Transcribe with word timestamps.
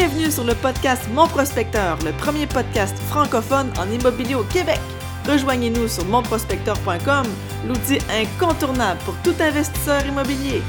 Bienvenue 0.00 0.30
sur 0.30 0.44
le 0.44 0.54
podcast 0.54 1.08
Mon 1.12 1.26
Prospecteur, 1.26 1.98
le 2.04 2.12
premier 2.12 2.46
podcast 2.46 2.96
francophone 3.08 3.72
en 3.80 3.90
immobilier 3.90 4.36
au 4.36 4.44
Québec. 4.44 4.78
Rejoignez-nous 5.26 5.88
sur 5.88 6.04
monprospecteur.com, 6.04 7.26
l'outil 7.66 7.98
incontournable 8.08 9.00
pour 9.04 9.16
tout 9.24 9.34
investisseur 9.40 10.06
immobilier. 10.06 10.62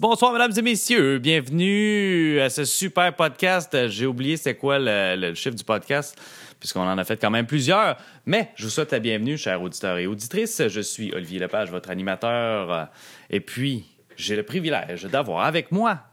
Bonsoir, 0.00 0.32
mesdames 0.32 0.52
et 0.56 0.62
messieurs. 0.62 1.18
Bienvenue 1.18 2.40
à 2.40 2.48
ce 2.48 2.64
super 2.64 3.14
podcast. 3.14 3.88
J'ai 3.88 4.06
oublié 4.06 4.38
c'est 4.38 4.54
quoi 4.54 4.78
le, 4.78 5.34
chiffre 5.34 5.54
du 5.54 5.64
podcast, 5.64 6.18
puisqu'on 6.58 6.88
en 6.88 6.96
a 6.96 7.04
fait 7.04 7.18
quand 7.18 7.30
même 7.30 7.46
plusieurs. 7.46 7.98
Mais 8.24 8.52
je 8.54 8.64
vous 8.64 8.70
souhaite 8.70 8.92
la 8.92 9.00
bienvenue, 9.00 9.36
chers 9.36 9.60
auditeurs 9.60 9.98
et 9.98 10.06
auditrices. 10.06 10.66
Je 10.66 10.80
suis 10.80 11.12
Olivier 11.12 11.40
Lepage, 11.40 11.70
votre 11.70 11.90
animateur. 11.90 12.88
Et 13.28 13.40
puis, 13.40 13.84
j'ai 14.16 14.34
le 14.34 14.44
privilège 14.44 15.04
d'avoir 15.04 15.44
avec 15.44 15.70
moi 15.72 16.07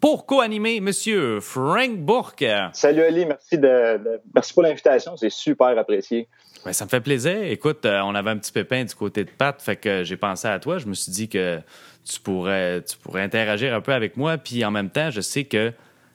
pour 0.00 0.24
co-animer 0.24 0.80
Monsieur 0.80 1.40
Frank 1.40 1.98
Bourque. 1.98 2.44
Salut 2.72 3.02
Ali, 3.02 3.26
merci, 3.26 3.58
de, 3.58 4.20
merci 4.34 4.54
pour 4.54 4.62
l'invitation, 4.62 5.16
c'est 5.16 5.30
super 5.30 5.76
apprécié. 5.78 6.26
Ben, 6.64 6.72
ça 6.72 6.84
me 6.86 6.90
fait 6.90 7.00
plaisir. 7.00 7.42
Écoute, 7.42 7.84
euh, 7.84 8.00
on 8.02 8.14
avait 8.14 8.30
un 8.30 8.38
petit 8.38 8.52
pépin 8.52 8.84
du 8.84 8.94
côté 8.94 9.24
de 9.24 9.30
Pat, 9.30 9.60
fait 9.60 9.76
que 9.76 10.02
j'ai 10.02 10.16
pensé 10.16 10.48
à 10.48 10.58
toi. 10.58 10.78
Je 10.78 10.86
me 10.86 10.94
suis 10.94 11.12
dit 11.12 11.28
que 11.28 11.60
tu 12.04 12.20
pourrais, 12.20 12.82
tu 12.82 12.96
pourrais 12.98 13.22
interagir 13.22 13.74
un 13.74 13.80
peu 13.80 13.92
avec 13.92 14.16
moi, 14.16 14.38
puis 14.38 14.64
en 14.64 14.70
même 14.70 14.90
temps, 14.90 15.10
je 15.10 15.20
sais 15.20 15.44
que 15.44 15.72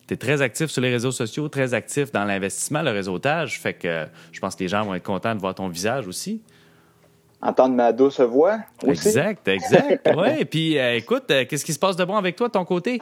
tu 0.08 0.14
es 0.14 0.18
très 0.18 0.42
actif 0.42 0.70
sur 0.70 0.82
les 0.82 0.92
réseaux 0.92 1.12
sociaux, 1.12 1.48
très 1.48 1.74
actif 1.74 2.12
dans 2.12 2.26
l'investissement, 2.26 2.82
le 2.82 2.92
réseautage, 2.92 3.60
fait 3.60 3.74
que 3.74 4.06
je 4.32 4.40
pense 4.40 4.56
que 4.56 4.64
les 4.64 4.68
gens 4.68 4.84
vont 4.84 4.96
être 4.96 5.04
contents 5.04 5.36
de 5.36 5.40
voir 5.40 5.56
ton 5.56 5.68
visage 5.68 6.08
aussi 6.08 6.42
entendre 7.42 7.76
ma 7.76 7.92
douce 7.92 8.20
voix 8.20 8.60
aussi. 8.84 9.08
Exact, 9.08 9.48
exact. 9.48 10.10
oui, 10.18 10.46
puis 10.46 10.78
euh, 10.78 10.96
écoute, 10.96 11.30
euh, 11.32 11.46
qu'est-ce 11.48 11.66
qui 11.66 11.74
se 11.74 11.80
passe 11.80 11.96
de 11.96 12.04
bon 12.04 12.16
avec 12.16 12.36
toi 12.36 12.48
de 12.48 12.54
ton 12.54 12.66
côté? 12.66 13.00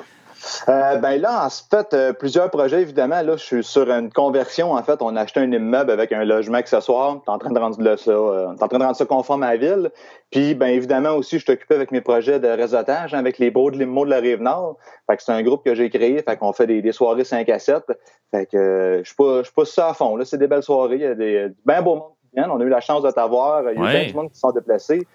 Euh, 0.69 0.97
ben 0.97 1.19
là, 1.21 1.45
en 1.45 1.49
fait, 1.49 1.93
euh, 1.93 2.13
plusieurs 2.13 2.49
projets, 2.49 2.81
évidemment. 2.81 3.21
Là, 3.21 3.37
je 3.37 3.43
suis 3.43 3.63
sur 3.63 3.89
une 3.89 4.11
conversion. 4.11 4.73
En 4.73 4.83
fait, 4.83 5.01
on 5.01 5.15
a 5.15 5.21
acheté 5.21 5.39
un 5.39 5.51
immeuble 5.51 5.91
avec 5.91 6.11
un 6.11 6.23
logement 6.23 6.57
accessoire. 6.57 7.21
T'es 7.23 7.29
en 7.29 7.37
train 7.37 7.51
de 7.51 7.59
rendre 7.59 7.95
ça, 7.95 8.11
euh, 8.11 8.47
en 8.47 8.67
train 8.67 8.77
de 8.77 8.83
rendre 8.83 8.95
ça 8.95 9.05
conforme 9.05 9.43
à 9.43 9.51
la 9.51 9.57
ville. 9.57 9.91
Puis, 10.31 10.55
ben 10.55 10.67
évidemment 10.67 11.11
aussi, 11.11 11.37
je 11.37 11.43
suis 11.43 11.53
occupé 11.53 11.75
avec 11.75 11.91
mes 11.91 12.01
projets 12.01 12.39
de 12.39 12.47
réseautage, 12.47 13.13
hein, 13.13 13.19
avec 13.19 13.37
les 13.37 13.51
beaux 13.51 13.71
de 13.71 13.77
l'immo 13.77 14.05
de 14.05 14.09
la 14.09 14.17
Rive-Nord. 14.19 14.77
Fait 15.09 15.17
que 15.17 15.23
c'est 15.23 15.31
un 15.31 15.43
groupe 15.43 15.63
que 15.63 15.75
j'ai 15.75 15.89
créé. 15.89 16.21
Fait 16.21 16.37
qu'on 16.37 16.53
fait 16.53 16.67
des, 16.67 16.91
soirées 16.91 17.23
5 17.23 17.47
à 17.49 17.59
7. 17.59 17.83
Fait 18.31 18.45
que 18.45 19.01
je 19.03 19.07
suis 19.07 19.15
pas, 19.15 19.39
je 19.39 19.43
suis 19.43 19.53
pas 19.53 19.65
ça 19.65 19.89
à 19.89 19.93
fond. 19.93 20.15
Là, 20.15 20.25
c'est 20.25 20.37
des 20.37 20.47
belles 20.47 20.63
soirées. 20.63 20.95
Il 20.95 21.01
y 21.01 21.05
a 21.05 21.15
des 21.15 21.47
bien 21.65 21.81
beaux 21.81 21.95
monde 21.95 22.11
qui 22.21 22.35
viennent. 22.35 22.51
On 22.51 22.59
a 22.59 22.63
eu 22.63 22.69
la 22.69 22.81
chance 22.81 23.03
de 23.03 23.11
t'avoir. 23.11 23.63
Il 23.71 23.79
y 23.79 23.85
a 23.85 23.89
plein 23.89 24.07
de 24.07 24.13
monde 24.13 24.31
qui 24.31 24.39
sont 24.39 24.51
déplacés. 24.51 25.05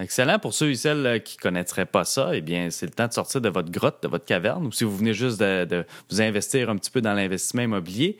Excellent. 0.00 0.38
Pour 0.38 0.54
ceux 0.54 0.70
et 0.70 0.76
celles 0.76 1.06
euh, 1.06 1.18
qui 1.18 1.36
ne 1.36 1.42
connaîtraient 1.42 1.86
pas 1.86 2.04
ça, 2.04 2.30
eh 2.32 2.40
bien, 2.40 2.70
c'est 2.70 2.86
le 2.86 2.92
temps 2.92 3.08
de 3.08 3.12
sortir 3.12 3.40
de 3.40 3.48
votre 3.48 3.70
grotte, 3.70 4.02
de 4.02 4.08
votre 4.08 4.24
caverne, 4.24 4.66
ou 4.66 4.72
si 4.72 4.84
vous 4.84 4.96
venez 4.96 5.12
juste 5.12 5.40
de, 5.40 5.84
vous 6.08 6.20
investir 6.20 6.70
un 6.70 6.76
petit 6.76 6.90
peu 6.90 7.00
dans 7.00 7.14
l'investissement 7.14 7.62
immobilier, 7.62 8.16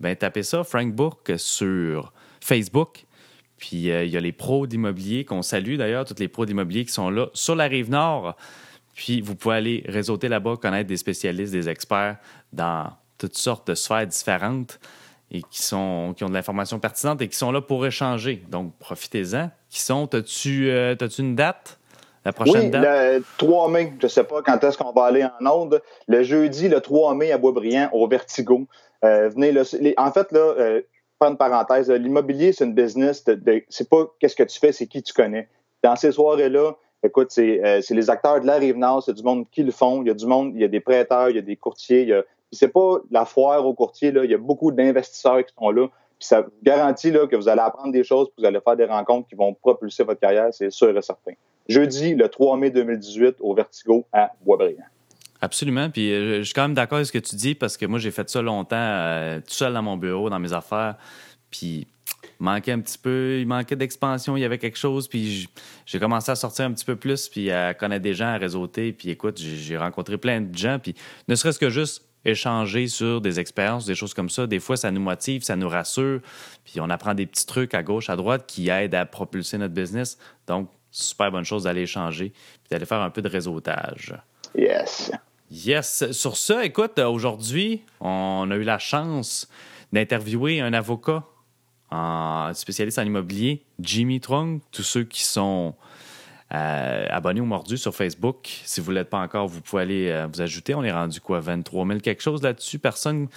bien, 0.00 0.14
tapez 0.16 0.42
ça, 0.42 0.64
Frank 0.64 0.92
Bourque, 0.92 1.32
sur 1.36 2.12
Facebook. 2.40 3.04
Puis 3.56 3.92
euh, 3.92 4.04
il 4.04 4.10
y 4.10 4.16
a 4.16 4.20
les 4.20 4.32
pros 4.32 4.66
d'immobilier 4.66 5.24
qu'on 5.24 5.42
salue 5.42 5.76
d'ailleurs, 5.76 6.04
tous 6.04 6.18
les 6.18 6.26
pros 6.26 6.44
d'immobilier 6.44 6.84
qui 6.84 6.92
sont 6.92 7.10
là 7.10 7.28
sur 7.34 7.54
la 7.54 7.66
rive 7.66 7.88
nord. 7.88 8.36
Puis 8.94 9.20
vous 9.20 9.36
pouvez 9.36 9.54
aller 9.54 9.84
réseauter 9.86 10.26
là-bas, 10.26 10.56
connaître 10.56 10.88
des 10.88 10.96
spécialistes, 10.96 11.52
des 11.52 11.68
experts 11.68 12.16
dans 12.52 12.92
toutes 13.16 13.36
sortes 13.36 13.68
de 13.68 13.76
sphères 13.76 14.08
différentes 14.08 14.80
et 15.30 15.42
qui, 15.42 15.62
sont, 15.62 16.12
qui 16.16 16.24
ont 16.24 16.28
de 16.28 16.34
l'information 16.34 16.80
pertinente 16.80 17.22
et 17.22 17.28
qui 17.28 17.36
sont 17.36 17.52
là 17.52 17.60
pour 17.60 17.86
échanger. 17.86 18.42
Donc, 18.50 18.76
profitez-en. 18.78 19.50
Qui 19.72 19.80
sont, 19.80 20.14
as-tu 20.14 20.70
euh, 20.70 20.94
une 21.18 21.34
date? 21.34 21.78
La 22.26 22.34
prochaine 22.34 22.64
oui, 22.64 22.70
date? 22.70 22.82
le 22.84 23.24
3 23.38 23.70
mai. 23.70 23.94
Je 24.00 24.04
ne 24.04 24.10
sais 24.10 24.22
pas 24.22 24.42
quand 24.42 24.62
est-ce 24.62 24.76
qu'on 24.76 24.92
va 24.92 25.04
aller 25.04 25.24
en 25.24 25.46
onde. 25.46 25.80
Le 26.08 26.22
jeudi, 26.22 26.68
le 26.68 26.82
3 26.82 27.14
mai 27.14 27.32
à 27.32 27.38
Boisbriand, 27.38 27.88
au 27.94 28.06
Vertigo. 28.06 28.66
Euh, 29.02 29.30
venez, 29.30 29.50
là, 29.50 29.62
en 29.96 30.12
fait, 30.12 30.30
là, 30.30 30.40
euh, 30.40 30.82
pas 31.18 31.28
une 31.28 31.38
parenthèse, 31.38 31.90
l'immobilier, 31.90 32.52
c'est 32.52 32.64
une 32.64 32.74
business. 32.74 33.24
De, 33.24 33.64
c'est 33.70 33.88
pas 33.88 34.12
qu'est-ce 34.20 34.36
que 34.36 34.42
tu 34.42 34.58
fais, 34.58 34.72
c'est 34.72 34.86
qui 34.86 35.02
tu 35.02 35.14
connais. 35.14 35.48
Dans 35.82 35.96
ces 35.96 36.12
soirées-là, 36.12 36.72
écoute, 37.02 37.28
c'est, 37.30 37.64
euh, 37.64 37.80
les 37.88 38.10
acteurs 38.10 38.42
de 38.42 38.46
la 38.46 38.56
Rive-Nord, 38.56 39.02
c'est 39.04 39.14
du 39.14 39.22
monde 39.22 39.46
qui 39.50 39.62
le 39.62 39.72
font. 39.72 40.02
Il 40.02 40.08
y 40.08 40.10
a 40.10 40.14
du 40.14 40.26
monde, 40.26 40.52
il 40.54 40.60
y 40.60 40.64
a 40.64 40.68
des 40.68 40.80
prêteurs, 40.80 41.30
il 41.30 41.36
y 41.36 41.38
a 41.38 41.42
des 41.42 41.56
courtiers, 41.56 42.02
il 42.02 42.08
y 42.08 42.12
a 42.12 42.22
c'est 42.52 42.68
pas 42.68 42.98
la 43.10 43.24
foire 43.24 43.66
au 43.66 43.72
courtier, 43.72 44.12
là. 44.12 44.24
Il 44.24 44.30
y 44.30 44.34
a 44.34 44.38
beaucoup 44.38 44.70
d'investisseurs 44.70 45.44
qui 45.44 45.54
sont 45.58 45.70
là. 45.70 45.88
Puis 46.22 46.28
ça 46.28 46.46
garantit 46.62 47.10
là, 47.10 47.26
que 47.26 47.34
vous 47.34 47.48
allez 47.48 47.62
apprendre 47.62 47.90
des 47.90 48.04
choses, 48.04 48.28
que 48.28 48.34
vous 48.38 48.46
allez 48.46 48.60
faire 48.60 48.76
des 48.76 48.84
rencontres 48.84 49.28
qui 49.28 49.34
vont 49.34 49.52
propulser 49.54 50.04
votre 50.04 50.20
carrière, 50.20 50.50
c'est 50.52 50.70
sûr 50.70 50.96
et 50.96 51.02
certain. 51.02 51.32
Jeudi, 51.68 52.14
le 52.14 52.28
3 52.28 52.58
mai 52.58 52.70
2018, 52.70 53.38
au 53.40 53.56
Vertigo 53.56 54.06
à 54.12 54.30
Boisbriand. 54.40 54.84
Absolument. 55.40 55.90
Puis 55.90 56.12
euh, 56.12 56.38
je 56.38 56.42
suis 56.44 56.54
quand 56.54 56.62
même 56.62 56.74
d'accord 56.74 56.98
avec 56.98 57.08
ce 57.08 57.12
que 57.12 57.18
tu 57.18 57.34
dis 57.34 57.56
parce 57.56 57.76
que 57.76 57.86
moi, 57.86 57.98
j'ai 57.98 58.12
fait 58.12 58.30
ça 58.30 58.40
longtemps 58.40 58.76
euh, 58.78 59.40
tout 59.40 59.52
seul 59.52 59.72
dans 59.72 59.82
mon 59.82 59.96
bureau, 59.96 60.30
dans 60.30 60.38
mes 60.38 60.52
affaires. 60.52 60.94
Puis 61.50 61.88
manquait 62.38 62.70
un 62.70 62.78
petit 62.78 62.98
peu, 62.98 63.38
il 63.40 63.46
manquait 63.48 63.74
d'expansion, 63.74 64.36
il 64.36 64.42
y 64.42 64.44
avait 64.44 64.58
quelque 64.58 64.78
chose. 64.78 65.08
Puis 65.08 65.48
j'ai 65.86 65.98
commencé 65.98 66.30
à 66.30 66.36
sortir 66.36 66.66
un 66.66 66.72
petit 66.72 66.84
peu 66.84 66.94
plus, 66.94 67.28
puis 67.28 67.50
à 67.50 67.74
connaître 67.74 68.04
des 68.04 68.14
gens, 68.14 68.28
à 68.28 68.36
réseauter. 68.36 68.92
Puis 68.92 69.10
écoute, 69.10 69.38
j'ai 69.38 69.76
rencontré 69.76 70.18
plein 70.18 70.40
de 70.40 70.56
gens. 70.56 70.78
Puis 70.80 70.94
ne 71.26 71.34
serait-ce 71.34 71.58
que 71.58 71.68
juste 71.68 72.04
échanger 72.24 72.88
sur 72.88 73.20
des 73.20 73.40
expériences, 73.40 73.86
des 73.86 73.94
choses 73.94 74.14
comme 74.14 74.30
ça. 74.30 74.46
Des 74.46 74.60
fois, 74.60 74.76
ça 74.76 74.90
nous 74.90 75.00
motive, 75.00 75.42
ça 75.42 75.56
nous 75.56 75.68
rassure, 75.68 76.20
puis 76.64 76.80
on 76.80 76.90
apprend 76.90 77.14
des 77.14 77.26
petits 77.26 77.46
trucs 77.46 77.74
à 77.74 77.82
gauche, 77.82 78.10
à 78.10 78.16
droite 78.16 78.44
qui 78.46 78.68
aident 78.68 78.94
à 78.94 79.06
propulser 79.06 79.58
notre 79.58 79.74
business. 79.74 80.18
Donc, 80.46 80.70
super 80.90 81.30
bonne 81.30 81.44
chose 81.44 81.64
d'aller 81.64 81.82
échanger, 81.82 82.30
puis 82.30 82.68
d'aller 82.70 82.86
faire 82.86 83.00
un 83.00 83.10
peu 83.10 83.22
de 83.22 83.28
réseautage. 83.28 84.14
Yes. 84.56 85.10
Yes. 85.50 86.10
Sur 86.12 86.36
ça, 86.36 86.64
écoute, 86.64 86.98
aujourd'hui, 86.98 87.82
on 88.00 88.50
a 88.50 88.56
eu 88.56 88.62
la 88.62 88.78
chance 88.78 89.48
d'interviewer 89.92 90.60
un 90.60 90.72
avocat 90.72 91.24
un 91.92 92.52
spécialiste 92.54 92.98
en 92.98 93.02
immobilier, 93.02 93.64
Jimmy 93.78 94.20
Trong. 94.20 94.60
Tous 94.70 94.82
ceux 94.82 95.04
qui 95.04 95.22
sont 95.24 95.74
euh, 96.54 97.06
abonnez 97.08 97.40
au 97.40 97.46
Mordu 97.46 97.78
sur 97.78 97.94
Facebook. 97.94 98.60
Si 98.64 98.80
vous 98.80 98.90
ne 98.90 98.96
l'êtes 98.96 99.08
pas 99.08 99.20
encore, 99.20 99.48
vous 99.48 99.62
pouvez 99.62 99.82
aller 99.82 100.08
euh, 100.08 100.26
vous 100.30 100.42
ajouter. 100.42 100.74
On 100.74 100.84
est 100.84 100.92
rendu 100.92 101.20
quoi, 101.20 101.40
23 101.40 101.86
000 101.86 102.00
quelque 102.00 102.22
chose 102.22 102.42
là-dessus. 102.42 102.78
Personne. 102.78 103.28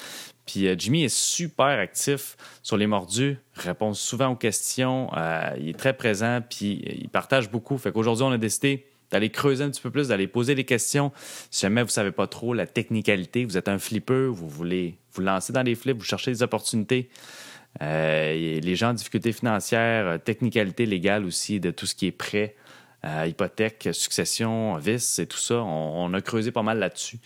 Puis 0.45 0.67
euh, 0.67 0.75
Jimmy 0.77 1.05
est 1.05 1.15
super 1.15 1.79
actif 1.79 2.35
sur 2.61 2.75
les 2.75 2.87
Mordus, 2.87 3.37
répond 3.55 3.93
souvent 3.93 4.29
aux 4.29 4.35
questions. 4.35 5.09
il 5.57 5.69
est 5.69 5.79
très 5.79 5.93
présent, 5.93 6.41
puis 6.47 6.83
il 6.85 7.09
partage 7.09 7.49
beaucoup. 7.49 7.77
Fait 7.77 7.91
qu'aujourd'hui, 7.91 8.25
on 8.25 8.31
a 8.31 8.37
décidé 8.37 8.85
d'aller 9.11 9.29
creuser 9.29 9.63
un 9.63 9.69
petit 9.69 9.81
peu 9.81 9.91
plus, 9.91 10.09
d'aller 10.09 10.27
poser 10.27 10.53
des 10.55 10.65
questions. 10.65 11.11
Si 11.51 11.61
jamais 11.61 11.81
vous 11.81 11.87
ne 11.87 11.91
savez 11.91 12.11
pas 12.11 12.27
trop 12.27 12.53
la 12.53 12.67
technicalité, 12.67 13.45
vous 13.45 13.57
êtes 13.57 13.69
un 13.69 13.79
flipper, 13.79 14.27
vous 14.27 14.49
voulez 14.49 14.97
vous 15.13 15.21
lancer 15.21 15.53
dans 15.53 15.63
les 15.63 15.75
flips, 15.75 15.97
vous 15.97 16.03
cherchez 16.03 16.31
des 16.31 16.43
opportunités. 16.43 17.09
les 17.79 18.75
gens 18.75 18.89
en 18.89 18.93
difficulté 18.93 19.31
financière, 19.31 20.19
technicalité 20.21 20.85
légale 20.85 21.23
aussi, 21.23 21.61
de 21.61 21.71
tout 21.71 21.85
ce 21.85 21.95
qui 21.95 22.07
est 22.07 22.11
prêt 22.11 22.55
hypothèque, 23.25 23.89
succession, 23.91 24.75
vice 24.77 25.19
et 25.19 25.27
tout 25.27 25.37
ça. 25.37 25.55
On, 25.55 26.13
a 26.13 26.21
creusé 26.21 26.51
pas 26.51 26.63
mal 26.63 26.79
là-dessus 26.79 27.19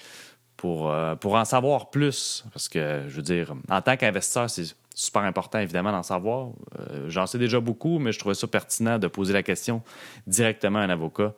pour, 0.58 0.92
euh, 0.92 1.16
pour 1.16 1.36
en 1.36 1.46
savoir 1.46 1.90
plus. 1.90 2.46
Parce 2.54 2.68
que, 2.68 3.04
je 3.08 3.16
veux 3.16 3.22
dire, 3.22 3.54
en 3.70 3.82
tant 3.82 3.96
qu'investisseur, 3.96 4.50
c'est 4.50 4.76
super 4.94 5.22
important, 5.22 5.60
évidemment, 5.60 5.92
d'en 5.92 6.04
savoir. 6.04 6.50
Euh, 6.80 7.06
j'en 7.08 7.26
sais 7.26 7.38
déjà 7.38 7.60
beaucoup, 7.60 8.00
mais 8.00 8.12
je 8.12 8.20
trouvais 8.20 8.36
ça 8.36 8.48
pertinent 8.48 9.00
de 9.00 9.08
poser 9.08 9.34
la 9.34 9.44
question 9.44 9.82
directement 10.28 10.80
à 10.80 10.84
un 10.84 10.90
avocat. 10.90 11.34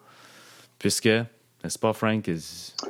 Puisque, 0.80 1.06
n'est-ce 1.06 1.78
pas, 1.78 1.94
Frank? 1.94 2.28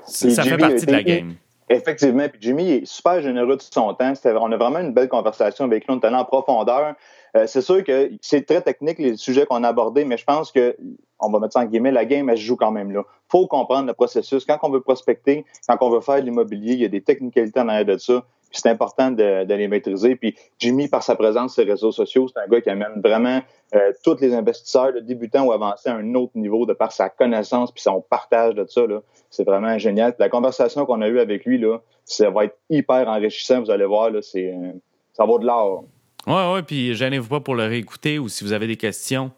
Ça, 0.07 0.43
fait 0.43 0.57
partie 0.57 0.85
de 0.85 0.91
la 0.91 1.03
game. 1.03 1.35
Effectivement. 1.67 2.27
Puis 2.29 2.39
Jimmy 2.41 2.69
est 2.71 2.85
super 2.85 3.21
généreux 3.21 3.57
de 3.57 3.61
son 3.61 3.93
temps. 3.93 4.13
On 4.25 4.51
a 4.51 4.57
vraiment 4.57 4.79
une 4.79 4.93
belle 4.93 5.09
conversation 5.09 5.65
avec 5.65 5.85
lui. 5.85 5.93
On 5.93 5.99
est 5.99 6.05
allé 6.05 6.15
en 6.15 6.25
profondeur. 6.25 6.95
Euh, 7.35 7.47
c'est 7.47 7.61
sûr 7.61 7.83
que 7.83 8.11
c'est 8.21 8.45
très 8.45 8.61
technique 8.61 8.99
les 8.99 9.15
sujets 9.15 9.45
qu'on 9.45 9.63
a 9.63 9.69
abordés, 9.69 10.05
mais 10.05 10.17
je 10.17 10.25
pense 10.25 10.51
que 10.51 10.75
on 11.19 11.29
va 11.29 11.39
mettre 11.39 11.53
ça 11.53 11.61
en 11.61 11.65
guillemets, 11.65 11.91
la 11.91 12.05
game, 12.05 12.29
elle 12.29 12.37
se 12.37 12.43
joue 12.43 12.55
quand 12.55 12.71
même 12.71 12.91
là. 12.91 13.03
faut 13.29 13.47
comprendre 13.47 13.87
le 13.87 13.93
processus. 13.93 14.45
Quand 14.45 14.57
on 14.63 14.69
veut 14.69 14.81
prospecter, 14.81 15.45
quand 15.67 15.77
on 15.81 15.89
veut 15.89 16.01
faire 16.01 16.19
de 16.19 16.25
l'immobilier, 16.25 16.73
il 16.73 16.81
y 16.81 16.85
a 16.85 16.89
des 16.89 17.01
technicalités 17.01 17.59
en 17.59 17.69
arrière 17.69 17.85
de 17.85 17.97
ça. 17.97 18.25
c'est 18.51 18.69
important 18.69 19.11
de, 19.11 19.45
les 19.53 19.67
maîtriser. 19.67 20.15
Puis 20.15 20.35
Jimmy, 20.59 20.87
par 20.87 21.03
sa 21.03 21.15
présence 21.15 21.53
sur 21.53 21.63
les 21.63 21.71
réseaux 21.71 21.91
sociaux, 21.91 22.27
c'est 22.27 22.39
un 22.41 22.47
gars 22.47 22.59
qui 22.59 22.69
amène 22.69 23.01
vraiment 23.01 23.39
euh, 23.75 23.93
tous 24.03 24.19
les 24.19 24.33
investisseurs, 24.33 24.91
le 24.91 25.01
débutants 25.01 25.45
ou 25.45 25.51
avancés 25.51 25.89
à 25.89 25.95
un 25.95 26.15
autre 26.15 26.33
niveau 26.35 26.65
de 26.65 26.73
par 26.73 26.91
sa 26.91 27.09
connaissance 27.09 27.71
puis 27.71 27.81
son 27.81 28.01
partage 28.01 28.55
de 28.55 28.65
ça. 28.67 28.81
C'est 29.29 29.45
vraiment 29.45 29.77
génial. 29.77 30.15
la 30.19 30.27
conversation 30.27 30.85
qu'on 30.85 31.01
a 31.01 31.07
eue 31.07 31.19
avec 31.19 31.45
lui, 31.45 31.59
là, 31.59 31.81
ça 32.03 32.29
va 32.29 32.45
être 32.45 32.57
hyper 32.69 33.07
enrichissant. 33.07 33.61
Vous 33.61 33.71
allez 33.71 33.85
voir, 33.85 34.09
là, 34.09 34.21
c'est, 34.21 34.51
euh, 34.51 34.71
ça 35.13 35.23
vaut 35.25 35.39
de 35.39 35.45
l'or. 35.45 35.85
Oui, 36.27 36.41
oui, 36.53 36.61
puis 36.61 36.93
gênez-vous 36.93 37.27
pas 37.27 37.39
pour 37.39 37.55
le 37.55 37.65
réécouter 37.65 38.19
ou 38.19 38.29
si 38.29 38.43
vous 38.43 38.53
avez 38.53 38.67
des 38.67 38.77
questions. 38.77 39.31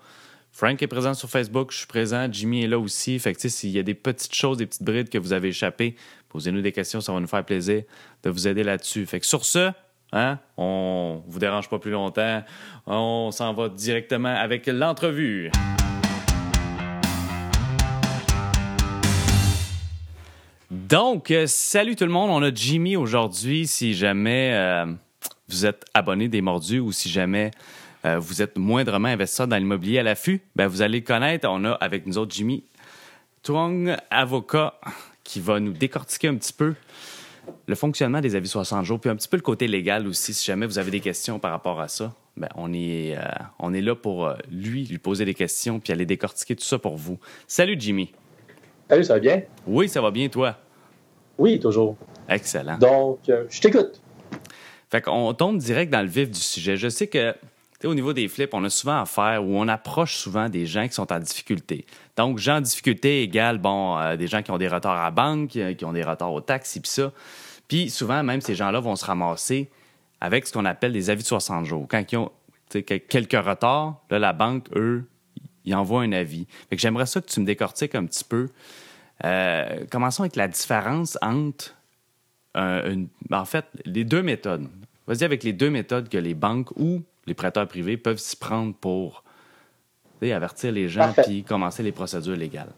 Frank 0.52 0.82
est 0.84 0.88
présent 0.88 1.14
sur 1.14 1.30
Facebook, 1.30 1.72
je 1.72 1.78
suis 1.78 1.88
présent, 1.88 2.28
Jimmy 2.30 2.64
est 2.64 2.68
là 2.68 2.78
aussi. 2.78 3.18
Fait 3.20 3.34
que 3.34 3.48
s'il 3.48 3.72
y 3.72 3.80
a 3.80 3.84
des 3.84 3.94
petites 3.94 4.36
choses, 4.36 4.58
des 4.58 4.66
petites 4.66 4.84
brides 4.84 5.10
que 5.10 5.18
vous 5.18 5.34
avez 5.34 5.48
échappées, 5.48 5.96
posez-nous 6.30 6.62
des 6.62 6.74
questions, 6.74 7.00
ça 7.00 7.14
va 7.14 7.20
nous 7.20 7.28
faire 7.28 7.46
plaisir 7.46 7.84
de 8.22 8.30
vous 8.30 8.48
aider 8.48 8.64
là-dessus. 8.64 9.06
Fait 9.06 9.20
que 9.20 9.26
sur 9.26 9.46
ce, 9.46 9.72
hein, 10.12 10.40
on 10.58 11.24
vous 11.26 11.40
dérange 11.40 11.70
pas 11.70 11.80
plus 11.80 11.92
longtemps, 11.92 12.44
on 12.86 13.32
s'en 13.32 13.54
va 13.54 13.70
directement 13.70 14.36
avec 14.36 14.68
l'entrevue. 14.68 15.52
Donc, 20.70 21.32
euh, 21.32 21.46
salut 21.48 21.96
tout 21.96 22.06
le 22.06 22.12
monde. 22.12 22.30
On 22.30 22.44
a 22.44 22.54
Jimmy 22.54 22.98
aujourd'hui. 22.98 23.68
Si 23.68 23.94
jamais 23.94 24.52
euh, 24.54 24.86
vous 25.48 25.66
êtes 25.66 25.86
abonné 25.94 26.28
des 26.28 26.42
Mordus 26.42 26.80
ou 26.80 26.92
si 26.92 27.10
jamais 27.10 27.52
euh, 28.06 28.20
vous 28.20 28.42
êtes 28.42 28.58
moindrement 28.58 29.08
investisseur 29.08 29.48
dans 29.48 29.58
l'immobilier 29.58 30.00
à 30.00 30.04
l'affût, 30.04 30.42
ben, 30.56 30.68
vous 30.68 30.82
allez 30.82 31.00
le 31.00 31.06
connaître. 31.06 31.48
On 31.50 31.64
a 31.66 31.72
avec 31.72 32.06
nous 32.06 32.18
autres 32.18 32.34
Jimmy 32.34 32.64
Tuong, 33.44 33.96
avocat, 34.10 34.76
qui 35.24 35.40
va 35.40 35.60
nous 35.60 35.74
décortiquer 35.74 36.28
un 36.28 36.36
petit 36.36 36.54
peu 36.54 36.76
le 37.68 37.76
fonctionnement 37.76 38.22
des 38.22 38.36
avis 38.36 38.48
60 38.48 38.86
jours, 38.86 39.00
puis 39.00 39.10
un 39.10 39.16
petit 39.16 39.28
peu 39.28 39.36
le 39.36 39.44
côté 39.44 39.68
légal 39.68 40.08
aussi, 40.08 40.34
si 40.34 40.46
jamais 40.46 40.66
vous 40.66 40.80
avez 40.80 40.92
des 40.92 41.02
questions 41.02 41.40
par 41.40 41.52
rapport 41.52 41.82
à 41.82 41.88
ça. 41.88 42.14
Ben, 42.36 42.50
on, 42.56 42.74
est, 42.74 43.16
on 43.60 43.74
est 43.74 43.82
là 43.82 43.96
pour 43.96 44.34
lui, 44.50 44.86
lui 44.86 44.98
poser 44.98 45.26
des 45.26 45.34
questions, 45.34 45.80
puis 45.80 45.94
aller 45.94 46.06
décortiquer 46.06 46.56
tout 46.56 46.64
ça 46.64 46.80
pour 46.80 46.96
vous. 46.96 47.20
Salut 47.48 47.76
Jimmy. 47.78 48.12
Salut, 48.90 49.04
ça 49.04 49.14
va 49.14 49.20
bien? 49.20 49.42
Oui, 49.66 49.90
ça 49.90 50.02
va 50.02 50.12
bien, 50.12 50.28
toi? 50.30 50.58
Oui, 51.38 51.60
toujours. 51.60 51.96
Excellent. 52.30 52.78
Donc, 52.78 53.20
euh, 53.30 53.46
je 53.50 53.62
t'écoute. 53.62 54.02
Fait 54.94 55.02
qu'on 55.02 55.34
tombe 55.34 55.58
direct 55.58 55.92
dans 55.92 56.04
le 56.04 56.08
vif 56.08 56.30
du 56.30 56.40
sujet. 56.40 56.78
Je 56.78 56.88
sais 56.88 57.08
que 57.08 57.34
au 57.84 57.96
niveau 57.96 58.14
des 58.14 58.28
flips, 58.28 58.54
on 58.54 58.64
a 58.64 58.70
souvent 58.70 59.02
affaire 59.02 59.44
où 59.44 59.58
on 59.58 59.68
approche 59.68 60.18
souvent 60.18 60.50
des 60.50 60.68
gens 60.68 60.88
qui 60.88 60.94
sont 60.94 61.12
en 61.12 61.18
difficulté. 61.18 61.88
Donc, 62.16 62.38
gens 62.38 62.58
en 62.58 62.62
difficulté 62.62 63.24
égale, 63.24 63.58
bon, 63.58 63.98
euh, 63.98 64.18
des 64.18 64.28
gens 64.28 64.44
qui 64.44 64.52
ont 64.52 64.60
des 64.60 64.68
retards 64.68 65.04
à 65.04 65.10
banque, 65.10 65.56
euh, 65.56 65.74
qui 65.74 65.84
ont 65.84 65.94
des 65.94 66.04
retards 66.04 66.32
au 66.32 66.42
taxi, 66.42 66.80
puis 66.80 66.92
ça. 66.92 67.12
Puis 67.68 67.90
souvent, 67.90 68.22
même 68.22 68.40
ces 68.40 68.54
gens-là 68.54 68.80
vont 68.82 68.96
se 68.96 69.04
ramasser 69.04 69.72
avec 70.22 70.46
ce 70.46 70.54
qu'on 70.54 70.64
appelle 70.64 70.94
des 70.94 71.10
avis 71.10 71.24
de 71.24 71.28
60 71.28 71.66
jours. 71.66 71.88
Quand 71.90 72.04
ils 72.12 72.18
ont 72.18 72.32
quelques 72.70 73.44
retards, 73.44 74.00
là, 74.12 74.20
la 74.20 74.32
banque, 74.32 74.68
eux, 74.76 75.10
ils 75.66 75.74
envoient 75.74 76.04
un 76.04 76.12
avis. 76.12 76.46
Fait 76.70 76.76
que 76.76 76.82
j'aimerais 76.84 77.08
ça 77.08 77.20
que 77.20 77.26
tu 77.26 77.40
me 77.40 77.48
décortiques 77.48 77.96
un 77.96 78.06
petit 78.06 78.24
peu 78.24 78.48
euh, 79.26 79.86
commençons 79.90 80.24
avec 80.24 80.36
la 80.36 80.48
différence 80.48 81.18
entre, 81.22 81.76
en 82.56 83.46
fait, 83.46 83.66
les 83.86 84.04
deux 84.04 84.24
méthodes. 84.24 84.68
Vas-y 85.08 85.24
avec 85.24 85.44
les 85.44 85.54
deux 85.54 85.70
méthodes 85.70 86.08
que 86.08 86.18
les 86.18 86.34
banques 86.34 86.72
ou 86.78 87.02
les 87.28 87.34
prêteurs 87.34 87.68
privés 87.68 87.98
peuvent 87.98 88.20
s'y 88.20 88.36
prendre 88.36 88.74
pour 88.76 89.24
avertir 90.22 90.72
les 90.72 90.88
gens 90.88 91.12
puis 91.26 91.44
commencer 91.44 91.84
les 91.84 91.92
procédures 91.92 92.38
légales. 92.38 92.72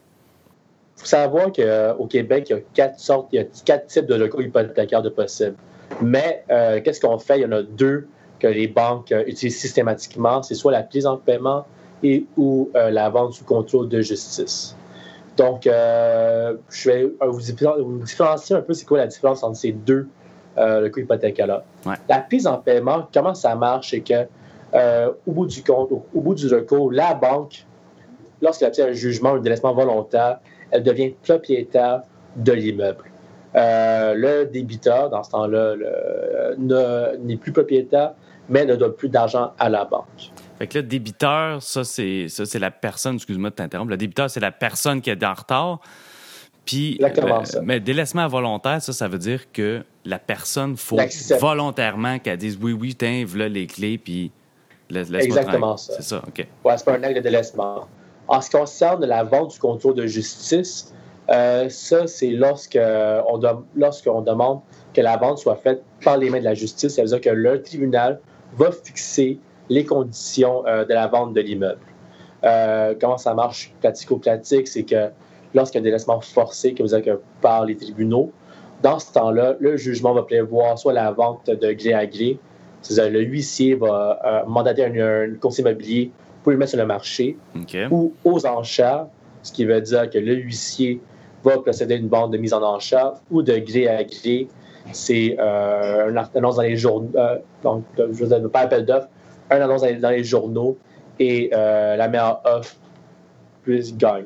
Il 0.98 1.02
faut 1.02 1.06
savoir 1.06 1.52
qu'au 1.52 1.62
euh, 1.62 2.08
Québec, 2.10 2.48
il 2.50 2.54
y 2.54 2.56
a 2.56 2.62
quatre 2.74 3.00
sortes, 3.00 3.28
il 3.34 3.36
y 3.36 3.40
a 3.40 3.46
quatre 3.66 3.86
types 3.88 4.08
de 4.08 4.16
locaux 4.16 4.42
hypothécaires 4.42 5.04
de 5.04 5.10
possibles. 5.10 5.58
Mais 6.02 6.44
euh, 6.50 6.82
qu'est-ce 6.82 7.02
qu'on 7.02 7.20
fait? 7.20 7.40
Il 7.40 7.42
y 7.44 7.46
en 7.46 7.52
a 7.52 7.62
deux 7.62 8.08
que 8.40 8.48
les 8.48 8.68
banques 8.68 9.14
utilisent 9.28 9.60
systématiquement. 9.60 10.42
C'est 10.42 10.56
soit 10.56 10.72
la 10.72 10.84
prise 10.84 11.06
en 11.06 11.18
paiement 11.18 11.68
et 12.02 12.26
ou 12.38 12.72
la 12.74 13.10
vente 13.10 13.34
sous 13.34 13.46
contrôle 13.46 13.90
de 13.90 14.02
justice. 14.02 14.76
Donc, 15.38 15.68
euh, 15.68 16.56
je 16.70 16.90
vais 16.90 17.12
vous, 17.22 18.00
différencier 18.02 18.56
un 18.56 18.62
peu 18.62 18.74
c'est 18.74 18.86
quoi 18.86 19.00
la 19.00 19.08
différence 19.08 19.44
entre 19.44 19.58
ces 19.58 19.72
deux 19.72 20.08
euh, 20.58 20.82
le 20.82 21.00
hypothécaire-là? 21.00 21.64
La 22.08 22.20
prise 22.20 22.48
en 22.48 22.58
paiement, 22.58 23.08
comment 23.14 23.34
ça 23.34 23.56
marche, 23.56 23.92
c'est 23.92 24.00
que 24.00 24.26
euh, 24.74 25.12
au 25.28 25.32
bout 25.32 25.46
du 25.46 25.62
compte, 25.64 25.92
au, 25.92 26.22
bout 26.22 26.36
du 26.36 26.48
recours, 26.48 26.92
la 26.92 27.14
banque, 27.14 27.66
lorsqu'elle 28.42 28.70
obtient 28.70 28.88
un 28.88 28.94
jugement, 28.94 29.34
un 29.34 29.40
délaissement 29.40 29.74
volontaire, 29.74 30.40
elle 30.72 30.84
devient 30.84 31.14
propriétaire 31.24 32.02
de 32.38 32.52
l'immeuble. 32.54 33.04
Le 33.54 34.44
débiteur, 34.46 35.10
dans 35.10 35.24
ce 35.24 35.32
temps-là, 35.32 35.76
n'est 36.58 37.38
plus 37.38 37.52
propriétaire, 37.52 38.14
mais 38.50 38.66
ne 38.66 38.76
donne 38.76 38.94
plus 38.94 39.10
d'argent 39.10 39.52
à 39.60 39.70
la 39.70 39.86
banque. 39.86 40.32
Fait 40.58 40.68
que 40.68 40.78
là, 40.78 40.82
débiteur, 40.82 41.62
ça, 41.62 41.84
c'est, 41.84 42.28
ça, 42.30 42.46
c'est 42.46 42.60
la 42.60 42.72
personne, 42.72 43.16
excuse-moi 43.16 43.50
de 43.50 43.56
t'interrompre, 43.56 43.92
le 43.92 43.98
débiteur, 43.98 44.30
c'est 44.30 44.40
la 44.40 44.52
personne 44.52 45.02
qui 45.02 45.10
est 45.10 45.24
en 45.24 45.34
retard. 45.34 45.80
Puis, 46.66 47.00
euh, 47.00 47.62
mais 47.64 47.80
délaissement 47.80 48.28
volontaire, 48.28 48.82
ça, 48.82 48.92
ça 48.92 49.08
veut 49.08 49.20
dire 49.20 49.52
que 49.52 49.84
la 50.04 50.18
personne, 50.18 50.76
faut 50.78 50.98
volontairement 51.40 52.18
qu'elle 52.18 52.38
dise 52.38 52.58
oui, 52.60 52.74
oui, 52.74 52.96
tiens, 52.96 53.24
voilà 53.28 53.50
les 53.50 53.68
clés, 53.68 54.00
puis 54.00 54.32
laisse-moi 54.90 55.22
Exactement 55.22 55.78
ça. 55.78 55.94
C'est 55.98 56.04
ça, 56.04 56.24
OK. 56.28 56.48
Ouais, 56.64 56.78
c'est 56.78 56.86
pas 56.86 56.94
un 56.94 57.04
acte 57.04 57.18
de 57.18 57.22
délaissement. 57.22 57.88
En 58.28 58.42
ce 58.42 58.50
qui 58.50 58.58
concerne 58.58 59.06
la 59.06 59.24
vente 59.24 59.52
du 59.52 59.60
contrôle 59.60 59.94
de 59.94 60.08
justice, 60.08 60.92
euh, 61.30 61.70
ça, 61.70 62.08
c'est 62.08 62.32
lorsque 62.32 62.80
on 63.28 63.40
lorsqu'on 63.76 64.22
demande 64.22 64.62
que 64.94 65.02
la 65.02 65.18
vente 65.18 65.38
soit 65.38 65.58
faite 65.58 65.84
par 66.04 66.18
les 66.18 66.32
mains 66.32 66.40
de 66.40 66.46
la 66.46 66.56
justice. 66.56 66.96
Ça 66.96 67.04
veut 67.04 67.10
dire 67.10 67.22
que 67.22 67.30
le 67.30 67.62
tribunal 67.62 68.20
va 68.58 68.72
fixer 68.72 69.40
les 69.70 69.86
conditions 69.86 70.66
euh, 70.68 70.86
de 70.86 70.94
la 70.94 71.08
vente 71.08 71.34
de 71.34 71.42
l'immeuble. 71.42 71.80
Euh, 72.44 72.94
comment 73.00 73.18
ça 73.18 73.34
marche 73.34 73.74
pratico-pratique, 73.82 74.68
c'est 74.68 74.84
que 74.84 75.10
lorsqu'il 75.54 75.80
y 75.80 75.80
a 75.80 75.82
un 75.82 75.84
délaissement 75.86 76.22
forcé, 76.22 76.74
que 76.74 76.84
vous 76.84 76.94
avez 76.94 77.16
par 77.42 77.66
les 77.66 77.76
tribunaux, 77.76 78.32
dans 78.84 79.00
ce 79.00 79.12
temps-là, 79.14 79.56
le 79.60 79.78
jugement 79.78 80.14
va 80.14 80.24
prévoir 80.24 80.78
soit 80.78 80.94
la 80.94 81.12
vente 81.12 81.50
de 81.50 81.72
gré 81.72 81.94
à 81.94 82.06
gré, 82.06 82.38
c'est-à-dire 82.82 83.14
le 83.14 83.22
huissier 83.22 83.74
va 83.74 84.20
euh, 84.24 84.46
mandater 84.48 84.86
un, 84.86 85.34
conseiller 85.40 85.68
immobilier 85.68 86.12
pour 86.44 86.52
le 86.52 86.58
mettre 86.58 86.72
sur 86.72 86.80
le 86.80 86.86
marché, 86.86 87.38
ou 87.90 88.14
aux 88.24 88.46
enchères, 88.46 89.08
ce 89.42 89.52
qui 89.52 89.66
veut 89.66 89.82
dire 89.82 90.08
que 90.10 90.20
le 90.20 90.36
huissier 90.36 91.02
va 91.44 91.58
procéder 91.58 91.96
à 91.96 91.98
une 91.98 92.10
vente 92.10 92.32
de 92.32 92.38
mise 92.38 92.54
en 92.54 92.62
enchère, 92.62 93.14
ou 93.32 93.42
de 93.42 93.58
gré 93.58 93.88
à 93.88 94.04
gré, 94.04 94.48
c'est 94.92 95.36
euh, 95.40 96.12
un 96.16 96.28
annonce 96.36 96.58
dans 96.58 96.62
les 96.62 96.78
journaux, 96.78 97.10
donc 97.64 97.86
je 97.98 98.26
dire, 98.26 98.52
pas 98.52 98.62
appel 98.62 98.86
d'offres, 98.86 99.08
un 99.50 99.62
annonce 99.62 99.82
dans 99.82 100.10
les, 100.10 100.24
journaux 100.24 100.78
et 101.20 101.50
euh, 101.54 101.96
la 101.96 102.08
meilleure 102.08 102.42
offre 102.46 102.76
plus 103.64 103.96
gagne. 103.96 104.26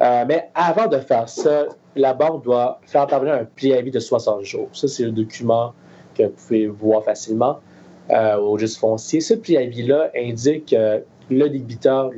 Euh, 0.00 0.24
mais 0.26 0.50
avant 0.54 0.88
de 0.88 0.98
faire 0.98 1.28
ça, 1.28 1.66
la 1.94 2.14
banque 2.14 2.44
doit 2.44 2.80
faire 2.86 3.02
intervenir 3.02 3.34
un 3.34 3.44
préavis 3.44 3.90
de 3.90 4.00
60 4.00 4.42
jours. 4.44 4.68
Ça, 4.72 4.88
c'est 4.88 5.04
le 5.04 5.12
document 5.12 5.72
que 6.14 6.24
vous 6.24 6.30
pouvez 6.30 6.66
voir 6.66 7.02
facilement 7.02 7.60
euh, 8.10 8.38
au 8.38 8.58
juste 8.58 8.78
foncier. 8.78 9.20
Ce 9.20 9.34
préavis-là 9.34 10.10
indique 10.16 10.70
que 10.70 11.02
le 11.30 11.48
débiteur 11.48 12.10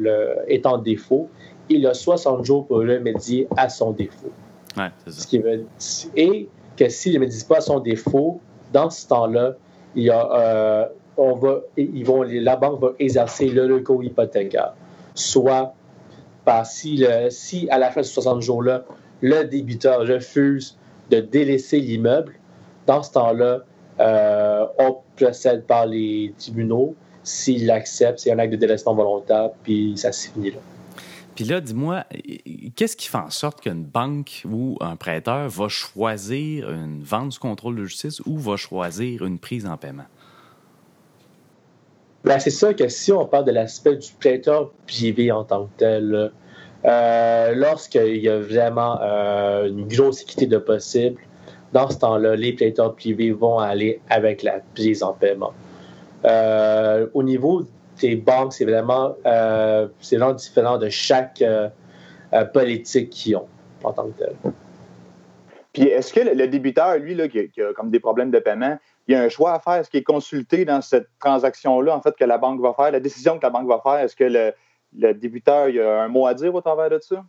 est 0.48 0.66
en 0.66 0.78
défaut. 0.78 1.28
Il 1.68 1.86
a 1.86 1.94
60 1.94 2.44
jours 2.44 2.66
pour 2.66 2.78
remédier 2.78 3.46
à 3.56 3.68
son 3.68 3.92
défaut. 3.92 4.32
Ouais, 4.76 4.90
ça. 5.06 5.12
Ce 5.12 5.26
qui 5.26 5.38
veut, 5.38 5.64
et 6.16 6.48
que 6.76 6.88
s'il 6.88 7.12
ne 7.12 7.18
remédie 7.18 7.44
pas 7.44 7.58
à 7.58 7.60
son 7.60 7.80
défaut, 7.80 8.40
dans 8.72 8.90
ce 8.90 9.06
temps-là, 9.08 9.54
il 9.94 10.04
y 10.04 10.10
a 10.10 10.90
on 11.18 11.34
va, 11.34 11.60
ils 11.76 12.04
vont, 12.04 12.22
la 12.22 12.56
banque 12.56 12.80
va 12.80 12.92
exercer 12.98 13.48
le 13.48 13.74
recours 13.74 14.02
hypothécaire. 14.02 14.74
Soit 15.14 15.74
par 16.44 16.64
si, 16.64 17.04
si 17.30 17.68
à 17.70 17.78
la 17.78 17.90
fin 17.90 18.00
de 18.00 18.06
60 18.06 18.40
jours-là, 18.40 18.84
le 19.20 19.42
débiteur 19.44 20.00
refuse 20.06 20.78
de 21.10 21.20
délaisser 21.20 21.80
l'immeuble, 21.80 22.34
dans 22.86 23.02
ce 23.02 23.12
temps-là, 23.12 23.60
euh, 24.00 24.66
on 24.78 24.98
procède 25.16 25.64
par 25.64 25.86
les 25.86 26.32
tribunaux. 26.38 26.94
S'il 27.24 27.66
l'accepte, 27.66 28.20
c'est 28.20 28.30
un 28.30 28.38
acte 28.38 28.52
de 28.52 28.56
délaissement 28.56 28.94
volontaire, 28.94 29.50
puis 29.62 29.94
ça 29.96 30.12
se 30.12 30.30
finit 30.30 30.52
là. 30.52 30.58
Puis 31.34 31.44
là, 31.44 31.60
dis-moi, 31.60 32.04
qu'est-ce 32.74 32.96
qui 32.96 33.08
fait 33.08 33.18
en 33.18 33.30
sorte 33.30 33.60
qu'une 33.60 33.84
banque 33.84 34.42
ou 34.50 34.76
un 34.80 34.96
prêteur 34.96 35.48
va 35.48 35.68
choisir 35.68 36.68
une 36.70 37.02
vente 37.02 37.32
sous 37.32 37.40
contrôle 37.40 37.76
de 37.76 37.84
justice 37.84 38.20
ou 38.26 38.38
va 38.38 38.56
choisir 38.56 39.24
une 39.24 39.38
prise 39.38 39.66
en 39.66 39.76
paiement? 39.76 40.06
Ben, 42.24 42.38
c'est 42.38 42.50
ça 42.50 42.74
que 42.74 42.88
si 42.88 43.12
on 43.12 43.26
parle 43.26 43.44
de 43.44 43.52
l'aspect 43.52 43.96
du 43.96 44.12
prêteur 44.18 44.72
privé 44.86 45.30
en 45.30 45.44
tant 45.44 45.66
que 45.66 45.70
tel, 45.78 46.32
euh, 46.84 47.54
lorsqu'il 47.54 48.16
y 48.16 48.28
a 48.28 48.38
vraiment 48.38 49.00
euh, 49.00 49.68
une 49.68 49.86
grosse 49.86 50.22
équité 50.22 50.46
de 50.46 50.58
possible, 50.58 51.20
dans 51.72 51.88
ce 51.88 51.98
temps-là, 51.98 52.34
les 52.34 52.52
prêteurs 52.52 52.94
privés 52.94 53.30
vont 53.30 53.58
aller 53.58 54.00
avec 54.08 54.42
la 54.42 54.60
prise 54.74 55.02
en 55.02 55.12
paiement. 55.12 55.52
Euh, 56.24 57.06
au 57.14 57.22
niveau 57.22 57.62
des 58.00 58.16
banques, 58.16 58.52
c'est 58.52 58.64
vraiment, 58.64 59.16
vraiment 59.24 60.32
différent 60.32 60.78
de 60.78 60.88
chaque 60.88 61.42
politique 62.52 63.10
qu'ils 63.10 63.36
ont 63.36 63.48
en 63.84 63.92
tant 63.92 64.06
que 64.08 64.18
tel. 64.24 64.52
Puis 65.72 65.82
est-ce 65.88 66.12
que 66.12 66.20
le, 66.20 66.48
débiteur, 66.48 66.96
lui, 66.98 67.14
là, 67.14 67.28
qui, 67.28 67.38
a 67.38 67.72
comme 67.74 67.90
des 67.90 68.00
problèmes 68.00 68.30
de 68.30 68.38
paiement, 68.38 68.78
il 69.08 69.12
y 69.12 69.14
a 69.14 69.22
un 69.22 69.28
choix 69.30 69.54
à 69.54 69.58
faire. 69.58 69.84
Ce 69.84 69.90
qui 69.90 69.96
est 69.96 70.02
consulté 70.02 70.66
dans 70.66 70.82
cette 70.82 71.08
transaction-là, 71.18 71.96
en 71.96 72.02
fait, 72.02 72.14
que 72.14 72.24
la 72.24 72.36
banque 72.36 72.60
va 72.60 72.74
faire, 72.74 72.92
la 72.92 73.00
décision 73.00 73.38
que 73.38 73.42
la 73.42 73.50
banque 73.50 73.66
va 73.66 73.80
faire, 73.82 74.04
est-ce 74.04 74.14
que 74.14 74.24
le, 74.24 75.14
débiteur 75.14 75.66
a 75.66 76.02
un 76.02 76.08
mot 76.08 76.26
à 76.26 76.34
dire 76.34 76.54
au 76.54 76.60
travers 76.60 76.90
de 76.90 76.98
ça? 77.00 77.24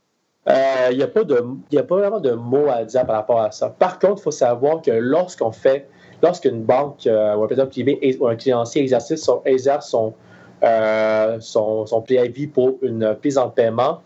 Euh, 0.48 0.88
il 0.92 0.98
n'y 0.98 1.04
a, 1.04 1.08
pas 1.08 1.96
vraiment 1.96 2.20
de 2.20 2.32
mot 2.32 2.68
à 2.70 2.84
dire 2.84 3.06
par 3.06 3.16
rapport 3.16 3.40
à 3.40 3.52
ça. 3.52 3.70
Par 3.70 3.98
contre, 4.00 4.22
il 4.22 4.24
faut 4.24 4.32
savoir 4.32 4.82
que 4.82 4.92
lorsqu'on 4.92 5.52
fait, 5.52 5.88
lorsqu'une 6.22 6.64
banque 6.64 7.08
euh, 7.08 7.36
ou 7.36 7.44
un 7.44 7.48
prêteur 7.48 7.70
privé 7.70 8.18
ou 8.20 8.28
un 8.28 8.36
créancier 8.36 8.82
exerce 8.82 9.16
son, 9.16 9.42
exerce 9.46 9.90
son, 9.90 10.14
euh, 10.64 11.40
pour 12.54 12.78
une 12.82 13.16
prise 13.16 13.38
en 13.38 13.50
paiement, 13.50 14.02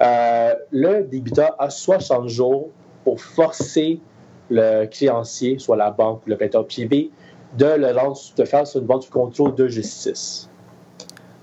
le 0.00 1.02
débiteur 1.02 1.54
a 1.58 1.70
60 1.70 2.28
jours 2.28 2.70
pour 3.04 3.20
forcer 3.20 4.00
le 4.50 4.86
créancier, 4.86 5.58
soit 5.58 5.76
la 5.76 5.90
banque 5.90 6.22
ou 6.26 6.30
le 6.30 6.36
prêteur 6.36 6.66
privé, 6.66 7.10
de 7.56 7.66
le 7.66 7.92
rendre, 7.92 8.18
de 8.36 8.44
faire 8.44 8.64
une 8.74 8.86
vente 8.86 9.02
du 9.04 9.08
contrôle 9.10 9.54
de 9.54 9.66
justice. 9.68 10.48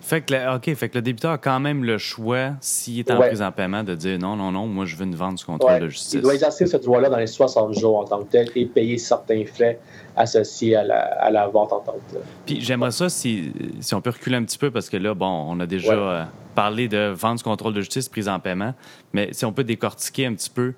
Fait 0.01 0.19
que, 0.19 0.33
le, 0.33 0.55
OK, 0.57 0.73
fait 0.75 0.89
que 0.89 0.95
le 0.97 1.01
débiteur 1.01 1.31
a 1.31 1.37
quand 1.37 1.61
même 1.61 1.85
le 1.85 1.97
choix, 1.97 2.51
s'il 2.59 2.99
est 2.99 3.09
en 3.09 3.19
Ouais. 3.19 3.27
prise 3.27 3.41
en 3.41 3.53
paiement, 3.53 3.83
de 3.85 3.95
dire 3.95 4.19
non, 4.19 4.35
non, 4.35 4.51
non, 4.51 4.67
moi, 4.67 4.83
je 4.83 4.97
veux 4.97 5.05
une 5.05 5.15
vente 5.15 5.35
du 5.37 5.45
contrôle 5.45 5.71
Ouais. 5.71 5.79
de 5.79 5.85
Il 5.85 5.91
justice. 5.91 6.21
doit 6.21 6.33
exercer 6.33 6.65
ce 6.65 6.75
droit-là 6.75 7.09
dans 7.09 7.17
les 7.17 7.25
60 7.25 7.73
jours 7.79 7.99
en 7.99 8.03
tant 8.03 8.19
que 8.23 8.29
tel 8.29 8.49
et 8.55 8.65
payer 8.65 8.97
certains 8.97 9.45
frais 9.45 9.79
associés 10.17 10.75
à 10.75 10.83
la, 10.83 10.99
à 10.99 11.31
la 11.31 11.47
vente 11.47 11.71
en 11.71 11.79
tant 11.79 11.93
que 11.93 12.13
tel. 12.15 12.21
Puis 12.45 12.59
j'aimerais 12.59 12.91
ça 12.91 13.07
si, 13.07 13.53
si 13.79 13.95
on 13.95 14.01
peut 14.01 14.09
reculer 14.09 14.35
un 14.35 14.43
petit 14.43 14.57
peu, 14.57 14.71
parce 14.71 14.89
que 14.89 14.97
là, 14.97 15.13
bon, 15.13 15.45
on 15.49 15.57
a 15.61 15.65
déjà 15.65 15.93
Ouais. 15.95 15.97
euh, 15.97 16.23
parlé 16.53 16.89
de 16.89 17.13
vente 17.15 17.37
du 17.37 17.43
contrôle 17.43 17.73
de 17.73 17.79
justice, 17.79 18.09
prise 18.09 18.27
en 18.27 18.39
paiement, 18.39 18.73
mais 19.13 19.29
si 19.31 19.45
on 19.45 19.53
peut 19.53 19.63
décortiquer 19.63 20.25
un 20.25 20.33
petit 20.33 20.49
peu, 20.49 20.73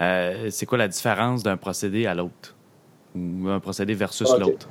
euh, 0.00 0.48
c'est 0.50 0.66
quoi 0.66 0.78
la 0.78 0.88
différence 0.88 1.42
d'un 1.42 1.56
procédé 1.56 2.06
à 2.06 2.14
l'autre? 2.14 2.54
Ou 3.14 3.48
un 3.48 3.60
procédé 3.60 3.94
versus 3.94 4.30
l'autre? 4.38 4.68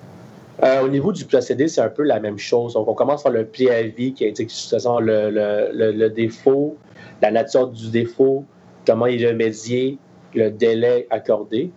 Euh, 0.63 0.83
au 0.83 0.87
niveau 0.87 1.11
du 1.11 1.25
procédé, 1.25 1.67
c'est 1.67 1.81
un 1.81 1.89
peu 1.89 2.03
la 2.03 2.19
même 2.19 2.37
chose. 2.37 2.73
Donc, 2.73 2.87
on 2.87 2.93
commence 2.93 3.23
par 3.23 3.31
le 3.31 3.45
préavis 3.45 4.13
qui 4.13 4.27
indique 4.27 4.49
justement 4.49 4.99
le, 4.99 5.29
le, 5.29 5.69
le, 5.73 5.91
le 5.91 6.09
défaut, 6.09 6.77
la 7.21 7.31
nature 7.31 7.67
du 7.67 7.89
défaut, 7.89 8.45
comment 8.85 9.07
il 9.07 9.23
est 9.23 9.29
remédié, 9.29 9.97
le 10.35 10.49
délai 10.49 11.07
accordé. 11.09 11.71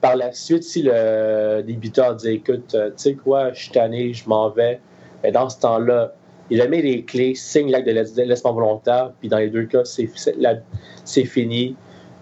Par 0.00 0.16
la 0.16 0.32
suite, 0.32 0.64
si 0.64 0.82
le 0.82 1.62
débiteur 1.62 2.16
dit 2.16 2.30
écoute, 2.30 2.74
euh, 2.74 2.88
tu 2.88 2.94
sais 2.96 3.14
quoi, 3.14 3.52
je 3.52 3.62
suis 3.62 3.70
tanné, 3.70 4.12
je 4.12 4.28
m'en 4.28 4.50
vais, 4.50 4.80
mais 5.22 5.30
dans 5.30 5.48
ce 5.48 5.60
temps-là, 5.60 6.12
il 6.50 6.60
remet 6.60 6.82
les 6.82 7.04
clés, 7.04 7.34
signe 7.34 7.70
l'acte 7.70 7.86
de 7.86 7.92
laisse- 7.92 8.14
de 8.14 8.22
laissement 8.22 8.52
volontaire, 8.52 9.12
puis 9.20 9.28
dans 9.28 9.38
les 9.38 9.48
deux 9.48 9.64
cas, 9.64 9.84
c'est 9.84 11.24
fini, 11.24 11.76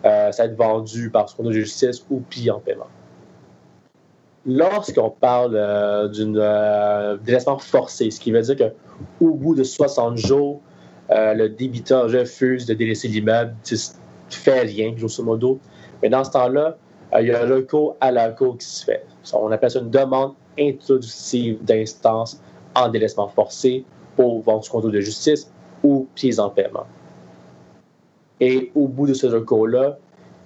euh, 0.05 0.33
ça 0.33 0.45
va 0.45 0.53
être 0.53 0.57
vendu 0.57 1.11
par 1.11 1.29
ce 1.29 1.37
qu'on 1.37 1.45
de 1.45 1.53
justice 1.53 2.05
ou 2.11 2.21
pris 2.21 2.51
en 2.51 2.59
paiement. 2.59 2.87
Lorsqu'on 4.47 5.11
parle 5.11 5.55
euh, 5.55 6.09
d'une 6.09 6.39
euh, 6.39 7.17
délaissement 7.19 7.59
forcé, 7.59 8.11
ce 8.11 8.19
qui 8.19 8.33
veut 8.33 8.41
dire 8.41 8.57
qu'au 8.57 9.35
bout 9.35 9.55
de 9.55 9.65
60 9.65 10.17
jours, 10.17 10.61
le 11.13 11.49
débiteur 11.49 12.09
refuse 12.09 12.67
de 12.67 12.75
délaisser 12.75 13.09
l'immeuble, 13.09 13.53
ne 13.71 13.77
fait 14.29 14.61
rien, 14.61 14.93
grosso 14.93 15.25
modo. 15.25 15.59
Mais 16.03 16.09
dans 16.09 16.23
ce 16.23 16.31
temps-là, 16.31 16.77
il 17.19 17.27
y 17.27 17.33
a 17.33 17.43
un 17.43 17.49
recours 17.49 17.97
à 18.01 18.13
la 18.13 18.31
cour 18.31 18.57
qui 18.57 18.67
se 18.67 18.85
fait. 18.85 19.05
On 19.33 19.51
appelle 19.51 19.73
ça 19.73 19.81
une 19.81 19.91
demande 19.91 20.35
introductive 20.57 21.59
d'instance 21.65 22.41
en 22.77 22.89
délaissement 22.89 23.27
forcé 23.27 23.85
pour 24.15 24.41
vente 24.43 24.63
du 24.63 24.71
contrôle 24.71 24.93
de 24.93 25.01
justice 25.01 25.51
ou 25.83 26.07
prise 26.15 26.39
en 26.39 26.51
paiement. 26.51 26.87
Et 28.41 28.71
au 28.75 28.89
bout 28.89 29.07
de 29.07 29.15
ce 29.15 29.27
recours-là, 29.27 29.99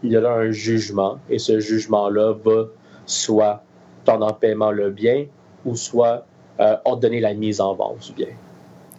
il 0.02 0.12
y 0.12 0.16
aura 0.16 0.34
un 0.34 0.50
jugement 0.50 1.18
et 1.30 1.38
ce 1.38 1.60
jugement-là 1.60 2.34
va 2.44 2.64
soit 3.06 3.62
prendre 4.04 4.26
en 4.26 4.32
paiement 4.32 4.70
le 4.70 4.90
bien 4.90 5.26
ou 5.64 5.76
soit 5.76 6.26
euh, 6.60 6.76
ordonner 6.84 7.20
la 7.20 7.34
mise 7.34 7.60
en 7.60 7.74
vente 7.74 8.00
du 8.06 8.12
bien. 8.12 8.28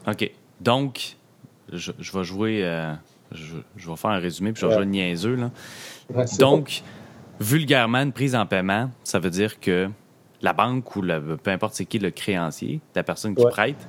OK. 0.08 0.32
Donc, 0.62 1.16
je, 1.72 1.92
je 2.00 2.12
vais 2.18 2.24
jouer. 2.24 2.62
euh, 2.64 2.94
je, 3.32 3.56
je 3.76 3.90
vais 3.90 3.96
faire 3.96 4.12
un 4.12 4.20
résumé, 4.20 4.52
puis 4.54 4.62
je 4.62 4.66
vais 4.68 4.72
Ouais. 4.76 4.78
jouer 4.84 4.86
niaiseux. 4.86 5.36
Là. 5.36 5.52
Donc, 6.40 6.82
vulgairement, 7.40 8.00
une 8.00 8.12
prise 8.14 8.36
en 8.36 8.46
paiement, 8.46 8.90
ça 9.04 9.20
veut 9.20 9.30
dire 9.30 9.60
que 9.60 9.90
la 10.42 10.54
banque 10.54 10.96
ou 10.96 11.02
peu 11.02 11.52
importe 11.52 11.74
c'est 11.74 11.86
qui 11.86 12.00
le 12.00 12.12
créancier, 12.12 12.80
la 12.96 13.04
personne 13.04 13.36
qui 13.36 13.44
Ouais. 13.44 13.52
prête, 13.52 13.88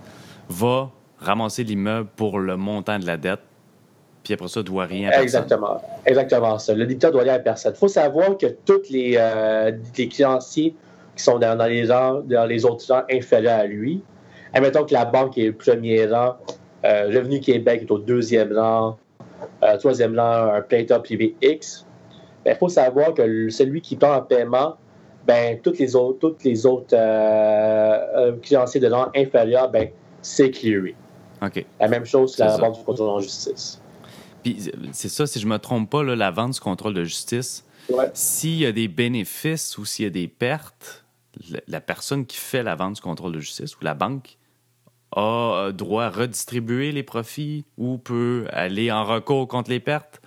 va 0.49 0.91
ramasser 1.19 1.65
l'immeuble 1.65 2.09
pour 2.17 2.39
le 2.39 2.57
montant 2.57 2.99
de 2.99 3.07
la 3.07 3.17
dette, 3.17 3.41
puis 4.27 4.35
après 4.35 4.49
ça, 4.49 4.61
doit 4.61 4.87
rien 4.87 5.07
à 5.07 5.11
personne. 5.11 5.23
Exactement. 5.23 5.81
Exactement 6.05 6.59
ça. 6.59 6.75
Le 6.75 6.85
débiteur 6.85 7.13
doit 7.13 7.21
aller 7.21 7.31
à 7.31 7.39
personne. 7.39 7.73
Il 7.77 7.79
faut 7.79 7.87
savoir 7.87 8.37
que 8.37 8.47
tous 8.65 8.91
les, 8.91 9.15
euh, 9.17 9.71
les 9.97 10.09
créanciers 10.09 10.75
qui 11.15 11.23
sont 11.23 11.39
dans, 11.39 11.57
dans 11.57 11.67
les 11.67 11.87
dans 11.87 12.47
les 12.49 12.65
autres 12.65 12.93
rangs 12.93 13.05
inférieurs 13.09 13.61
à 13.61 13.67
lui, 13.67 14.03
admettons 14.53 14.85
que 14.85 14.95
la 14.95 15.05
banque 15.05 15.39
est 15.39 15.47
le 15.47 15.53
premier 15.53 16.07
rang, 16.07 16.39
euh, 16.85 17.07
Revenu 17.07 17.39
Québec 17.39 17.83
est 17.85 17.91
au 17.93 17.99
deuxième 17.99 18.53
rang, 18.53 18.99
euh, 19.63 19.77
troisième 19.79 20.19
rang, 20.19 20.55
un 20.55 20.61
prêteur 20.61 21.05
privé 21.05 21.37
X, 21.41 21.87
il 22.45 22.55
faut 22.57 22.69
savoir 22.69 23.15
que 23.15 23.49
celui 23.49 23.81
qui 23.81 23.95
prend 23.95 24.17
en 24.17 24.23
paiement, 24.23 24.75
ben, 25.25 25.61
toutes 25.63 25.79
les 25.79 25.95
autres, 25.95 26.19
toutes 26.19 26.43
les 26.43 26.67
autres 26.67 26.95
euh, 26.95 28.33
créanciers 28.43 28.81
de 28.81 28.91
rang 28.91 29.07
inférieur, 29.15 29.71
ben, 29.71 29.89
c'est 30.21 30.51
clearé. 30.51 30.97
OK. 31.43 31.65
La 31.79 31.87
même 31.87 32.05
chose 32.05 32.37
la 32.39 32.57
vente 32.57 32.79
du 32.79 32.85
contrôle 32.85 33.09
en 33.09 33.21
justice. 33.21 33.81
Puis 34.55 34.71
c'est 34.93 35.09
ça, 35.09 35.27
si 35.27 35.41
je 35.41 35.47
me 35.49 35.59
trompe 35.59 35.91
pas, 35.91 36.05
là, 36.05 36.15
la 36.15 36.31
vente 36.31 36.53
du 36.55 36.61
contrôle 36.61 36.95
de 36.95 37.03
justice, 37.03 37.65
Ouais. 37.89 38.11
s'il 38.15 38.59
y 38.59 38.67
a 38.67 38.71
des 38.73 38.87
bénéfices 38.89 39.77
ou 39.79 39.85
s'il 39.85 40.05
y 40.05 40.07
a 40.07 40.11
des 40.11 40.29
pertes, 40.29 41.05
la, 41.51 41.61
la 41.67 41.81
personne 41.81 42.27
qui 42.27 42.37
fait 42.37 42.63
la 42.63 42.75
vente 42.77 42.95
du 42.95 43.01
contrôle 43.01 43.33
de 43.33 43.41
justice 43.41 43.75
ou 43.77 43.79
la 43.85 43.95
banque 43.95 44.39
a 45.17 45.21
euh, 45.67 45.73
droit 45.73 46.05
à 46.05 46.11
redistribuer 46.11 46.93
les 46.93 47.03
profits 47.03 47.65
ou 47.77 47.99
peut 47.99 48.47
aller 48.51 48.91
en 48.93 49.05
recours 49.05 49.49
contre 49.49 49.71
les 49.71 49.81
pertes? 49.81 50.21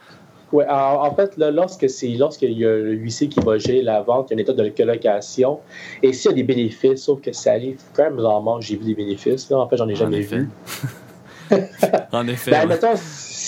Oui, 0.51 0.63
en, 0.69 1.15
fait, 1.15 1.37
là, 1.37 1.51
lorsque 1.51 1.89
c'est 1.89 2.09
lorsqu'il 2.09 2.53
y 2.57 2.65
a 2.65 2.69
le 2.75 2.93
huissier 2.93 3.29
qui 3.29 3.39
va 3.39 3.57
gérer 3.57 3.83
la 3.83 4.01
vente, 4.01 4.29
il 4.29 4.31
y 4.31 4.33
a 4.33 4.33
une 4.35 4.39
état 4.41 4.53
de 4.53 4.67
colocation. 4.69 5.59
Et 6.03 6.11
s'il 6.11 6.31
y 6.31 6.33
a 6.33 6.35
des 6.37 6.43
bénéfices, 6.43 7.03
sauf 7.03 7.21
que 7.21 7.31
ça 7.31 7.51
arrive 7.51 7.79
quand 7.93 8.03
même 8.03 8.19
rarement, 8.19 8.59
j'ai 8.59 8.75
vu 8.75 8.83
des 8.85 8.95
bénéfices. 8.95 9.49
Là. 9.49 9.59
En 9.59 9.69
fait, 9.69 9.77
j'en 9.77 9.87
ai 9.87 9.93
En 9.93 9.95
jamais 9.95 10.17
effet. 10.19 10.39
vu. 10.39 10.49
En 12.11 12.27
effet. 12.27 12.51
Ben, 12.51 12.67
ouais. 12.69 12.79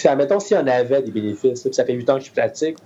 Si, 0.02 0.08
admettons 0.08 0.40
s'il 0.40 0.58
y 0.58 0.60
en 0.60 0.68
avait 0.68 1.02
des 1.02 1.12
bénéfices, 1.12 1.64
là, 1.64 1.70
puis 1.70 1.76
ça 1.76 1.86
fait 1.86 1.94
8 1.94 2.10
ans 2.10 2.18
que 2.18 2.26
je 2.26 2.32
pratique, 2.32 2.78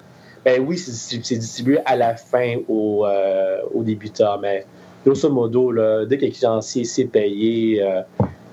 ben 0.44 0.64
oui, 0.66 0.78
c'est- 0.78 1.18
distribué 1.18 1.80
à 1.86 1.96
la 1.96 2.16
fin 2.16 2.58
au, 2.68 3.06
euh, 3.06 3.62
au 3.74 3.84
débutant. 3.84 4.38
Mais 4.40 4.66
grosso 5.06 5.30
modo, 5.30 5.72
là, 5.72 6.06
dès 6.06 6.18
que 6.18 6.26
le 6.26 6.32
créancier 6.32 6.84
s'est 6.84 7.06
payé, 7.06 7.82
euh, 7.82 8.02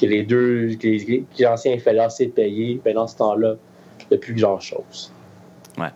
que 0.00 0.06
les 0.06 0.22
deux, 0.22 0.76
que 0.80 0.86
les 0.86 1.24
créanciers 1.34 1.74
inférieurs 1.74 2.10
s'est 2.10 2.28
payé, 2.28 2.80
ben 2.84 2.94
dans 2.94 3.06
ce 3.06 3.16
temps-là, 3.16 3.56
il 4.00 4.06
n'y 4.12 4.16
a 4.16 4.20
plus 4.20 4.34
grand-chose. 4.34 5.12
Ouais. 5.76 5.90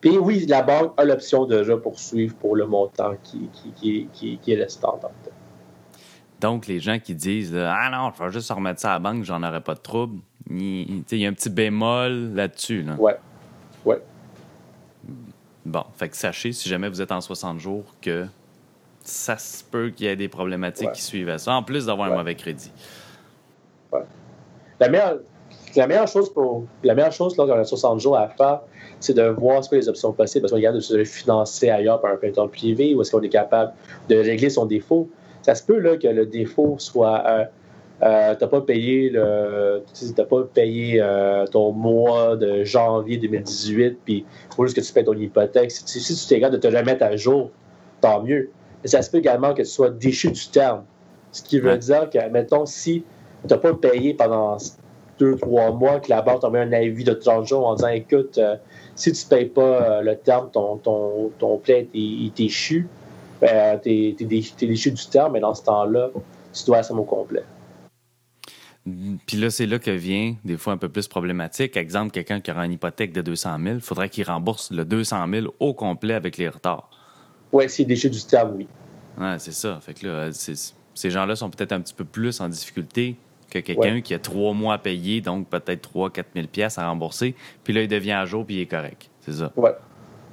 Puis 0.00 0.16
oui, 0.16 0.46
la 0.46 0.62
banque 0.62 0.92
a 0.96 1.04
l'option 1.04 1.44
de 1.44 1.74
poursuivre 1.74 2.34
pour 2.36 2.56
le 2.56 2.66
montant 2.66 3.14
qui, 3.22 3.50
qui, 3.52 3.70
qui, 3.72 4.08
qui, 4.12 4.38
qui 4.38 4.52
est 4.52 4.56
que 4.56 4.70
tel. 5.24 5.32
Donc, 6.40 6.66
les 6.66 6.80
gens 6.80 6.98
qui 6.98 7.14
disent 7.14 7.56
Ah 7.56 7.90
non, 7.90 8.10
je 8.16 8.24
vais 8.24 8.30
juste 8.30 8.50
remettre 8.50 8.80
ça 8.80 8.90
à 8.90 8.92
la 8.94 8.98
banque, 9.00 9.24
j'en 9.24 9.42
aurai 9.42 9.60
pas 9.60 9.74
de 9.74 9.80
trouble. 9.80 10.20
Il 10.50 11.02
il 11.10 11.18
y 11.18 11.26
a 11.26 11.28
un 11.28 11.32
petit 11.32 11.50
bémol 11.50 12.34
là-dessus. 12.34 12.82
Là. 12.82 12.94
Ouais. 12.98 13.16
Ouais. 13.84 14.00
Bon, 15.64 15.84
fait 15.96 16.08
que 16.08 16.16
sachez, 16.16 16.52
si 16.52 16.68
jamais 16.68 16.88
vous 16.88 17.02
êtes 17.02 17.12
en 17.12 17.20
60 17.20 17.58
jours, 17.58 17.84
que 18.00 18.26
ça 19.02 19.36
se 19.38 19.64
peut 19.64 19.90
qu'il 19.90 20.06
y 20.06 20.08
ait 20.08 20.16
des 20.16 20.28
problématiques 20.28 20.88
Ouais. 20.88 20.92
qui 20.92 21.02
suivent 21.02 21.28
à 21.28 21.38
ça, 21.38 21.54
en 21.54 21.62
plus 21.62 21.86
d'avoir 21.86 22.12
un 22.12 22.16
mauvais 22.16 22.34
crédit. 22.34 22.72
La 24.78 24.88
meilleure, 24.88 25.18
la 25.74 25.86
meilleure 25.86 26.08
chose 26.08 26.32
pour 26.32 26.64
la 26.82 26.94
meilleure 26.94 27.12
chose 27.12 27.36
les 27.38 27.64
60 27.64 28.00
jours 28.00 28.16
à 28.16 28.28
faire, 28.28 28.60
c'est 29.00 29.14
de 29.14 29.22
voir 29.22 29.64
ce 29.64 29.70
que 29.70 29.76
les 29.76 29.88
options 29.88 30.12
possibles. 30.12 30.42
Parce 30.42 30.52
qu'on 30.52 30.56
regarde 30.58 30.76
de 30.76 30.80
se 30.80 31.04
financer 31.04 31.70
ailleurs 31.70 32.00
par 32.00 32.12
un 32.12 32.16
prêteur 32.16 32.50
privé 32.50 32.94
ou 32.94 33.02
est-ce 33.02 33.10
qu'on 33.10 33.22
est 33.22 33.28
capable 33.28 33.72
de 34.08 34.16
régler 34.16 34.50
son 34.50 34.66
défaut. 34.66 35.08
Ça 35.42 35.54
se 35.54 35.62
peut 35.64 35.78
là, 35.78 35.96
que 35.96 36.08
le 36.08 36.26
défaut 36.26 36.76
soit 36.78 37.46
euh, 38.02 38.34
t'as 38.38 38.46
pas 38.46 38.60
payé 38.60 39.08
le 39.08 39.82
t'as 40.14 40.24
pas 40.24 40.42
payé 40.42 41.00
euh, 41.00 41.46
ton 41.46 41.72
mois 41.72 42.36
de 42.36 42.62
janvier 42.62 43.16
2018 43.16 43.98
puis 44.04 44.26
faut 44.54 44.66
juste 44.66 44.76
que 44.76 44.82
tu 44.82 44.92
payes 44.92 45.04
ton 45.04 45.14
hypothèque. 45.14 45.70
Si, 45.70 45.84
tu- 45.84 46.00
si 46.00 46.14
tu 46.14 46.26
t'es 46.40 46.50
de 46.50 46.56
te 46.58 46.66
remettre 46.66 47.04
à 47.04 47.16
jour, 47.16 47.50
tant 48.00 48.22
mieux. 48.22 48.50
Mais 48.82 48.90
ça 48.90 49.00
se 49.02 49.10
peut 49.10 49.18
également 49.18 49.54
que 49.54 49.62
tu 49.62 49.68
sois 49.68 49.90
déchu 49.90 50.30
du 50.30 50.46
terme. 50.48 50.84
Ce 51.32 51.42
qui 51.42 51.58
veut 51.58 51.78
dire 51.78 52.08
que, 52.10 52.28
mettons, 52.28 52.66
si 52.66 53.02
tu 53.46 53.54
n'as 53.54 53.58
pas 53.58 53.74
payé 53.74 54.14
pendant 54.14 54.56
deux, 55.18 55.36
trois 55.36 55.72
mois, 55.72 56.00
que 56.00 56.10
la 56.10 56.20
banque 56.22 56.40
t'a 56.40 56.50
mis 56.50 56.58
un 56.58 56.72
avis 56.72 57.04
de 57.04 57.12
30 57.12 57.46
jours 57.46 57.66
en 57.66 57.74
disant 57.74 57.88
écoute, 57.88 58.38
euh, 58.38 58.56
si 58.94 59.12
tu 59.12 59.24
ne 59.24 59.30
payes 59.30 59.46
pas 59.48 59.62
euh, 59.62 60.00
le 60.02 60.16
terme, 60.16 60.50
ton, 60.50 60.76
ton, 60.76 61.30
ton 61.38 61.58
plaid 61.58 61.88
il 61.94 62.26
est 62.26 62.40
échu, 62.40 62.88
ben, 63.40 63.78
tu 63.82 63.90
es, 63.90 64.12
déchu 64.12 64.90
du 64.90 65.06
terme, 65.06 65.32
mais 65.32 65.40
dans 65.40 65.54
ce 65.54 65.64
temps-là, 65.64 66.10
tu 66.52 66.64
dois 66.64 66.82
somme 66.82 67.00
au 67.00 67.04
complet. 67.04 67.44
Puis 69.26 69.36
là, 69.36 69.50
c'est 69.50 69.66
là 69.66 69.78
que 69.78 69.90
vient 69.90 70.36
des 70.44 70.56
fois 70.56 70.72
un 70.72 70.76
peu 70.76 70.88
plus 70.88 71.08
problématique. 71.08 71.76
Exemple, 71.76 72.12
quelqu'un 72.12 72.40
qui 72.40 72.50
aura 72.52 72.64
une 72.66 72.72
hypothèque 72.72 73.12
de 73.12 73.20
200 73.22 73.58
000, 73.62 73.74
il 73.76 73.80
faudrait 73.80 74.08
qu'il 74.08 74.24
rembourse 74.24 74.70
le 74.70 74.84
200 74.84 75.26
000 75.28 75.46
au 75.58 75.74
complet 75.74 76.14
avec 76.14 76.36
les 76.36 76.48
retards. 76.48 76.88
Oui, 77.52 77.68
s'il 77.68 77.84
est 77.84 77.88
déchu 77.88 78.10
du 78.10 78.22
terme, 78.24 78.54
oui. 78.56 78.68
Ouais, 79.18 79.36
c'est 79.38 79.52
ça. 79.52 79.80
Fait 79.80 79.94
que 79.94 80.06
là, 80.06 80.30
c'est- 80.32 80.74
ces 80.94 81.10
gens-là 81.10 81.34
sont 81.36 81.50
peut-être 81.50 81.72
un 81.72 81.80
petit 81.80 81.94
peu 81.94 82.04
plus 82.04 82.40
en 82.40 82.48
difficulté 82.48 83.16
que 83.50 83.58
quelqu'un 83.60 83.94
Ouais. 83.94 84.02
qui 84.02 84.14
a 84.14 84.18
trois 84.18 84.52
mois 84.52 84.74
à 84.74 84.78
payer, 84.78 85.20
donc 85.20 85.48
peut-être 85.48 85.82
3 85.82 86.10
4 86.10 86.28
000 86.34 86.46
pièces 86.46 86.78
à 86.78 86.88
rembourser. 86.88 87.34
Puis 87.64 87.72
là, 87.72 87.82
il 87.82 87.88
devient 87.88 88.12
à 88.12 88.24
jour, 88.24 88.44
puis 88.46 88.56
il 88.56 88.60
est 88.60 88.66
correct. 88.66 89.10
C'est 89.20 89.32
ça. 89.34 89.52
Ouais. 89.56 89.70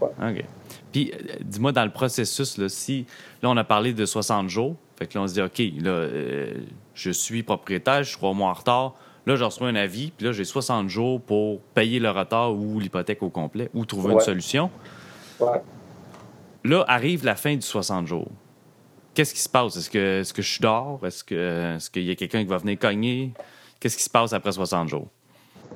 OK. 0.01 0.43
Puis, 0.91 1.11
euh, 1.13 1.35
dis-moi, 1.41 1.71
dans 1.71 1.85
le 1.85 1.91
processus, 1.91 2.57
là, 2.57 2.67
si... 2.69 3.05
Là, 3.41 3.49
on 3.49 3.57
a 3.57 3.63
parlé 3.63 3.93
de 3.93 4.05
60 4.05 4.49
jours. 4.49 4.75
Fait 4.97 5.07
que 5.07 5.17
là, 5.17 5.23
on 5.23 5.27
se 5.27 5.33
dit, 5.33 5.41
OK, 5.41 5.59
là, 5.83 5.91
euh, 5.91 6.53
je 6.93 7.11
suis 7.11 7.43
propriétaire, 7.43 8.03
je 8.03 8.09
suis 8.09 8.17
trois 8.17 8.33
mois 8.33 8.49
en 8.49 8.53
retard. 8.53 8.95
Là, 9.25 9.35
je 9.35 9.43
reçois 9.43 9.67
un 9.67 9.75
avis, 9.75 10.11
puis 10.11 10.25
là, 10.25 10.33
j'ai 10.33 10.43
60 10.43 10.89
jours 10.89 11.21
pour 11.21 11.61
payer 11.73 11.99
le 11.99 12.11
retard 12.11 12.53
ou 12.53 12.79
l'hypothèque 12.79 13.23
au 13.23 13.29
complet 13.29 13.69
ou 13.73 13.85
trouver 13.85 14.13
une 14.13 14.19
solution. 14.19 14.69
Ouais. 15.39 15.61
Là, 16.65 16.83
arrive 16.87 17.25
la 17.25 17.35
fin 17.35 17.55
du 17.55 17.61
60 17.61 18.07
jours. 18.07 18.29
Qu'est-ce 19.13 19.33
qui 19.33 19.39
se 19.39 19.49
passe? 19.49 19.75
Est-ce 19.77 19.89
que, 19.89 20.21
est-ce 20.21 20.33
que 20.33 20.41
je 20.41 20.49
suis 20.49 20.61
dehors? 20.61 20.99
Est-ce 21.05 21.23
que, 21.23 21.75
est-ce 21.75 21.89
qu'il 21.89 22.03
y 22.03 22.11
a 22.11 22.15
quelqu'un 22.15 22.41
qui 22.41 22.49
va 22.49 22.57
venir 22.57 22.77
cogner? 22.79 23.33
qu'est-ce 23.83 23.97
qui 23.97 24.03
se 24.03 24.09
passe 24.09 24.31
après 24.31 24.53
60 24.53 24.87
jours? 24.87 25.07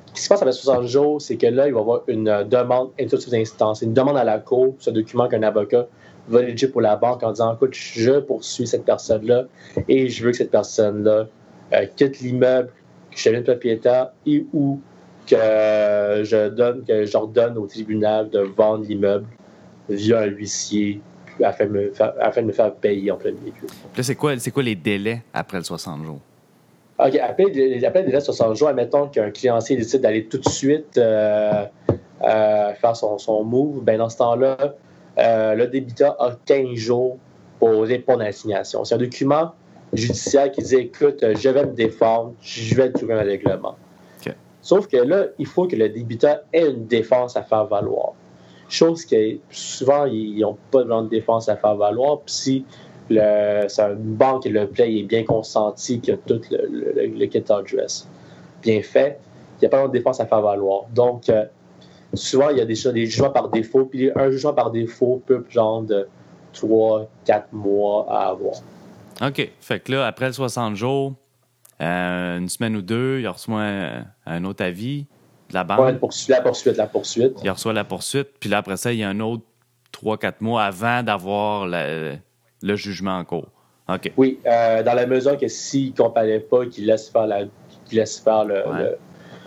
Ce 0.06 0.12
qui 0.14 0.22
se 0.22 0.28
passe 0.30 0.40
après 0.40 0.52
60 0.52 0.86
jours, 0.86 1.20
c'est 1.20 1.36
que 1.36 1.46
là, 1.46 1.68
il 1.68 1.74
va 1.74 1.78
y 1.78 1.82
avoir 1.82 2.00
une 2.08 2.28
euh, 2.28 2.42
demande 2.44 2.90
toutes 2.96 3.34
instances, 3.34 3.82
une 3.82 3.92
demande 3.92 4.16
à 4.16 4.24
la 4.24 4.38
cour, 4.38 4.74
ce 4.78 4.88
document 4.88 5.28
qu'un 5.28 5.42
avocat 5.42 5.86
va 6.28 6.40
rédiger 6.40 6.68
pour 6.68 6.80
la 6.80 6.96
banque 6.96 7.22
en 7.22 7.32
disant 7.32 7.54
écoute, 7.54 7.74
je 7.74 8.20
poursuis 8.20 8.66
cette 8.66 8.84
personne-là 8.84 9.44
et 9.88 10.08
je 10.08 10.24
veux 10.24 10.30
que 10.30 10.36
cette 10.36 10.50
personne-là 10.50 11.26
euh, 11.72 11.86
quitte 11.96 12.20
l'immeuble, 12.20 12.70
que 13.10 13.18
je 13.18 13.24
devienne 13.26 13.44
propriétaire 13.44 14.10
et 14.26 14.44
ou 14.52 14.80
que 15.26 15.36
je 15.36 16.48
donne, 16.48 16.84
que 16.84 17.04
j'ordonne 17.04 17.58
au 17.58 17.66
tribunal 17.66 18.30
de 18.30 18.40
vendre 18.40 18.84
l'immeuble 18.84 19.26
via 19.88 20.20
un 20.20 20.26
huissier 20.26 21.00
afin 21.44 21.66
de 21.66 21.70
me 21.70 21.92
faire, 21.92 22.14
afin 22.20 22.42
de 22.42 22.46
me 22.46 22.52
faire 22.52 22.74
payer 22.74 23.10
en 23.10 23.16
plein 23.16 23.32
milieu. 23.32 23.52
Là, 23.96 24.02
c'est 24.02 24.14
quoi, 24.14 24.38
c'est 24.38 24.50
quoi 24.50 24.62
les 24.62 24.74
délais 24.74 25.22
après 25.32 25.58
le 25.58 25.64
60 25.64 26.04
jours? 26.04 26.20
OK, 26.98 27.14
après, 27.16 27.44
après 27.86 28.00
les 28.00 28.06
délais 28.06 28.12
de 28.12 28.20
60 28.20 28.56
jours, 28.56 28.68
admettons 28.68 29.06
qu'un 29.06 29.30
créancier 29.30 29.76
décide 29.76 30.00
d'aller 30.00 30.24
tout 30.24 30.38
de 30.38 30.48
suite 30.48 30.98
euh, 30.98 31.64
euh, 32.22 32.74
faire 32.74 32.96
son, 32.96 33.18
son 33.18 33.44
move, 33.44 33.84
ben 33.84 33.98
dans 33.98 34.08
ce 34.08 34.16
temps-là, 34.18 34.56
euh, 35.18 35.54
le 35.54 35.66
débiteur 35.66 36.20
a 36.20 36.36
15 36.44 36.74
jours 36.74 37.18
pour 37.58 37.82
répondre 37.82 38.20
à 38.20 38.24
l'assignation. 38.24 38.84
C'est 38.84 38.94
un 38.94 38.98
document 38.98 39.52
judiciaire 39.92 40.50
qui 40.50 40.62
dit 40.62 40.76
écoute, 40.76 41.24
je 41.34 41.48
vais 41.48 41.64
me 41.64 41.72
défendre, 41.72 42.34
je 42.42 42.74
vais 42.74 42.90
trouver 42.92 43.14
un 43.14 43.22
règlement. 43.22 43.76
Sauf 44.60 44.86
que 44.88 44.98
là, 44.98 45.28
il 45.38 45.46
faut 45.46 45.66
que 45.66 45.76
le 45.76 45.88
débiteur 45.88 46.40
ait 46.52 46.68
une 46.68 46.86
défense 46.86 47.36
à 47.36 47.42
faire 47.42 47.64
valoir. 47.64 48.12
Chose 48.68 49.06
que 49.06 49.38
souvent, 49.50 50.04
ils 50.04 50.40
n'ont 50.40 50.58
pas 50.70 50.80
vraiment 50.80 51.04
de 51.04 51.08
défense 51.08 51.48
à 51.48 51.56
faire 51.56 51.76
valoir. 51.76 52.20
Puis 52.20 52.34
si 52.34 52.64
c'est 53.08 53.80
une 53.80 54.14
banque 54.14 54.44
et 54.44 54.50
le 54.50 54.66
play 54.66 54.98
est 54.98 55.04
bien 55.04 55.24
consenti, 55.24 56.00
qu'il 56.00 56.12
y 56.12 56.16
a 56.16 56.20
tout 56.26 56.42
le, 56.50 56.66
le, 56.70 57.06
le 57.06 57.26
kit 57.26 57.42
address 57.48 58.06
bien 58.62 58.82
fait, 58.82 59.18
il 59.56 59.60
n'y 59.62 59.66
a 59.66 59.70
pas 59.70 59.86
de 59.86 59.92
défense 59.92 60.20
à 60.20 60.26
faire 60.26 60.42
valoir. 60.42 60.84
Donc, 60.94 61.28
euh, 61.28 61.44
souvent, 62.14 62.50
il 62.50 62.58
y 62.58 62.60
a 62.60 62.64
des, 62.64 62.74
des 62.92 63.06
jugements 63.06 63.30
par 63.30 63.48
défaut, 63.48 63.84
puis 63.84 64.10
un 64.14 64.30
jugement 64.30 64.54
par 64.54 64.70
défaut 64.70 65.22
peut 65.26 65.44
genre 65.50 65.82
de 65.82 66.08
3, 66.52 67.08
4 67.24 67.52
mois 67.52 68.06
à 68.08 68.28
avoir. 68.28 68.54
OK. 69.22 69.50
Fait 69.60 69.80
que 69.80 69.92
là, 69.92 70.06
après 70.06 70.26
le 70.26 70.32
60 70.32 70.76
jours, 70.76 71.14
euh, 71.80 72.38
une 72.38 72.48
semaine 72.48 72.76
ou 72.76 72.82
deux, 72.82 73.20
il 73.20 73.28
reçoit 73.28 73.60
un, 73.62 74.04
un 74.26 74.44
autre 74.44 74.64
avis 74.64 75.06
de 75.50 75.54
la 75.54 75.64
banque. 75.64 75.80
Ouais, 75.80 75.94
poursuite, 75.94 76.28
la 76.28 76.40
poursuite, 76.40 76.76
la 76.76 76.86
poursuite. 76.86 77.38
Il 77.44 77.50
reçoit 77.50 77.72
la 77.72 77.84
poursuite, 77.84 78.28
puis 78.40 78.48
là, 78.50 78.58
après 78.58 78.76
ça, 78.76 78.92
il 78.92 78.98
y 78.98 79.04
a 79.04 79.08
un 79.08 79.20
autre 79.20 79.44
3-4 79.92 80.34
mois 80.40 80.64
avant 80.64 81.02
d'avoir 81.02 81.66
le, 81.66 82.16
jugement 82.76 83.18
en 83.18 83.24
cours. 83.24 83.48
OK. 83.88 84.12
Oui, 84.16 84.38
euh, 84.46 84.82
dans 84.82 84.94
la 84.94 85.06
mesure 85.06 85.38
que 85.38 85.48
s'il 85.48 85.92
ne 85.92 85.96
comparaît 85.96 86.40
pas, 86.40 86.66
qu'il 86.66 86.86
laisse 86.86 87.08
faire, 87.08 87.26
la, 87.26 87.44
qu'il 87.86 87.98
laisse 87.98 88.18
faire 88.18 88.44
le, 88.44 88.54
Ouais. 88.68 88.78
le- 88.82 88.98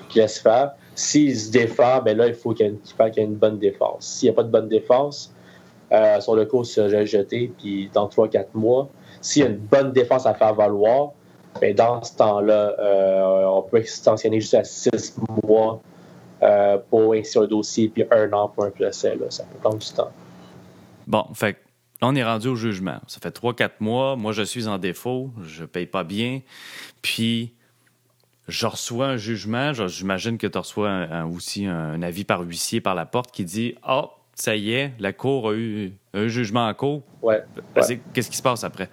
qu'il 0.09 0.21
laisse 0.21 0.39
faire. 0.39 0.71
S'il 0.95 1.37
se 1.37 1.51
défend, 1.51 2.01
ben 2.01 2.17
là, 2.17 2.27
il 2.27 2.33
faut 2.33 2.53
qu'il 2.53 2.65
y 2.65 2.69
ait 2.69 3.23
une, 3.23 3.35
bonne 3.35 3.59
défense. 3.59 4.05
S'il 4.05 4.27
n'y 4.27 4.33
a 4.33 4.35
pas 4.35 4.43
de 4.43 4.51
bonne 4.51 4.67
défense, 4.67 5.33
euh, 5.91 6.19
sur 6.19 6.35
le 6.35 6.45
cours 6.45 6.65
sera 6.65 7.05
jeté, 7.05 7.51
puis 7.57 7.89
dans 7.93 8.07
3-4 8.07 8.47
mois, 8.53 8.89
s'il 9.21 9.43
y 9.43 9.45
a 9.45 9.49
une 9.49 9.57
bonne 9.57 9.91
défense 9.91 10.25
à 10.25 10.33
faire 10.33 10.53
valoir, 10.53 11.11
ben 11.59 11.75
dans 11.75 12.01
ce 12.01 12.15
temps-là, 12.15 12.75
euh, 12.79 13.45
on 13.45 13.61
peut 13.61 13.77
extensionner 13.77 14.39
jusqu'à 14.39 14.63
6 14.63 15.15
mois 15.43 15.81
euh, 16.43 16.77
pour 16.89 17.13
instruire 17.13 17.43
un 17.43 17.47
dossier, 17.47 17.89
puis 17.89 18.03
un 18.09 18.31
an 18.33 18.47
pour 18.49 18.65
un 18.65 18.71
procès. 18.71 19.17
Ça 19.29 19.43
peut 19.43 19.59
prendre 19.59 19.77
du 19.77 19.89
temps. 19.89 20.11
Bon, 21.07 21.25
fait 21.33 21.57
là, 22.01 22.07
on 22.07 22.15
est 22.15 22.23
rendu 22.23 22.47
au 22.47 22.55
jugement. 22.55 22.99
Ça 23.07 23.19
fait 23.21 23.35
3-4 23.35 23.71
mois. 23.79 24.15
Moi, 24.15 24.31
je 24.31 24.43
suis 24.43 24.67
en 24.67 24.77
défaut. 24.77 25.29
Je 25.43 25.65
paye 25.65 25.85
pas 25.85 26.03
bien. 26.03 26.41
Puis, 27.01 27.53
je 28.51 28.67
reçois 28.67 29.07
un 29.07 29.17
jugement. 29.17 29.73
J'imagine 29.73 30.37
que 30.37 30.45
tu 30.47 30.57
reçois 30.57 30.89
un- 30.89 31.11
un- 31.11 31.25
aussi 31.25 31.65
un 31.65 32.01
avis 32.03 32.23
par 32.23 32.41
huissier 32.41 32.81
par 32.81 32.93
la 32.95 33.05
porte 33.05 33.31
qui 33.31 33.43
dit 33.45 33.75
Ah, 33.83 34.09
ça 34.35 34.55
y 34.55 34.73
est, 34.73 34.91
la 34.99 35.13
Cour 35.13 35.49
a 35.49 35.53
eu 35.53 35.93
un 36.13 36.27
jugement 36.27 36.67
en 36.67 36.73
cours. 36.73 37.01
Ouais. 37.21 37.41
Qu'est-ce 38.13 38.29
qui 38.29 38.37
se 38.37 38.41
passe 38.43 38.63
après? 38.63 38.89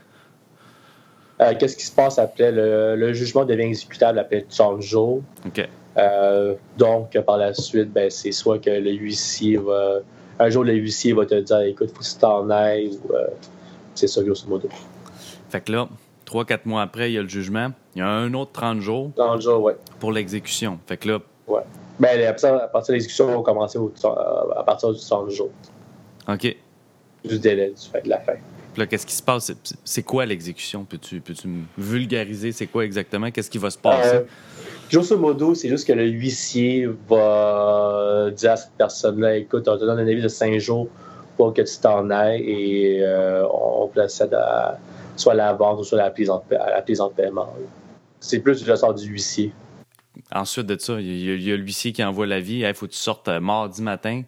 Euh, 1.41 1.55
Qu'est-ce 1.59 1.77
qui 1.77 1.87
se 1.87 1.95
passe 1.95 2.19
après? 2.19 2.51
Le, 2.51 2.97
le 2.97 3.13
jugement 3.13 3.45
devient 3.45 3.63
exécutable 3.67 4.19
après 4.19 4.43
30 4.49 4.83
jours. 4.83 5.23
OK. 5.47 5.69
Euh, 5.97 6.55
donc, 6.77 7.17
par 7.21 7.39
la 7.39 7.55
suite, 7.55 7.93
ben, 7.93 8.11
c'est 8.11 8.33
soit 8.33 8.59
que 8.59 8.71
le 8.71 8.93
huissier 8.93 9.57
va. 9.57 9.99
Un 10.41 10.51
jour, 10.51 10.63
le 10.65 10.73
huissier 10.75 11.13
va 11.13 11.27
te 11.27 11.35
dire 11.41 11.61
écoute, 11.61 11.91
faut 11.91 12.01
que 12.01 12.05
tu 12.05 12.15
t'en 12.21 12.49
ailles, 12.51 12.91
ou. 13.05 13.13
euh, 13.15 13.27
c'est 13.95 14.07
ça, 14.07 14.23
grosso 14.23 14.47
modo. 14.49 14.69
Fait 15.49 15.61
que 15.61 15.73
là, 15.73 15.89
3-4 16.29 16.61
mois 16.67 16.83
après, 16.83 17.11
il 17.11 17.15
y 17.15 17.19
a 17.19 17.23
le 17.23 17.29
jugement. 17.29 17.71
Il 17.95 18.01
y 18.01 18.03
a 18.03 18.09
un 18.09 18.33
autre 18.35 18.53
30 18.53 18.81
jours 18.81 19.11
30 19.17 19.41
jours, 19.41 19.63
ouais. 19.63 19.77
pour 19.99 20.13
l'exécution. 20.13 20.79
Fait 20.87 20.97
que 20.97 21.09
là, 21.09 21.19
Ben, 22.01 22.21
après 22.27 22.39
ça, 22.39 22.57
à 22.57 22.69
partir 22.69 22.93
de 22.93 22.95
l'exécution, 22.95 23.27
on 23.29 23.39
va 23.39 23.43
commencer 23.43 23.79
au- 23.79 23.93
à 24.57 24.63
partir 24.65 24.93
du 24.93 25.01
30 25.01 25.31
jours, 25.31 25.51
OK. 26.29 26.57
du 27.25 27.39
délai 27.39 27.71
du 27.71 27.91
fait 27.91 28.03
de 28.03 28.09
la 28.11 28.21
fin. 28.21 28.35
Puis 28.73 28.81
là, 28.83 28.87
qu'est-ce 28.87 29.07
qui 29.07 29.15
se 29.15 29.23
passe? 29.23 29.51
C'est- 29.85 30.03
quoi 30.03 30.25
l'exécution? 30.27 30.85
Peux-tu 30.85 31.21
peux 31.21 31.33
me 31.49 31.63
vulgariser? 31.77 32.53
C'est 32.53 32.67
quoi 32.69 32.85
exactement? 32.85 33.31
Qu'est-ce 33.33 33.51
qui 33.51 33.59
va 33.59 33.71
se 33.71 33.79
passer? 33.79 34.17
Euh, 34.17 34.23
grosso 34.93 35.17
modo, 35.19 35.55
c'est 35.55 35.69
juste 35.69 35.87
que 35.89 35.93
le 35.93 36.05
huissier 36.07 36.87
va 37.09 38.31
dire 38.31 38.53
à 38.53 38.57
cette 38.57 38.73
personne-là 38.79 39.37
écoute, 39.37 39.67
on 39.67 39.77
te 39.77 39.85
donne 39.85 39.99
un 39.99 40.07
avis 40.07 40.23
de 40.23 40.29
5 40.29 40.57
jours 40.59 40.87
pour 41.37 41.53
que 41.55 41.63
tu 41.63 41.79
t'en 41.79 42.11
ailles 42.11 42.43
et 42.49 42.99
euh, 43.03 43.45
on 43.53 43.89
procède 43.89 44.35
à 44.35 44.79
soit 45.19 45.33
à 45.33 45.37
la 45.37 45.53
vente 45.53 45.81
ou 45.81 45.85
soit 45.85 45.99
à 46.01 46.05
la 46.05 46.11
prise 46.11 46.31
en, 46.31 46.43
à 46.59 46.71
la 46.71 46.83
prise 46.83 47.01
en 47.01 47.11
paiement. 47.11 47.53
C'est 48.21 48.41
plus 48.41 48.63
du 48.63 48.71
ressort 48.71 48.95
du 48.95 49.07
huissier. 49.07 49.53
Ensuite 50.35 50.67
de 50.67 50.79
ça, 50.79 51.01
il 51.01 51.43
y 51.43 51.53
a, 51.53 51.57
l'huissier 51.57 51.93
qui 51.93 52.03
envoie 52.03 52.27
l'avis. 52.27 52.61
Il 52.61 52.75
faut 52.75 52.87
que 52.87 52.93
tu 52.93 52.99
sortes 52.99 53.29
euh, 53.29 53.41
mardi 53.41 53.83
matin. 53.83 54.23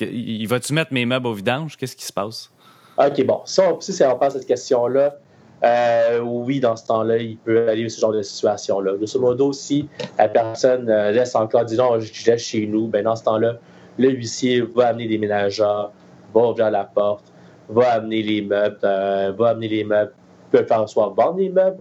Il 0.00 0.46
va-tu 0.46 0.72
mettre 0.72 0.92
mes 0.92 1.06
meubles 1.06 1.26
au 1.26 1.32
vidange? 1.32 1.76
Qu'est-ce 1.76 1.96
qui 1.96 2.04
se 2.04 2.12
passe? 2.12 2.50
OK, 2.98 3.24
bon. 3.24 3.40
Ça, 3.44 3.72
on- 3.72 3.80
si 3.80 4.02
on 4.04 4.18
passe 4.18 4.34
à 4.36 4.38
cette 4.38 4.48
question-là, 4.48 5.16
euh, 5.64 6.20
oui, 6.20 6.60
dans 6.60 6.76
ce 6.76 6.86
temps-là, 6.86 7.18
il 7.18 7.38
peut 7.38 7.68
aller 7.68 7.88
ce 7.88 8.00
genre 8.00 8.12
de 8.12 8.22
situation-là. 8.22 8.94
Grosso 8.96 9.18
modo, 9.20 9.52
si 9.52 9.88
la 10.18 10.28
personne 10.28 10.88
euh, 10.90 11.10
reste 11.12 11.34
encore, 11.36 11.64
disons, 11.64 11.98
je 11.98 12.30
reste 12.30 12.44
chez 12.44 12.66
nous, 12.66 12.88
ben 12.88 13.04
dans 13.04 13.16
ce 13.16 13.24
temps-là, 13.24 13.54
le 13.98 14.10
huissier 14.10 14.60
va 14.60 14.88
amener 14.88 15.08
des 15.08 15.16
ménageurs, 15.18 15.92
va 16.34 16.40
ouvrir 16.42 16.70
la 16.70 16.84
porte, 16.84 17.32
va 17.68 17.92
amener 17.94 18.22
les 18.22 18.42
meubles, 18.42 18.78
euh, 18.84 19.32
va 19.36 19.48
amener 19.50 19.68
les 19.68 19.84
meubles, 19.84 20.12
peut 20.50 20.64
faire 20.64 20.88
soit 20.88 21.12
vendre 21.16 21.38
les 21.38 21.48
meubles 21.48 21.78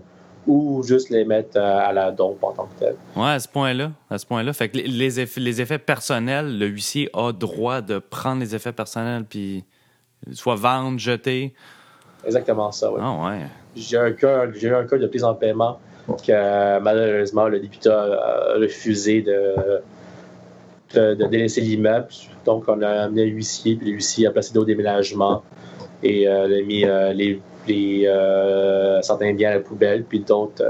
ou 0.47 0.83
juste 0.83 1.09
les 1.09 1.25
mettre 1.25 1.57
euh, 1.57 1.77
à 1.79 1.91
la 1.91 2.11
dompe 2.11 2.43
en 2.43 2.51
tant 2.51 2.65
que 2.65 2.79
tel. 2.79 2.95
Ouais, 3.15 3.29
à 3.31 3.39
ce 3.39 3.47
point-là. 3.47 3.91
À 4.09 4.17
ce 4.17 4.25
point-là. 4.25 4.53
Fait 4.53 4.69
que 4.69 4.77
les- 4.77 5.19
effets, 5.19 5.39
les 5.39 5.61
effets 5.61 5.79
personnels, 5.79 6.57
le 6.59 6.67
huissier 6.67 7.09
a 7.13 7.31
droit 7.31 7.81
de 7.81 7.99
prendre 7.99 8.41
les 8.41 8.53
effets 8.55 8.71
personnels 8.71 9.23
puis 9.25 9.63
soit 10.33 10.55
vendre, 10.55 10.99
jeter. 10.99 11.53
Exactement 12.25 12.71
ça, 12.71 12.91
oui. 12.91 12.99
Ah 13.01 13.27
ouais. 13.29 13.41
J'ai 13.75 13.97
un 13.97 14.11
cas, 14.11 14.51
j'ai 14.53 14.67
eu 14.67 14.75
un 14.75 14.85
cas 14.85 14.97
de 14.97 15.07
prise 15.07 15.23
en 15.23 15.33
paiement 15.35 15.79
que 16.07 16.13
euh, 16.31 16.79
malheureusement 16.79 17.47
le 17.47 17.59
débiteur 17.59 18.13
a 18.13 18.53
refusé 18.59 19.21
de, 19.23 19.55
de, 20.93 21.15
de 21.15 21.25
délaisser 21.27 21.61
l'immeuble. 21.61 22.07
Donc 22.45 22.65
on 22.67 22.81
a 22.83 22.89
amené 23.05 23.23
un 23.23 23.25
huissier, 23.25 23.75
puis 23.75 23.87
le 23.87 23.93
huissier 23.95 24.27
a 24.27 24.31
placé 24.31 24.55
au 24.57 24.65
déménagement 24.65 25.43
et 26.03 26.27
euh, 26.27 26.47
il 26.49 26.53
a 26.53 26.61
mis 26.65 26.85
euh, 26.85 27.13
les, 27.13 27.41
les, 27.67 28.03
euh, 28.07 29.01
certains 29.01 29.33
biens 29.33 29.51
à 29.51 29.53
la 29.55 29.59
poubelle, 29.61 30.03
puis 30.03 30.19
d'autres 30.19 30.63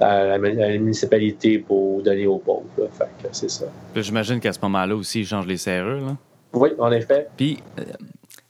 à, 0.00 0.24
la, 0.24 0.34
à 0.34 0.38
la 0.38 0.78
municipalité 0.78 1.58
pour 1.58 2.02
donner 2.02 2.26
aux 2.26 2.38
pauvres. 2.38 2.64
là. 2.78 2.84
Fait 2.92 3.04
que 3.22 3.28
c'est 3.32 3.50
ça. 3.50 3.64
J'imagine 3.94 4.40
qu'à 4.40 4.52
ce 4.52 4.60
moment-là 4.62 4.94
aussi, 4.94 5.20
ils 5.20 5.26
changent 5.26 5.46
les 5.46 5.56
serrures. 5.56 6.04
Là. 6.06 6.16
Oui, 6.52 6.70
en 6.78 6.92
effet. 6.92 7.28
Puis, 7.36 7.58
euh, 7.78 7.82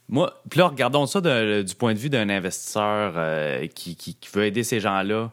moi, 0.09 0.41
puis 0.49 0.59
là, 0.59 0.67
regardons 0.67 1.05
ça 1.05 1.19
de- 1.21 1.61
du 1.61 1.75
point 1.75 1.93
de 1.93 1.99
vue 1.99 2.09
d'un 2.09 2.29
investisseur 2.29 3.13
euh, 3.15 3.65
qui, 3.73 3.95
qui- 3.95 4.15
qui 4.15 4.29
veut 4.33 4.45
aider 4.45 4.63
ces 4.63 4.79
gens-là. 4.79 5.31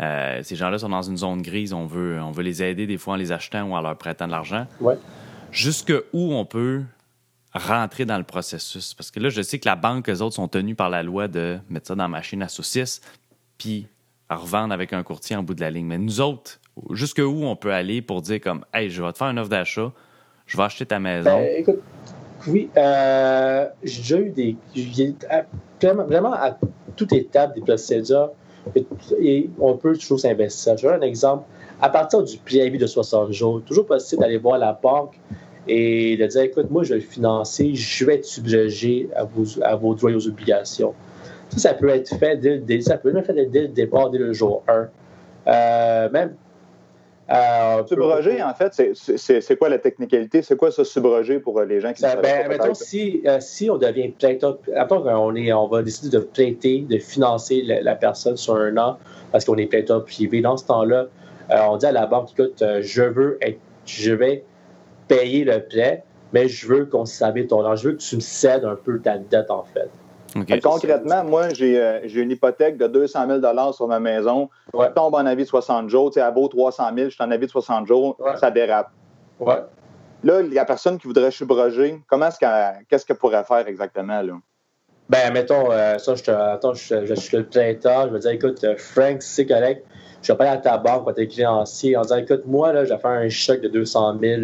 Euh, 0.00 0.40
ces 0.42 0.56
gens-là 0.56 0.78
sont 0.78 0.88
dans 0.88 1.02
une 1.02 1.16
zone 1.16 1.42
grise. 1.42 1.72
On 1.72 1.86
veut, 1.86 2.18
on 2.20 2.30
veut 2.32 2.42
les 2.42 2.62
aider 2.62 2.86
des 2.86 2.96
fois 2.98 3.14
en 3.14 3.16
les 3.16 3.30
achetant 3.30 3.62
ou 3.64 3.74
en 3.74 3.80
leur 3.80 3.96
prêtant 3.96 4.26
de 4.26 4.32
l'argent. 4.32 4.66
Ouais. 4.80 4.94
Jusque 5.52 5.92
où 6.12 6.32
on 6.34 6.44
peut 6.44 6.80
rentrer 7.54 8.04
dans 8.04 8.18
le 8.18 8.24
processus? 8.24 8.94
Parce 8.94 9.10
que 9.10 9.20
là, 9.20 9.28
je 9.28 9.42
sais 9.42 9.58
que 9.58 9.68
la 9.68 9.76
banque, 9.76 10.08
eux 10.08 10.20
autres, 10.20 10.36
sont 10.36 10.48
tenus 10.48 10.76
par 10.76 10.90
la 10.90 11.02
loi 11.02 11.28
de 11.28 11.58
mettre 11.68 11.88
ça 11.88 11.94
dans 11.94 12.04
la 12.04 12.08
machine 12.08 12.42
à 12.42 12.48
saucisses 12.48 13.00
puis 13.58 13.86
revendre 14.28 14.72
avec 14.74 14.92
un 14.92 15.02
courtier 15.02 15.36
en 15.36 15.42
bout 15.42 15.54
de 15.54 15.60
la 15.60 15.70
ligne. 15.70 15.86
Mais 15.86 15.98
nous 15.98 16.20
autres, 16.20 16.58
jusque 16.90 17.18
où 17.18 17.44
on 17.44 17.56
peut 17.56 17.72
aller 17.72 18.02
pour 18.02 18.22
dire 18.22 18.40
comme, 18.40 18.64
hey, 18.74 18.90
je 18.90 19.02
vais 19.02 19.12
te 19.12 19.18
faire 19.18 19.28
une 19.28 19.38
offre 19.38 19.50
d'achat, 19.50 19.92
je 20.46 20.56
vais 20.56 20.62
acheter 20.62 20.86
ta 20.86 20.98
maison? 20.98 21.30
Ben, 21.30 21.48
écoute, 21.58 21.80
oui, 22.46 22.68
euh, 22.76 23.68
j'ai 23.82 23.98
déjà 23.98 24.18
eu 24.18 24.30
des. 24.30 24.56
vraiment, 25.80 26.32
à 26.32 26.58
toute 26.96 27.12
étape 27.12 27.54
des 27.54 27.60
procédures, 27.60 28.30
et 29.20 29.50
on 29.58 29.76
peut 29.76 29.96
toujours 29.96 30.20
s'investir. 30.20 30.76
Je 30.76 30.86
vais 30.86 30.94
donner 30.94 31.06
un 31.06 31.08
exemple. 31.08 31.44
À 31.80 31.88
partir 31.88 32.22
du 32.22 32.36
préavis 32.38 32.78
de 32.78 32.86
60 32.86 33.32
jours, 33.32 33.60
toujours 33.64 33.86
possible 33.86 34.22
d'aller 34.22 34.38
voir 34.38 34.58
la 34.58 34.72
banque 34.72 35.18
et 35.68 36.16
de 36.16 36.26
dire 36.26 36.42
écoute, 36.42 36.70
moi, 36.70 36.82
je 36.82 36.94
vais 36.94 37.00
le 37.00 37.06
financer, 37.06 37.74
je 37.74 38.04
vais 38.04 38.16
être 38.16 38.24
subjugé 38.24 39.08
à 39.14 39.24
vos, 39.24 39.44
à 39.62 39.76
vos 39.76 39.94
droits 39.94 40.10
et 40.10 40.14
aux 40.14 40.26
obligations. 40.26 40.94
Ça, 41.50 41.58
ça 41.58 41.74
peut 41.74 41.88
être 41.88 42.16
fait 42.16 42.36
dès, 42.36 42.80
ça 42.80 42.96
peut 42.96 43.16
être 43.16 43.26
fait 43.26 43.46
dès 43.46 43.62
le 43.62 43.68
départ, 43.68 44.10
dès 44.10 44.18
le 44.18 44.32
jour 44.32 44.62
1. 44.68 44.88
Euh, 45.48 46.10
même 46.10 46.34
Euh, 47.30 47.86
subroger, 47.86 48.42
en 48.42 48.52
fait, 48.52 48.94
c'est 48.94 49.56
quoi 49.56 49.68
la 49.68 49.78
technicalité? 49.78 50.42
C'est 50.42 50.56
quoi 50.56 50.70
ça, 50.70 50.84
subroger 50.84 51.38
pour 51.38 51.58
euh, 51.58 51.64
les 51.64 51.80
gens 51.80 51.92
qui 51.92 52.00
ça, 52.00 52.16
ben, 52.16 52.48
mettons, 52.48 52.74
si, 52.74 53.22
euh, 53.26 53.38
si 53.40 53.70
on 53.70 53.78
devient 53.78 54.08
prêteur, 54.08 54.58
on, 54.90 55.34
est, 55.36 55.52
on 55.52 55.66
va 55.66 55.82
décider 55.82 56.14
de 56.14 56.22
prêter, 56.22 56.84
de 56.88 56.98
financer 56.98 57.62
la, 57.62 57.94
personne 57.94 58.36
sur 58.36 58.56
un 58.56 58.76
an 58.76 58.98
parce 59.30 59.44
qu'on 59.44 59.56
est 59.56 59.66
prêteur 59.66 60.04
privé. 60.04 60.42
Dans 60.42 60.56
ce 60.56 60.66
temps-là, 60.66 61.06
on 61.50 61.76
dit 61.76 61.86
à 61.86 61.92
la 61.92 62.06
banque, 62.06 62.30
écoute, 62.32 62.62
je 62.80 63.02
veux 63.02 63.38
être, 63.40 63.58
je 63.86 64.12
vais 64.12 64.44
payer 65.16 65.44
le 65.44 65.60
prêt, 65.60 66.04
mais 66.32 66.48
je 66.48 66.66
veux 66.66 66.86
qu'on 66.86 67.00
conserver 67.00 67.46
ton 67.46 67.64
argent. 67.64 67.82
Je 67.82 67.88
veux 67.88 67.94
que 67.94 68.02
tu 68.02 68.16
me 68.16 68.20
cèdes 68.20 68.64
un 68.64 68.76
peu 68.76 68.98
ta 69.00 69.18
dette, 69.18 69.50
en 69.50 69.64
fait. 69.64 69.90
Concrètement, 70.62 71.24
moi, 71.24 71.48
euh, 71.60 72.00
j'ai 72.04 72.20
une 72.20 72.30
hypothèque 72.30 72.78
de 72.78 72.86
200 72.86 73.26
000 73.42 73.72
sur 73.72 73.86
ma 73.86 74.00
maison. 74.00 74.48
Je 74.72 74.86
tombe 74.94 75.14
en 75.14 75.26
avis 75.26 75.42
de 75.42 75.48
60 75.48 75.90
jours. 75.90 76.10
Tu 76.10 76.20
sais, 76.20 76.26
elle 76.26 76.32
vaut 76.32 76.48
300 76.48 76.84
000, 76.96 77.10
je 77.10 77.14
suis 77.14 77.22
en 77.22 77.30
avis 77.30 77.46
de 77.46 77.50
60 77.50 77.86
jours, 77.86 78.16
ça 78.36 78.50
dérape. 78.50 78.90
Ouais. 79.38 79.62
Là, 80.24 80.40
la 80.40 80.64
personne 80.64 80.98
qui 80.98 81.06
voudrait 81.06 81.32
subroger, 81.32 82.00
comment 82.06 82.28
est-ce 82.28 82.38
qu'est-ce 82.88 83.04
qu'elle 83.04 83.16
pourrait 83.16 83.44
faire 83.44 83.66
exactement? 83.66 84.22
Là? 84.22 84.34
Ben, 85.08 85.32
mettons, 85.32 85.70
euh, 85.70 85.98
ça, 85.98 86.14
je, 86.14 86.22
te, 86.22 86.30
attends, 86.30 86.74
je, 86.74 87.14
suis 87.14 87.36
le 87.36 87.44
prêteur. 87.44 88.08
Je 88.08 88.12
vais 88.14 88.20
dire, 88.20 88.30
écoute, 88.30 88.62
euh, 88.64 88.76
Frank, 88.78 89.20
c'est 89.20 89.46
correct. 89.46 89.84
Je 90.22 90.32
vais 90.32 90.38
pas 90.38 90.44
aller 90.44 90.56
à 90.56 90.60
ta 90.60 90.78
banque 90.78 91.02
pour 91.02 91.14
tes 91.14 91.26
créanciers 91.26 91.96
en 91.96 92.02
disant, 92.02 92.16
écoute, 92.16 92.46
moi, 92.46 92.72
là, 92.72 92.84
je 92.84 92.94
vais 92.94 92.98
faire 93.00 93.10
un 93.10 93.28
chèque 93.28 93.60
de 93.60 93.68
200 93.68 94.18
000, 94.20 94.42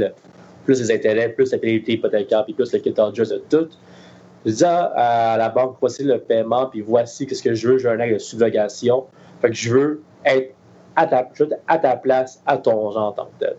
plus 0.68 0.83
les 0.83 0.94
intérêts, 0.94 1.31
plus 1.31 1.50
la 1.50 1.57
pénalité 1.57 1.92
hypothécaire, 1.92 2.44
puis 2.44 2.52
plus 2.52 2.70
le 2.74 2.78
kit 2.81 2.92
de 2.92 3.38
tout. 3.48 3.68
Je 4.44 4.52
dis 4.52 4.64
à, 4.64 5.37
la 5.38 5.48
banque, 5.48 5.78
voici 5.81 6.04
le 6.04 6.18
paiement, 6.18 6.66
puis 6.66 6.83
voici 6.83 7.26
ce 7.26 7.42
que 7.42 7.54
je 7.54 7.68
veux, 7.68 7.78
je 7.78 7.88
veux 7.88 7.94
un 7.94 8.00
acte 8.00 8.12
de 8.12 8.18
subrogation. 8.18 9.07
Fait 9.40 9.48
que 9.48 9.54
je 9.54 9.72
veux 9.72 10.02
être 10.26 10.54
à 10.94 11.07
ta, 11.07 11.26
à 11.68 11.78
ta 11.78 11.96
place, 11.96 12.42
à 12.44 12.59
ton 12.59 12.90
genre 12.90 13.09
en 13.09 13.12
tant 13.12 13.24
que 13.24 13.46
tel. 13.46 13.57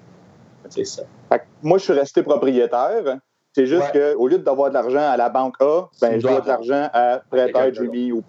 C'est 0.70 0.86
ça. 0.86 1.02
Fait 1.30 1.40
que 1.40 1.44
moi, 1.64 1.80
je 1.80 1.86
suis 1.86 1.94
resté 1.94 2.22
propriétaire. 2.22 3.18
C'est 3.56 3.66
juste 3.66 3.92
qu'au 3.92 4.28
lieu 4.28 4.38
d'avoir 4.38 4.70
de 4.70 4.76
l'argent 4.76 5.10
à 5.10 5.18
la 5.18 5.30
banque 5.30 5.56
A, 5.62 5.86
ben, 6.00 6.20
je 6.20 6.28
dois 6.28 6.42
de 6.42 6.48
l'argent 6.48 6.90
à 6.94 7.22
prêteur 7.28 7.74
Jimmy. 7.74 8.12
Ou... 8.12 8.22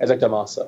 Exactement 0.00 0.44
ça. 0.46 0.66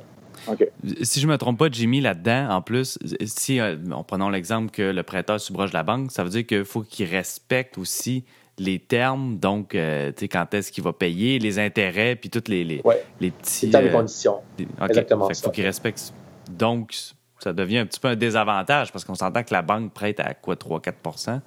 Si 1.02 1.20
je 1.20 1.26
ne 1.26 1.32
me 1.32 1.38
trompe 1.38 1.58
pas, 1.58 1.68
Jimmy, 1.70 2.00
là-dedans, 2.00 2.50
en 2.50 2.62
plus, 2.62 2.98
si, 3.24 3.60
euh, 3.60 3.76
prenons 4.06 4.28
l'exemple 4.28 4.70
que 4.70 4.82
le 4.82 5.02
prêteur 5.02 5.40
subroge 5.40 5.72
la 5.72 5.82
banque, 5.82 6.12
ça 6.12 6.22
veut 6.22 6.30
dire 6.30 6.46
qu'il 6.46 6.64
faut 6.64 6.82
qu'il 6.82 7.08
respecte 7.08 7.78
aussi 7.78 8.24
les 8.58 8.78
termes, 8.78 9.38
donc 9.38 9.74
euh, 9.74 10.12
sais 10.16 10.28
quand 10.28 10.54
est-ce 10.54 10.72
qu'il 10.72 10.82
va 10.82 10.92
payer, 10.92 11.38
les 11.38 11.58
intérêts, 11.58 12.16
puis 12.16 12.30
toutes 12.30 12.48
les, 12.48 12.64
les, 12.64 12.82
les 13.20 13.30
petits. 13.30 13.66
Les 13.66 13.90
conditions. 13.90 14.40
Exactement. 14.88 15.28
Il 15.28 15.36
faut 15.36 15.50
qu'il 15.50 15.64
respecte. 15.64 16.12
Donc, 16.50 16.94
ça 17.38 17.52
devient 17.52 17.78
un 17.78 17.86
petit 17.86 18.00
peu 18.00 18.08
un 18.08 18.16
désavantage 18.16 18.92
parce 18.92 19.04
qu'on 19.04 19.14
s'entend 19.14 19.42
que 19.42 19.52
la 19.52 19.62
banque 19.62 19.92
prête 19.92 20.20
à 20.20 20.34
quoi, 20.34 20.54
3-4% 20.54 21.40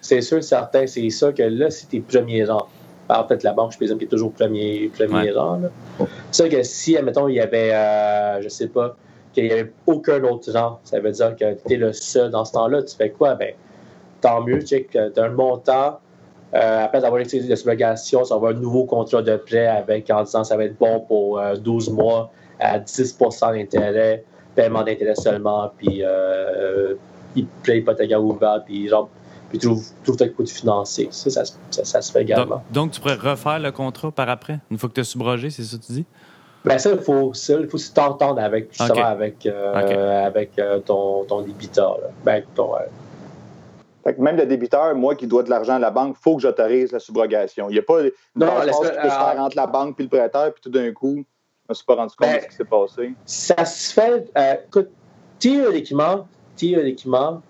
C'est 0.00 0.20
sûr, 0.22 0.42
certain. 0.42 0.86
C'est 0.86 1.10
ça 1.10 1.32
que 1.32 1.42
là, 1.42 1.70
c'est 1.70 1.88
tes 1.88 2.00
premiers 2.00 2.44
rangs. 2.44 2.68
En 3.08 3.26
fait, 3.26 3.42
la 3.42 3.52
banque, 3.52 3.72
je 3.72 3.76
présume, 3.76 3.98
qui 3.98 4.04
est 4.04 4.08
toujours 4.08 4.32
premier, 4.32 4.90
premier 4.96 5.30
rang. 5.30 5.60
C'est 6.30 6.48
que 6.48 6.62
si, 6.62 6.96
admettons, 6.96 7.28
il 7.28 7.34
y 7.34 7.40
avait, 7.40 7.72
euh, 7.74 8.40
je 8.40 8.48
sais 8.48 8.68
pas, 8.68 8.96
qu'il 9.32 9.44
n'y 9.44 9.52
avait 9.52 9.72
aucun 9.86 10.22
autre 10.24 10.50
rang, 10.52 10.80
ça 10.84 11.00
veut 11.00 11.10
dire 11.10 11.36
que 11.36 11.54
tu 11.66 11.74
es 11.74 11.76
le 11.76 11.92
seul 11.92 12.30
dans 12.30 12.44
ce 12.44 12.52
temps-là, 12.52 12.82
tu 12.82 12.96
fais 12.96 13.10
quoi? 13.10 13.34
Ben, 13.34 13.54
tant 14.20 14.42
mieux, 14.42 14.60
tu 14.60 14.68
sais, 14.68 14.82
que 14.84 15.10
tu 15.10 15.20
as 15.20 15.24
un 15.24 15.30
montant 15.30 15.98
euh, 16.54 16.84
après 16.84 17.04
avoir 17.04 17.20
utilisé 17.20 17.48
des 17.48 17.60
obligations, 17.62 18.24
ça 18.24 18.34
va 18.34 18.36
avoir 18.36 18.52
un 18.52 18.60
nouveau 18.60 18.84
contrat 18.84 19.22
de 19.22 19.36
prêt 19.36 19.66
avec 19.66 20.08
en 20.10 20.22
disant 20.22 20.42
que 20.42 20.46
ça 20.46 20.56
va 20.56 20.64
être 20.64 20.78
bon 20.78 21.00
pour 21.00 21.40
12 21.56 21.88
euh, 21.88 21.92
mois 21.92 22.30
à 22.60 22.78
10% 22.78 23.56
d'intérêt, 23.56 24.24
paiement 24.54 24.84
d'intérêt 24.84 25.16
seulement, 25.16 25.72
puis 25.76 26.02
euh, 26.04 26.94
prêt 27.64 27.78
hypothécaire 27.78 28.22
ouvert, 28.22 28.62
puis 28.64 28.86
genre, 28.86 29.08
puis 29.58 29.68
trouve, 29.68 29.84
trouve 30.02 30.16
un 30.20 30.28
coût 30.28 30.46
financier. 30.46 31.08
Ça 31.10 31.44
ça, 31.44 31.54
ça, 31.70 32.02
se 32.02 32.12
fait 32.12 32.22
également. 32.22 32.62
Donc, 32.70 32.92
tu 32.92 33.00
pourrais 33.00 33.14
refaire 33.14 33.58
le 33.58 33.70
contrat 33.72 34.10
par 34.10 34.28
après, 34.28 34.58
une 34.70 34.78
fois 34.78 34.88
que 34.88 34.94
tu 34.94 35.00
as 35.00 35.04
subrogé, 35.04 35.50
c'est 35.50 35.62
ça 35.62 35.76
que 35.76 35.82
tu 35.82 35.92
dis? 35.92 36.04
Ben 36.64 36.78
ça, 36.78 36.92
il 36.92 36.98
faut, 36.98 37.32
il 37.32 37.68
faut 37.68 37.78
t'entendre 37.94 38.40
avec, 38.40 38.70
justement, 38.70 39.04
avec, 39.04 39.44
euh, 39.44 40.26
avec 40.26 40.52
ton, 40.86 41.24
ton 41.24 41.42
débiteur. 41.42 41.98
Ben, 42.24 42.42
ton, 42.54 42.70
même 44.18 44.36
le 44.36 44.46
débiteur, 44.46 44.94
moi 44.94 45.14
qui 45.14 45.26
dois 45.26 45.42
de 45.42 45.50
l'argent 45.50 45.74
à 45.74 45.78
la 45.78 45.90
banque, 45.90 46.16
il 46.18 46.22
faut 46.22 46.36
que 46.36 46.42
j'autorise 46.42 46.92
la 46.92 46.98
subrogation. 46.98 47.68
Il 47.70 47.74
n'y 47.74 47.78
a 47.78 47.82
pas 47.82 48.02
une 48.02 48.10
non, 48.36 48.46
qui 48.60 48.66
peut 48.66 48.72
se 48.72 48.92
faire 48.92 49.36
entre 49.38 49.56
la 49.56 49.66
banque 49.66 49.98
et 49.98 50.02
le 50.02 50.08
prêteur, 50.08 50.52
puis 50.52 50.62
tout 50.62 50.70
d'un 50.70 50.92
coup, 50.92 51.14
je 51.14 51.20
ne 51.20 51.24
me 51.70 51.74
suis 51.74 51.84
pas 51.84 51.94
rendu 51.94 52.14
compte 52.16 52.28
ben, 52.28 52.36
de 52.36 52.42
ce 52.42 52.48
qui 52.48 52.56
s'est 52.56 52.64
passé. 52.64 53.14
Ça 53.24 53.64
se 53.64 53.92
fait, 53.92 54.30
euh, 54.36 54.54
écoute, 54.66 54.90
théoriquement, 55.38 56.26
théoriquement, 56.56 57.40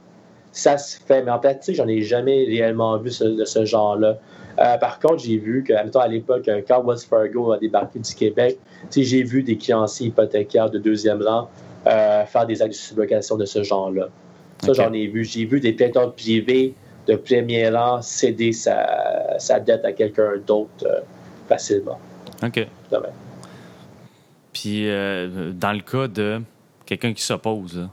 ça 0.55 0.79
se 0.79 0.99
fait, 1.01 1.23
mais 1.23 1.33
en 1.33 1.41
fait, 1.41 1.69
j'en 1.69 1.89
ai 1.89 2.01
jamais 2.01 2.45
réellement 2.45 2.97
vu 2.97 3.11
de 3.11 3.45
ce 3.45 3.65
genre-là. 3.65 4.19
Euh, 4.61 4.79
par 4.79 5.01
contre, 5.01 5.19
j'ai 5.19 5.37
vu 5.37 5.65
que, 5.65 5.73
à 5.73 6.09
l'époque, 6.09 6.49
quand 6.69 6.85
Wells 6.85 7.01
Fargo 7.01 7.53
a 7.53 7.59
débarqué 7.59 7.99
du 7.99 8.15
Québec, 8.15 8.59
j'ai 8.97 9.25
vu 9.25 9.43
des 9.43 9.59
créanciers 9.59 10.09
hypothécaires 10.09 10.71
de 10.71 10.79
deuxième 10.79 11.21
rang 11.23 11.51
euh, 11.89 12.25
faire 12.25 12.47
des 12.47 12.63
actes 12.63 12.73
de 12.73 12.79
subrogation 12.79 13.37
de 13.37 13.45
ce 13.45 13.65
genre-là. 13.65 14.09
Ça, 14.63 14.73
j'en 14.73 14.93
ai 14.93 15.09
vu. 15.09 15.25
J'ai 15.25 15.45
vu 15.45 15.59
des 15.59 15.73
prêteurs 15.73 16.15
privés 16.15 16.75
de 17.09 17.17
premier 17.17 17.69
rang 17.69 18.01
céder 18.01 18.53
sa, 18.53 19.39
sa 19.39 19.59
dette 19.59 19.85
à 19.85 19.93
quelqu'un 19.93 20.37
d'autre 20.47 20.87
euh, 20.87 21.01
facilement. 21.49 21.99
OK. 22.45 22.67
Puis, 24.53 24.87
dans 24.87 25.73
le 25.73 25.81
cas 25.81 26.07
de 26.07 26.41
quelqu'un 26.87 27.13
qui 27.13 27.23
s'oppose, 27.23 27.89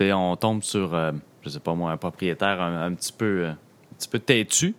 on 0.00 0.36
tombe 0.36 0.62
sur, 0.62 0.94
je 1.42 1.50
sais 1.50 1.60
pas 1.60 1.74
moi, 1.74 1.90
un 1.90 1.96
propriétaire 1.96 2.60
un, 2.60 2.92
petit 2.94 3.12
peu 3.12 3.46
un 3.46 3.56
petit 3.96 4.08
peu 4.08 4.18
têtu. 4.18 4.74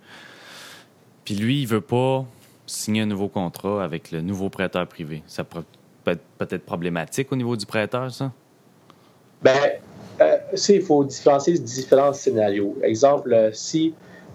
Puis 1.26 1.36
lui, 1.36 1.62
il 1.62 1.68
veut 1.68 1.82
pas 1.82 2.26
signer 2.66 3.02
un 3.02 3.06
nouveau 3.06 3.28
contrat 3.28 3.84
avec 3.84 4.12
le 4.12 4.22
nouveau 4.22 4.50
prêteur 4.50 4.88
privé. 4.88 5.24
Ça 5.28 5.44
peut 5.44 5.64
être 6.06 6.22
peut-être 6.38 6.66
problématique 6.66 7.32
au 7.32 7.36
niveau 7.36 7.56
du 7.56 7.66
prêteur, 7.66 8.12
ça? 8.12 8.32
Ben, 9.42 9.56
euh, 10.22 10.38
il 10.70 10.82
faut 10.82 11.04
différencier 11.04 11.58
différents 11.58 12.14
scénarios. 12.14 12.76
Exemple, 12.84 13.34
euh, 13.34 13.52
si 13.54 13.94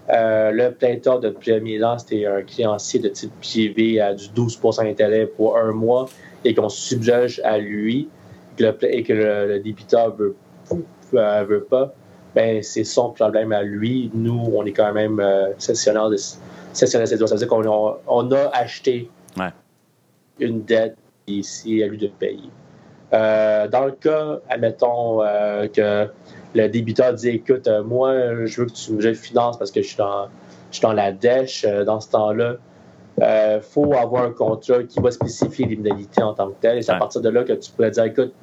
euh, 0.09 0.51
le 0.51 0.71
prêteur 0.71 1.19
de 1.19 1.29
premier 1.29 1.83
rang, 1.83 1.97
c'était 1.97 2.25
un 2.25 2.41
créancier 2.41 2.99
de 2.99 3.09
type 3.09 3.31
privé 3.41 3.99
à 3.99 4.13
du 4.13 4.25
12% 4.29 4.83
d'intérêt 4.83 5.25
pour 5.25 5.57
un 5.57 5.71
mois 5.71 6.07
et 6.43 6.53
qu'on 6.53 6.69
subjuge 6.69 7.41
à 7.43 7.57
lui 7.57 8.09
et 8.57 9.03
que 9.03 9.13
le, 9.13 9.59
débiteur 9.59 10.15
veut, 10.15 10.35
veut 11.11 11.67
pas, 11.69 11.93
ben 12.35 12.61
c'est 12.61 12.83
son 12.83 13.11
problème 13.11 13.51
à 13.53 13.63
lui. 13.63 14.11
Nous, 14.13 14.51
on 14.53 14.65
est 14.65 14.73
quand 14.73 14.93
même 14.93 15.23
cessionnaire 15.57 16.09
de 16.09 16.17
cessionnaire 16.73 17.07
de 17.09 17.25
Ça 17.25 17.33
veut 17.33 17.39
dire 17.39 17.47
qu'on 17.47 17.97
on 18.07 18.31
a 18.31 18.49
acheté 18.53 19.09
une 20.39 20.63
dette 20.63 20.97
ici 21.27 21.81
à 21.81 21.87
lui 21.87 21.97
de 21.97 22.07
payer. 22.07 22.49
Euh, 23.13 23.67
dans 23.67 23.85
le 23.85 23.91
cas, 23.91 24.39
admettons 24.49 25.23
euh, 25.23 25.67
que 25.67 26.09
le 26.53 26.67
débiteur 26.67 27.13
dit 27.13 27.29
écoute, 27.29 27.67
euh, 27.67 27.83
moi, 27.83 28.45
je 28.45 28.61
veux 28.61 28.67
que 28.67 28.73
tu 28.73 28.93
me 28.93 29.13
finances 29.13 29.57
parce 29.57 29.71
que 29.71 29.81
je 29.81 29.87
suis 29.87 29.97
dans, 29.97 30.27
je 30.71 30.77
suis 30.77 30.81
dans 30.81 30.93
la 30.93 31.11
dèche 31.11 31.65
dans 31.85 31.99
ce 31.99 32.09
temps-là. 32.11 32.55
Il 33.17 33.61
faut 33.61 33.93
avoir 33.93 34.23
un 34.23 34.31
contrat 34.31 34.83
qui 34.83 34.99
va 34.99 35.09
spécifier 35.09 35.65
les 35.67 35.77
modalités 35.77 36.21
en 36.21 36.33
tant 36.33 36.49
que 36.49 36.55
tel. 36.59 36.77
Et 36.77 36.81
c'est 36.81 36.91
à 36.91 36.97
partir 36.97 37.21
de 37.21 37.29
là 37.29 37.43
que 37.45 37.53
tu 37.53 37.71
pourrais 37.71 37.91
dire 37.91 38.03
écoute, 38.03 38.33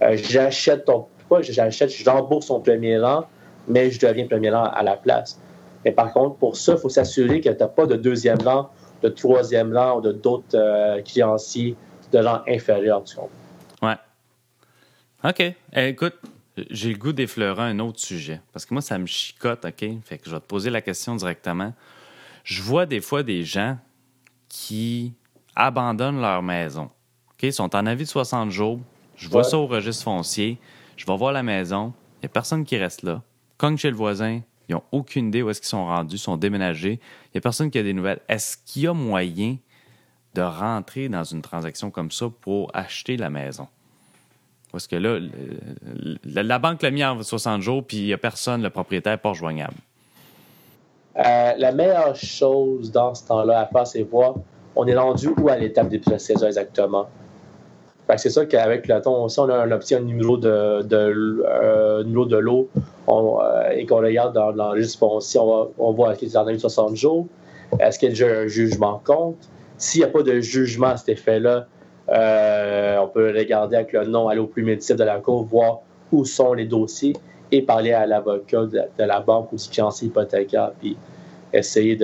j'achète 0.00 0.84
ton. 0.84 1.06
Pas 1.32 1.40
j'achète, 1.40 1.90
j'embourse 1.90 2.46
son 2.48 2.60
premier 2.60 2.98
rang, 2.98 3.24
mais 3.66 3.90
je 3.90 3.98
deviens 3.98 4.26
premier 4.26 4.50
rang 4.50 4.64
à 4.64 4.82
la 4.82 4.96
place. 4.96 5.40
Mais 5.82 5.90
par 5.90 6.12
contre, 6.12 6.36
pour 6.36 6.56
ça, 6.56 6.74
il 6.74 6.78
faut 6.78 6.90
s'assurer 6.90 7.40
que 7.40 7.48
tu 7.48 7.56
n'as 7.58 7.68
pas 7.68 7.86
de 7.86 7.96
deuxième 7.96 8.42
rang, 8.42 8.70
de 9.02 9.08
troisième 9.08 9.74
rang 9.74 9.96
ou 9.96 10.00
de 10.02 10.12
d'autres 10.12 11.00
créanciers 11.00 11.74
de 12.12 12.18
rang 12.18 12.42
inférieur, 12.46 13.02
tu 13.04 13.16
comprends? 13.16 13.32
OK. 15.24 15.40
Eh, 15.40 15.88
écoute, 15.88 16.16
j'ai 16.68 16.90
le 16.90 16.98
goût 16.98 17.14
d'effleurer 17.14 17.62
un 17.62 17.78
autre 17.78 18.00
sujet. 18.00 18.42
Parce 18.52 18.66
que 18.66 18.74
moi, 18.74 18.82
ça 18.82 18.98
me 18.98 19.06
chicote, 19.06 19.64
OK? 19.64 19.86
Fait 20.04 20.18
que 20.18 20.26
je 20.26 20.34
vais 20.34 20.40
te 20.40 20.46
poser 20.46 20.68
la 20.68 20.82
question 20.82 21.16
directement. 21.16 21.72
Je 22.44 22.60
vois 22.60 22.84
des 22.84 23.00
fois 23.00 23.22
des 23.22 23.42
gens 23.42 23.78
qui 24.50 25.14
abandonnent 25.56 26.20
leur 26.20 26.42
maison. 26.42 26.90
OK? 27.30 27.44
Ils 27.44 27.54
sont 27.54 27.74
en 27.74 27.86
avis 27.86 28.04
de 28.04 28.10
60 28.10 28.50
jours. 28.50 28.80
Je 29.16 29.30
vois 29.30 29.44
ça 29.44 29.56
au 29.56 29.66
registre 29.66 30.04
foncier. 30.04 30.58
Je 31.02 31.06
vais 31.08 31.16
voir 31.16 31.32
la 31.32 31.42
maison. 31.42 31.92
Il 32.18 32.20
n'y 32.22 32.26
a 32.26 32.28
personne 32.28 32.64
qui 32.64 32.76
reste 32.76 33.02
là. 33.02 33.22
Cogne 33.58 33.76
chez 33.76 33.90
le 33.90 33.96
voisin. 33.96 34.40
Ils 34.68 34.76
n'ont 34.76 34.84
aucune 34.92 35.28
idée 35.28 35.42
où 35.42 35.50
est-ce 35.50 35.60
qu'ils 35.60 35.68
sont 35.68 35.84
rendus, 35.84 36.16
sont 36.16 36.36
déménagés. 36.36 37.00
Il 37.24 37.30
n'y 37.34 37.38
a 37.38 37.40
personne 37.40 37.72
qui 37.72 37.78
a 37.80 37.82
des 37.82 37.92
nouvelles. 37.92 38.20
Est-ce 38.28 38.56
qu'il 38.64 38.82
y 38.82 38.86
a 38.86 38.94
moyen 38.94 39.56
de 40.34 40.42
rentrer 40.42 41.08
dans 41.08 41.24
une 41.24 41.42
transaction 41.42 41.90
comme 41.90 42.12
ça 42.12 42.26
pour 42.40 42.70
acheter 42.72 43.16
la 43.16 43.30
maison? 43.30 43.66
Parce 44.70 44.86
que 44.86 44.94
là, 44.94 45.18
la, 46.22 46.58
banque 46.60 46.82
l'a 46.82 46.92
mis 46.92 47.02
en 47.02 47.20
60 47.20 47.62
jours, 47.62 47.84
puis 47.84 47.96
il 47.96 48.04
n'y 48.04 48.12
a 48.12 48.18
personne, 48.18 48.62
le 48.62 48.70
propriétaire, 48.70 49.18
pas 49.18 49.30
rejoignable. 49.30 49.74
Euh, 51.16 51.52
la 51.56 51.72
meilleure 51.72 52.14
chose 52.14 52.92
dans 52.92 53.12
ce 53.12 53.26
temps-là 53.26 53.58
à 53.58 53.66
faire, 53.66 53.88
c'est 53.88 54.04
voir 54.04 54.36
on 54.76 54.86
est 54.86 54.96
rendu 54.96 55.30
où 55.36 55.48
à 55.48 55.56
l'étape 55.56 55.88
des 55.88 55.98
procédures 55.98 56.46
exactement. 56.46 57.08
C'est 58.18 58.30
ça 58.30 58.46
qu'avec 58.46 58.88
le 58.88 59.00
ton, 59.00 59.28
si 59.28 59.38
on 59.40 59.48
a 59.48 59.64
un 59.64 60.00
numéro 60.00 60.36
de, 60.36 60.82
de, 60.82 61.44
euh, 61.46 62.02
de 62.02 62.36
lot 62.36 62.68
euh, 63.08 63.70
et 63.70 63.86
qu'on 63.86 63.96
regarde 63.96 64.34
dans, 64.34 64.52
dans 64.52 64.74
foncier, 64.98 65.40
on, 65.40 65.46
va, 65.46 65.68
on 65.78 65.92
voit 65.92 66.12
est-ce 66.12 66.18
qu'il 66.20 66.36
est 66.36 66.52
les 66.52 66.58
60 66.58 66.96
jours, 66.96 67.26
est-ce 67.80 67.98
qu'il 67.98 68.08
y 68.08 68.12
a 68.12 68.14
déjà 68.14 68.40
un 68.40 68.46
jugement 68.46 69.00
compte. 69.04 69.36
S'il 69.78 70.00
n'y 70.00 70.04
a 70.04 70.08
pas 70.08 70.22
de 70.22 70.40
jugement 70.40 70.88
à 70.88 70.96
cet 70.96 71.10
effet-là, 71.10 71.66
euh, 72.08 72.98
on 72.98 73.08
peut 73.08 73.32
regarder 73.36 73.76
avec 73.76 73.92
le 73.92 74.04
nom, 74.04 74.28
aller 74.28 74.40
au 74.40 74.46
primitif 74.46 74.96
de 74.96 75.04
la 75.04 75.18
Cour, 75.18 75.44
voir 75.44 75.80
où 76.10 76.24
sont 76.24 76.52
les 76.52 76.66
dossiers 76.66 77.16
et 77.50 77.62
parler 77.62 77.92
à 77.92 78.06
l'avocat 78.06 78.66
de, 78.66 79.04
la 79.04 79.20
banque 79.20 79.52
ou 79.52 79.56
du 79.56 79.64
fiancé 79.64 80.06
hypothécaire, 80.06 80.72
puis 80.80 80.96
essayer 81.52 81.98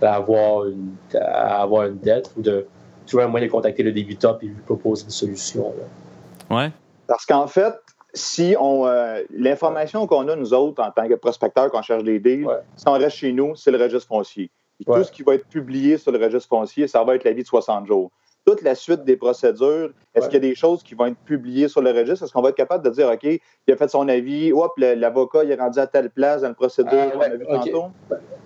d'avoir 0.00 0.66
une, 0.66 0.94
une 1.14 1.98
dette 1.98 2.30
ou 2.36 2.42
de 2.42 2.66
trouver 3.06 3.24
un 3.24 3.28
moyen 3.28 3.46
de 3.46 3.50
contacter 3.52 3.82
le 3.82 3.92
débiteur 3.92 4.38
et 4.42 4.46
lui 4.46 4.54
proposer 4.64 5.04
une 5.04 5.10
solution. 5.10 5.74
Là. 5.78 6.56
Ouais. 6.56 6.70
Parce 7.06 7.24
qu'en 7.24 7.46
fait, 7.46 7.74
si 8.14 8.56
on 8.58 8.86
euh, 8.86 9.22
l'information 9.30 10.06
qu'on 10.06 10.28
a, 10.28 10.36
nous 10.36 10.54
autres, 10.54 10.82
en 10.82 10.90
tant 10.90 11.08
que 11.08 11.14
prospecteurs, 11.14 11.70
quand 11.70 11.80
on 11.80 11.82
cherche 11.82 12.04
des 12.04 12.18
deals, 12.18 12.48
si 12.76 12.88
on 12.88 12.92
reste 12.92 13.16
chez 13.16 13.32
nous, 13.32 13.54
c'est 13.54 13.70
le 13.70 13.78
registre 13.78 14.08
foncier. 14.08 14.50
Tout 14.84 15.04
ce 15.04 15.12
qui 15.12 15.22
va 15.22 15.34
être 15.34 15.46
publié 15.46 15.96
sur 15.96 16.12
le 16.12 16.18
registre 16.18 16.48
foncier, 16.48 16.86
ça 16.86 17.02
va 17.02 17.14
être 17.14 17.24
la 17.24 17.32
vie 17.32 17.42
de 17.42 17.48
60 17.48 17.86
jours. 17.86 18.10
Toute 18.46 18.62
la 18.62 18.76
suite 18.76 19.02
des 19.02 19.16
procédures, 19.16 19.90
est-ce 20.14 20.26
qu'il 20.26 20.34
y 20.34 20.36
a 20.36 20.48
des 20.48 20.54
choses 20.54 20.84
qui 20.84 20.94
vont 20.94 21.06
être 21.06 21.18
publiées 21.24 21.66
sur 21.66 21.82
le 21.82 21.90
registre? 21.90 22.24
Est-ce 22.24 22.32
qu'on 22.32 22.42
va 22.42 22.50
être 22.50 22.56
capable 22.56 22.84
de 22.84 22.90
dire, 22.90 23.08
OK, 23.08 23.24
il 23.24 23.40
a 23.74 23.76
fait 23.76 23.88
son 23.88 24.08
avis, 24.08 24.52
hop, 24.52 24.72
l'avocat 24.78 25.42
est 25.42 25.56
rendu 25.56 25.80
à 25.80 25.88
telle 25.88 26.10
place 26.10 26.42
dans 26.42 26.48
le 26.48 26.54
procédure 26.54 27.10
qu'on 27.12 27.20
a 27.20 27.28
vu 27.30 27.44
tantôt? 27.44 27.86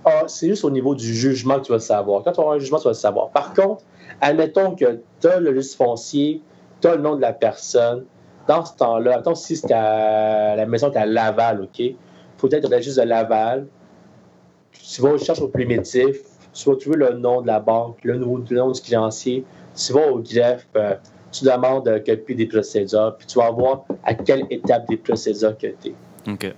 Ah, 0.07 0.23
c'est 0.27 0.49
juste 0.49 0.65
au 0.65 0.71
niveau 0.71 0.95
du 0.95 1.13
jugement 1.15 1.59
que 1.59 1.67
tu 1.67 1.73
vas 1.73 1.77
le 1.77 1.83
savoir. 1.83 2.23
Quand 2.25 2.33
tu 2.33 2.41
auras 2.41 2.55
un 2.55 2.59
jugement, 2.59 2.79
tu 2.79 2.85
vas 2.85 2.91
le 2.91 2.95
savoir. 2.95 3.29
Par 3.29 3.53
contre, 3.53 3.85
admettons 4.23 4.75
que 4.75 5.01
tu 5.21 5.29
as 5.29 5.39
le 5.39 5.51
registre 5.51 5.77
foncier, 5.77 6.41
tu 6.81 6.89
as 6.89 6.97
le 6.97 7.03
nom 7.03 7.17
de 7.17 7.21
la 7.21 7.35
personne. 7.35 8.07
Dans 8.49 8.65
ce 8.65 8.75
temps-là, 8.77 9.19
attends, 9.19 9.35
si 9.35 9.55
c'est 9.55 9.69
la 9.69 10.65
maison 10.67 10.91
est 10.91 10.97
à 10.97 11.05
Laval, 11.05 11.65
OK? 11.65 11.83
Peut-être 12.39 12.71
le 12.71 12.77
registre 12.77 13.03
de 13.03 13.07
Laval. 13.07 13.67
Tu 14.73 15.03
vas 15.03 15.19
chercher 15.19 15.43
au 15.43 15.49
primitif, 15.49 16.23
tu 16.55 16.71
vas 16.71 16.77
trouver 16.77 16.97
le 16.97 17.13
nom 17.13 17.43
de 17.43 17.47
la 17.47 17.61
banque, 17.61 17.99
le 18.03 18.17
nom, 18.17 18.39
du 18.39 18.81
créancier, 18.83 19.45
tu 19.77 19.93
vas 19.93 20.11
au 20.11 20.19
greffe, 20.19 20.67
euh, 20.77 20.95
tu 21.33 21.45
demandes 21.45 21.89
une 21.89 22.03
copie 22.03 22.35
des 22.35 22.47
procédures, 22.47 23.15
puis 23.19 23.27
tu 23.27 23.39
vas 23.39 23.51
voir 23.51 23.85
à 24.05 24.15
quelle 24.15 24.47
étape 24.51 24.89
des 24.89 24.97
procédures 24.97 25.57
que 25.57 25.69
tu 25.69 25.89
es. 25.89 26.31
OK. 26.31 26.55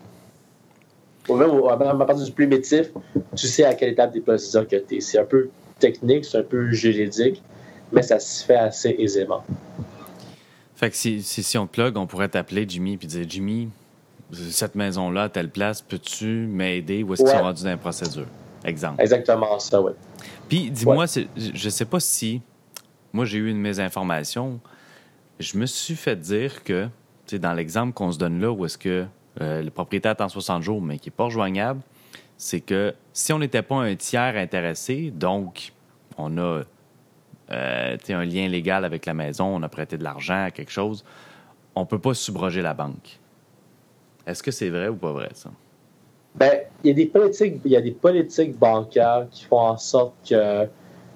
Ou 1.28 1.36
même 1.36 2.00
à 2.00 2.04
partir 2.04 2.24
du 2.24 2.32
primitif, 2.32 2.90
tu 3.36 3.46
sais 3.46 3.64
à 3.64 3.74
quelle 3.74 3.90
étape 3.90 4.12
des 4.12 4.20
procédures 4.20 4.66
que 4.66 4.76
tu 4.76 4.96
es. 4.96 5.00
C'est 5.00 5.18
un 5.18 5.24
peu 5.24 5.50
technique, 5.78 6.24
c'est 6.24 6.38
un 6.38 6.42
peu 6.42 6.70
juridique, 6.72 7.42
mais 7.92 8.02
ça 8.02 8.18
se 8.18 8.44
fait 8.44 8.56
assez 8.56 8.96
aisément. 8.98 9.44
Fait 10.74 10.90
que 10.90 10.96
si, 10.96 11.22
si, 11.22 11.58
on 11.58 11.66
te 11.66 11.72
plug, 11.72 11.96
on 11.96 12.06
pourrait 12.06 12.28
t'appeler 12.28 12.64
Jimmy 12.68 12.98
et 13.00 13.06
dire 13.06 13.24
Jimmy, 13.28 13.68
cette 14.32 14.74
maison-là, 14.74 15.28
telle 15.28 15.50
place, 15.50 15.80
peux-tu 15.80 16.46
m'aider? 16.46 17.02
Ou 17.02 17.14
est-ce 17.14 17.22
qu'ils 17.22 17.30
sont 17.30 17.42
rendus 17.42 17.62
dans 17.62 17.70
la 17.70 17.76
procédure? 17.76 18.26
Exemple. 18.64 19.00
Exactement 19.00 19.58
ça, 19.58 19.80
oui. 19.80 19.92
Puis 20.48 20.70
dis-moi, 20.70 21.06
je 21.36 21.68
sais 21.68 21.84
pas 21.84 22.00
si. 22.00 22.40
Moi, 23.12 23.24
j'ai 23.24 23.38
eu 23.38 23.50
une 23.50 23.66
informations. 23.66 24.60
Je 25.38 25.58
me 25.58 25.66
suis 25.66 25.96
fait 25.96 26.16
dire 26.16 26.64
que, 26.64 26.88
tu 27.26 27.38
dans 27.38 27.52
l'exemple 27.52 27.92
qu'on 27.92 28.10
se 28.10 28.18
donne 28.18 28.40
là, 28.40 28.50
où 28.50 28.64
est-ce 28.64 28.78
que 28.78 29.06
euh, 29.40 29.62
le 29.62 29.70
propriétaire 29.70 30.12
attend 30.12 30.28
60 30.28 30.62
jours, 30.62 30.80
mais 30.80 30.98
qui 30.98 31.08
n'est 31.08 31.14
pas 31.14 31.24
rejoignable, 31.24 31.80
c'est 32.36 32.60
que 32.60 32.94
si 33.12 33.32
on 33.32 33.38
n'était 33.38 33.62
pas 33.62 33.76
un 33.76 33.94
tiers 33.94 34.36
intéressé, 34.36 35.10
donc 35.10 35.72
on 36.18 36.38
a 36.38 36.62
euh, 37.50 37.96
un 38.08 38.24
lien 38.24 38.48
légal 38.48 38.84
avec 38.84 39.06
la 39.06 39.14
maison, 39.14 39.46
on 39.46 39.62
a 39.62 39.68
prêté 39.68 39.98
de 39.98 40.04
l'argent 40.04 40.44
à 40.44 40.50
quelque 40.50 40.72
chose, 40.72 41.04
on 41.74 41.82
ne 41.82 41.86
peut 41.86 41.98
pas 41.98 42.14
subroger 42.14 42.62
la 42.62 42.74
banque. 42.74 43.18
Est-ce 44.26 44.42
que 44.42 44.50
c'est 44.50 44.70
vrai 44.70 44.88
ou 44.88 44.96
pas 44.96 45.12
vrai, 45.12 45.30
ça? 45.34 45.50
Ben, 46.34 46.60
il 46.82 46.88
y 46.88 46.90
a 46.90 46.94
des 46.94 47.06
politiques, 47.06 47.60
il 47.64 47.72
y 47.72 47.76
a 47.76 47.80
des 47.80 47.90
politiques 47.90 48.58
bancaires 48.58 49.26
qui 49.30 49.44
font 49.44 49.60
en 49.60 49.76
sorte 49.76 50.14
que 50.28 50.66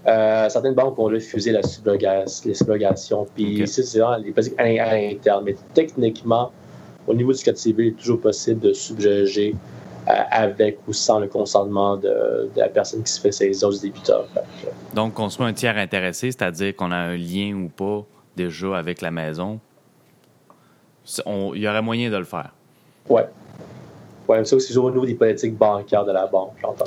euh, 0.06 0.48
certaines 0.48 0.74
banques 0.74 0.96
vont 0.96 1.04
refuser 1.04 1.52
la 1.52 1.62
subrogation, 1.62 2.48
les 2.48 2.54
subrogations. 2.54 3.26
Puis 3.34 3.66
c'est 3.66 3.98
vraiment 3.98 4.16
les 4.16 4.78
à, 4.78 4.94
l'interne. 4.94 5.44
Mais 5.44 5.56
techniquement, 5.74 6.52
au 7.06 7.14
niveau 7.14 7.32
du 7.32 7.42
code 7.42 7.56
civil, 7.56 7.86
il 7.86 7.88
est 7.88 7.96
toujours 7.96 8.20
possible 8.20 8.60
de 8.60 8.72
subroger 8.72 9.54
euh, 10.08 10.12
avec 10.30 10.78
ou 10.86 10.92
sans 10.92 11.18
le 11.18 11.26
consentement 11.26 11.96
de, 11.96 12.48
la 12.54 12.68
personne 12.68 13.02
qui 13.02 13.10
se 13.10 13.20
fait 13.20 13.32
saisir 13.32 13.70
du 13.70 13.80
débiteur. 13.80 14.26
Donc, 14.94 15.14
qu'on 15.14 15.28
soit 15.28 15.46
un 15.46 15.52
tiers 15.52 15.76
intéressé, 15.76 16.30
c'est-à-dire 16.30 16.76
qu'on 16.76 16.92
a 16.92 16.96
un 16.96 17.16
lien 17.16 17.54
ou 17.54 17.68
pas 17.68 18.04
déjà 18.36 18.76
avec 18.76 19.00
la 19.00 19.10
maison, 19.10 19.58
il 21.26 21.60
y 21.60 21.68
aurait 21.68 21.82
moyen 21.82 22.10
de 22.10 22.16
le 22.16 22.24
faire. 22.24 22.52
Oui. 23.08 23.22
Oui, 24.28 24.44
ça 24.44 24.56
aussi 24.56 24.76
au 24.76 24.90
niveau 24.90 25.06
des 25.06 25.14
politiques 25.14 25.56
bancaires 25.56 26.04
de 26.04 26.12
la 26.12 26.26
banque, 26.26 26.54
j'entends. 26.60 26.84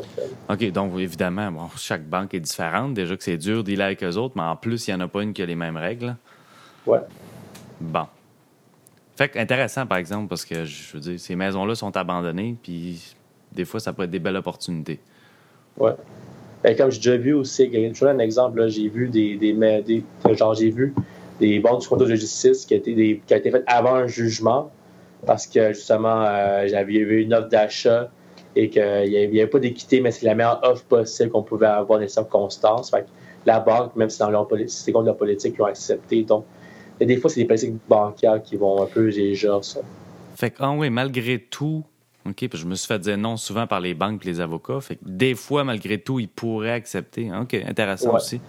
OK, 0.50 0.72
donc 0.72 1.00
évidemment, 1.00 1.52
bon, 1.52 1.70
chaque 1.78 2.04
banque 2.04 2.34
est 2.34 2.40
différente. 2.40 2.94
Déjà 2.94 3.16
que 3.16 3.24
c'est 3.24 3.38
dur 3.38 3.64
d'y 3.64 3.74
aller 3.74 3.84
avec 3.84 4.04
eux 4.04 4.18
autres, 4.18 4.34
mais 4.36 4.44
en 4.44 4.56
plus, 4.56 4.88
il 4.88 4.96
n'y 4.96 5.02
en 5.02 5.06
a 5.06 5.08
pas 5.08 5.24
une 5.24 5.32
qui 5.32 5.42
a 5.42 5.46
les 5.46 5.56
mêmes 5.56 5.78
règles. 5.78 6.16
Oui. 6.86 6.98
Bon. 7.80 8.06
Fait 9.16 9.36
intéressant, 9.38 9.86
par 9.86 9.98
exemple, 9.98 10.28
parce 10.28 10.46
que, 10.46 10.66
je 10.66 10.94
veux 10.94 11.00
dire, 11.00 11.20
ces 11.20 11.36
maisons-là 11.36 11.76
sont 11.76 11.96
abandonnées, 11.96 12.56
puis 12.62 13.16
des 13.52 13.66
fois, 13.66 13.80
ça 13.80 13.94
peut 13.94 14.04
être 14.04 14.12
des 14.12 14.20
belles 14.20 14.38
opportunités. 14.38 15.00
Oui. 15.78 15.92
Et 16.66 16.76
comme 16.76 16.92
j'ai 16.92 16.98
déjà 16.98 17.18
vu 17.18 17.34
aussi, 17.34 17.72
je 17.72 18.00
donne 18.00 18.18
un 18.18 18.20
exemple, 18.20 18.68
j'ai 18.68 18.90
vu 18.90 19.08
des, 19.08 19.38
des, 19.38 20.04
genre, 20.38 20.54
j'ai 20.54 20.70
vu 20.70 20.94
des 21.40 21.60
banques 21.60 21.82
du 21.82 21.88
compte 21.88 22.02
de 22.02 22.16
justice 22.16 22.66
qui, 22.66 22.74
a 22.74 22.78
été 22.78 22.94
des, 22.94 23.22
qui 23.26 23.34
a 23.34 23.38
été 23.38 23.50
faites 23.50 23.64
avant 23.66 23.96
un 23.96 24.08
jugement, 24.08 24.70
parce 25.26 25.48
que 25.48 25.74
justement, 25.74 26.24
euh, 26.26 26.68
j'avais 26.68 26.94
eu 26.94 27.22
une 27.22 27.34
offre 27.34 27.50
d'achat 27.50 28.10
et 28.56 28.70
qu'il 28.70 29.10
n'y 29.10 29.40
avait, 29.40 29.48
pas 29.48 29.60
d'équité, 29.60 30.02
mais 30.02 30.12
c'est 30.12 30.26
la 30.26 30.36
meilleure 30.36 30.60
offre 30.64 30.84
possible 30.86 31.32
qu'on 31.32 31.44
pouvait 31.44 31.68
avoir 31.68 32.00
dans 32.00 32.04
les 32.04 32.10
circonstances. 32.10 32.90
Fait 32.92 33.06
la 33.46 33.60
banque, 33.60 33.96
même 33.96 34.10
si 34.10 34.20
leur 34.20 34.48
c'est 34.68 34.92
contre 34.92 35.08
la 35.08 35.14
politique, 35.14 35.58
l'ont 35.58 35.66
accepté. 35.66 36.24
Donc, 36.24 36.46
des 37.00 37.18
fois, 37.18 37.30
c'est 37.30 37.40
des 37.40 37.48
politiques 37.48 37.76
bancaires 37.88 38.42
qui 38.42 38.58
vont 38.58 38.84
un 38.84 38.86
peu 38.86 39.10
gérer 39.10 39.36
ça. 39.62 39.80
Fait 40.36 40.52
que, 40.52 40.58
ah 40.60 40.72
oui, 40.72 40.90
malgré 40.90 41.40
tout, 41.40 41.84
OK, 42.26 42.48
je 42.54 42.66
me 42.66 42.76
suis 42.76 42.88
fait 42.88 43.00
dire 43.00 43.18
non 43.18 43.38
souvent 43.38 43.66
par 43.66 43.80
les 43.80 43.94
banques 43.94 44.26
et 44.26 44.30
les 44.30 44.42
avocats. 44.42 44.82
Fait 44.82 44.96
que 44.96 45.02
des 45.06 45.36
fois, 45.36 45.64
malgré 45.64 45.98
tout, 45.98 46.20
ils 46.20 46.28
pourraient 46.28 46.72
accepter. 46.72 47.32
OK, 47.34 47.54
intéressant 47.54 48.16
aussi. 48.16 48.42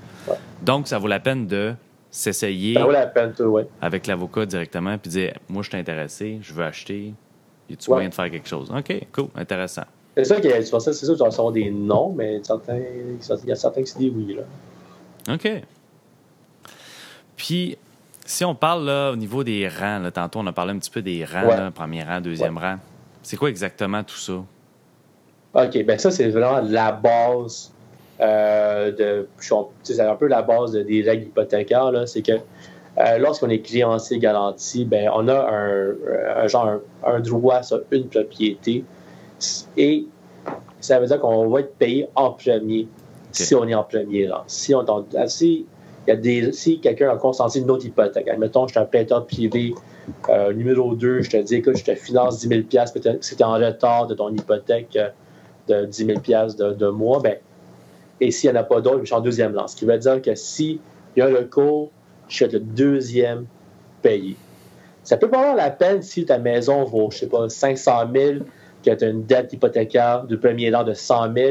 Donc, 0.62 0.88
ça 0.88 0.98
vaut 0.98 1.08
la 1.08 1.20
peine 1.20 1.46
de 1.46 1.74
s'essayer 2.10 2.76
avec 3.80 4.06
l'avocat 4.06 4.46
directement 4.46 4.98
puis 4.98 5.10
dire 5.10 5.34
Moi, 5.48 5.62
je 5.62 5.68
suis 5.68 5.78
intéressé, 5.78 6.38
je 6.42 6.52
veux 6.52 6.64
acheter. 6.64 7.14
Y 7.68 7.74
a-tu 7.74 7.90
moyen 7.90 8.08
de 8.08 8.14
faire 8.14 8.30
quelque 8.30 8.48
chose? 8.48 8.70
OK, 8.76 9.06
cool, 9.12 9.28
intéressant. 9.36 9.84
C'est 10.16 10.24
ça 10.24 10.40
qu'il 10.40 10.50
y 10.50 10.52
a, 10.52 10.62
c'est 10.62 10.80
ça, 10.80 10.92
tu 10.92 11.14
vas 11.14 11.26
recevoir 11.26 11.52
des 11.52 11.70
noms, 11.70 12.12
mais 12.12 12.40
certains, 12.42 12.78
il 12.78 13.48
y 13.48 13.52
a 13.52 13.56
certains 13.56 13.82
qui 13.82 13.90
se 13.90 13.98
disent 13.98 14.12
oui. 14.14 14.36
Là. 14.36 15.34
OK. 15.34 15.62
Puis, 17.36 17.78
si 18.26 18.44
on 18.44 18.54
parle 18.54 18.84
là, 18.84 19.12
au 19.12 19.16
niveau 19.16 19.44
des 19.44 19.68
rangs, 19.68 20.00
là, 20.00 20.10
tantôt 20.10 20.40
on 20.40 20.46
a 20.46 20.52
parlé 20.52 20.72
un 20.72 20.78
petit 20.78 20.90
peu 20.90 21.00
des 21.00 21.24
rangs, 21.24 21.70
premier 21.72 22.02
rang, 22.02 22.20
deuxième 22.20 22.58
rang. 22.58 22.76
C'est 23.22 23.36
quoi 23.36 23.50
exactement 23.50 24.02
tout 24.02 24.16
ça? 24.16 24.42
OK, 25.54 25.84
ben 25.84 25.98
ça, 25.98 26.10
c'est 26.10 26.28
vraiment 26.28 26.60
la 26.60 26.92
base 26.92 27.72
de. 28.20 29.28
C'est 29.82 30.00
un 30.00 30.14
peu 30.16 30.26
la 30.26 30.42
base 30.42 30.72
des 30.72 31.02
règles 31.02 31.24
hypothécaires, 31.24 31.92
c'est 32.06 32.22
que 32.22 32.32
euh, 32.98 33.18
lorsqu'on 33.18 33.48
est 33.48 33.60
créancier 33.60 34.18
garanti, 34.18 34.84
ben, 34.84 35.10
on 35.14 35.28
a 35.28 35.48
un, 35.48 36.46
genre 36.48 36.80
un, 37.04 37.20
droit 37.20 37.62
sur 37.62 37.82
une 37.92 38.08
propriété 38.08 38.84
et 39.76 40.06
ça 40.80 40.98
veut 40.98 41.06
dire 41.06 41.20
qu'on 41.20 41.48
va 41.48 41.60
être 41.60 41.74
payé 41.76 42.08
en 42.16 42.32
premier 42.32 42.88
si 43.30 43.54
on 43.54 43.66
est 43.68 43.74
en 43.74 43.84
premier 43.84 44.26
là. 44.26 44.42
Si 44.48 44.74
on 44.74 44.84
si, 45.26 45.66
y 46.08 46.10
a 46.10 46.16
des, 46.16 46.52
si 46.52 46.80
quelqu'un 46.80 47.10
a 47.10 47.16
consenti 47.16 47.60
une 47.60 47.70
autre 47.70 47.86
hypothèque, 47.86 48.28
admettons, 48.28 48.66
je 48.66 48.72
suis 48.72 48.80
un 48.80 48.86
prêteur 48.86 49.24
privé 49.24 49.72
euh, 50.28 50.52
numéro 50.52 50.94
2, 50.94 51.22
je 51.22 51.30
te 51.30 51.36
dis, 51.36 51.56
écoute, 51.56 51.76
je 51.76 51.84
te 51.84 51.94
finance 51.94 52.40
10 52.40 52.48
000 52.48 52.60
peut-être 52.62 53.20
que 53.20 53.24
c'était 53.24 53.44
en 53.44 53.54
retard 53.54 54.08
de 54.08 54.14
ton 54.14 54.30
hypothèque 54.30 54.98
de 55.68 55.84
10 55.84 56.06
000 56.06 56.18
de, 56.58 56.74
de 56.74 56.88
mois, 56.88 57.20
ben, 57.20 57.36
et 58.20 58.30
s'il 58.30 58.50
n'y 58.50 58.58
en 58.58 58.60
a 58.60 58.64
pas 58.64 58.80
d'autres, 58.80 59.00
je 59.00 59.06
suis 59.06 59.14
en 59.14 59.20
deuxième 59.20 59.52
lance. 59.52 59.72
Ce 59.72 59.76
qui 59.76 59.84
veut 59.84 59.98
dire 59.98 60.20
que 60.20 60.34
s'il 60.34 60.78
y 61.16 61.20
a 61.20 61.26
un 61.26 61.34
recours, 61.34 61.90
je 62.28 62.34
suis 62.34 62.48
le 62.48 62.60
deuxième 62.60 63.46
payé. 64.02 64.36
Ça 65.02 65.16
peut 65.16 65.26
valoir 65.26 65.56
la 65.56 65.70
peine 65.70 66.02
si 66.02 66.24
ta 66.24 66.38
maison 66.38 66.84
vaut, 66.84 67.10
je 67.10 67.16
ne 67.16 67.20
sais 67.20 67.26
pas, 67.26 67.48
500 67.48 67.92
000, 68.14 68.34
que 68.84 68.90
tu 68.90 69.04
as 69.04 69.08
une 69.08 69.24
dette 69.24 69.52
hypothécaire 69.52 70.24
du 70.24 70.38
premier 70.38 70.74
rang 70.74 70.84
de 70.84 70.94
100 70.94 71.34
000 71.34 71.50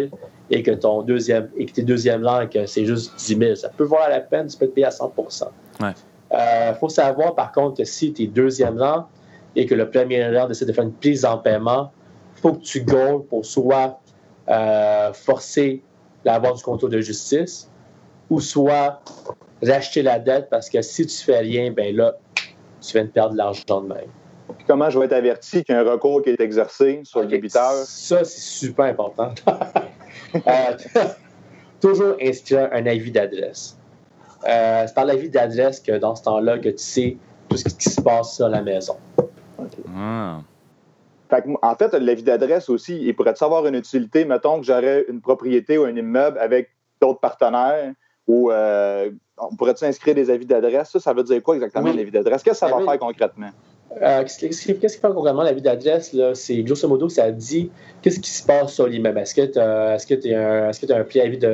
et 0.50 0.64
que 0.64 0.72
ton 0.72 1.02
deuxième 1.04 1.50
et 1.58 1.66
que 1.66 1.74
tes 1.74 1.84
deuxième 1.84 2.24
que 2.52 2.66
c'est 2.66 2.86
juste 2.86 3.16
10 3.18 3.38
000. 3.38 3.56
Ça 3.56 3.70
peut 3.70 3.84
valoir 3.84 4.10
la 4.10 4.22
peine, 4.22 4.48
tu 4.48 4.58
peux 4.58 4.68
te 4.68 4.72
payer 4.72 4.88
à 4.88 4.92
100 4.92 5.14
Il 5.82 5.94
euh, 6.34 6.74
faut 6.76 6.90
savoir 6.90 7.36
par 7.36 7.52
contre 7.52 7.78
que 7.78 7.84
si 7.84 8.14
tu 8.14 8.24
es 8.24 8.28
deuxième 8.28 8.80
rang 8.80 9.08
et 9.56 9.66
que 9.66 9.76
le 9.76 9.90
premier 9.90 10.26
rang 10.36 10.48
décide 10.48 10.68
de 10.68 10.74
faire 10.74 10.86
une 10.86 10.94
prise 10.94 11.26
en 11.26 11.38
paiement, 11.38 11.92
il 12.38 12.42
faut 12.42 12.54
que 12.54 12.62
tu 12.62 12.82
gagnes 12.82 13.22
pour 13.22 13.46
soit 13.46 14.00
euh, 14.50 15.14
forcer 15.14 15.84
la 16.26 16.40
du 16.40 16.64
contrôle 16.64 16.92
de 16.92 17.02
justice 17.02 17.70
ou 18.30 18.40
soit 18.40 19.02
racheter 19.64 20.02
la 20.02 20.20
dette 20.20 20.50
parce 20.50 20.70
que 20.70 20.82
si 20.82 21.06
tu 21.06 21.24
fais 21.24 21.40
rien, 21.40 21.72
ben 21.72 21.96
là, 21.96 22.16
tu 22.36 22.94
viens 22.94 23.06
de 23.06 23.10
perdre 23.10 23.34
de 23.34 23.38
l'argent 23.38 23.82
de 23.82 23.88
même. 23.88 24.10
Puis 24.58 24.66
comment 24.68 24.90
je 24.90 24.98
vais 25.00 25.06
être 25.06 25.14
averti 25.14 25.64
qu'il 25.64 25.76
y 25.76 25.78
a 25.78 25.82
un 25.82 25.92
recours 25.92 26.22
qui 26.24 26.30
est 26.30 26.40
exercé 26.40 27.02
sur 27.04 27.22
le 27.22 27.28
débiteur? 27.28 27.72
Ça, 27.72 28.24
c'est 28.24 28.42
super 28.42 28.86
important. 28.86 29.34
Euh, 30.36 30.78
toujours 31.82 32.16
inscrire 32.22 32.70
un 32.72 32.86
avis 32.86 33.12
d'adresse. 33.12 33.78
Euh, 34.48 34.84
c'est 34.86 34.94
par 34.94 35.06
l'avis 35.06 35.30
d'adresse 35.30 35.80
que 35.80 35.98
dans 35.98 36.16
ce 36.16 36.24
temps-là 36.24 36.60
que 36.60 36.70
tu 36.70 36.78
sais 36.78 37.18
tout 37.48 37.58
ce 37.58 37.64
qui 37.64 37.90
se 37.90 38.02
passe 38.02 38.36
sur 38.36 38.50
la 38.50 38.62
maison. 38.62 38.98
Ah. 39.96 40.42
Fait 41.30 41.44
que, 41.44 41.50
en 41.62 41.76
fait, 41.76 41.94
l'avis 41.94 42.24
d'adresse 42.24 42.70
aussi, 42.70 43.00
il 43.02 43.16
pourrait 43.16 43.36
avoir 43.42 43.66
une 43.68 43.76
utilité. 43.76 44.26
Mettons 44.26 44.60
que 44.60 44.66
j'aurais 44.66 45.06
une 45.08 45.22
propriété 45.22 45.78
ou 45.78 45.84
un 45.84 45.96
immeuble 45.96 46.40
avec 46.40 46.70
d'autres 47.00 47.20
partenaires 47.20 47.94
ou 48.28 48.52
euh, 48.52 49.10
on 49.38 49.56
pourrait-tu 49.56 49.86
inscrire 49.86 50.16
des 50.16 50.30
avis 50.30 50.46
d'adresse? 50.46 50.90
Ça, 50.90 51.00
ça 51.00 51.14
veut 51.14 51.24
dire 51.24 51.42
quoi 51.42 51.56
exactement, 51.56 51.90
Oui. 51.90 51.96
l'avis 51.96 52.12
d'adresse? 52.12 52.44
Qu'est-ce 52.44 52.60
que 52.62 52.68
ça 52.68 52.68
va 52.68 52.78
Oui. 52.78 52.86
faire 52.86 53.00
concrètement? 53.00 53.50
Euh, 54.02 54.22
qu'est-ce 54.22 54.62
qui 54.66 54.74
fait 54.74 55.02
concrètement 55.02 55.44
l'avis 55.44 55.62
d'adresse? 55.62 56.16
C'est 56.34 56.62
grosso 56.64 56.88
modo, 56.88 57.10
ça 57.10 57.32
dit 57.32 57.72
qu'est-ce 58.02 58.20
qui 58.20 58.30
se 58.30 58.46
passe 58.46 58.74
sur 58.74 58.88
l'immeuble. 58.88 59.20
Est-ce 59.20 59.34
que 59.34 59.46
tu 59.46 59.60
as, 59.60 60.06
que 60.08 60.14
t'es 60.16 60.36
un, 60.36 60.70
est-ce 60.70 60.80
que 60.80 60.86
t'as 60.86 61.00
un 61.00 61.04
préavis 61.04 61.38
de. 61.38 61.48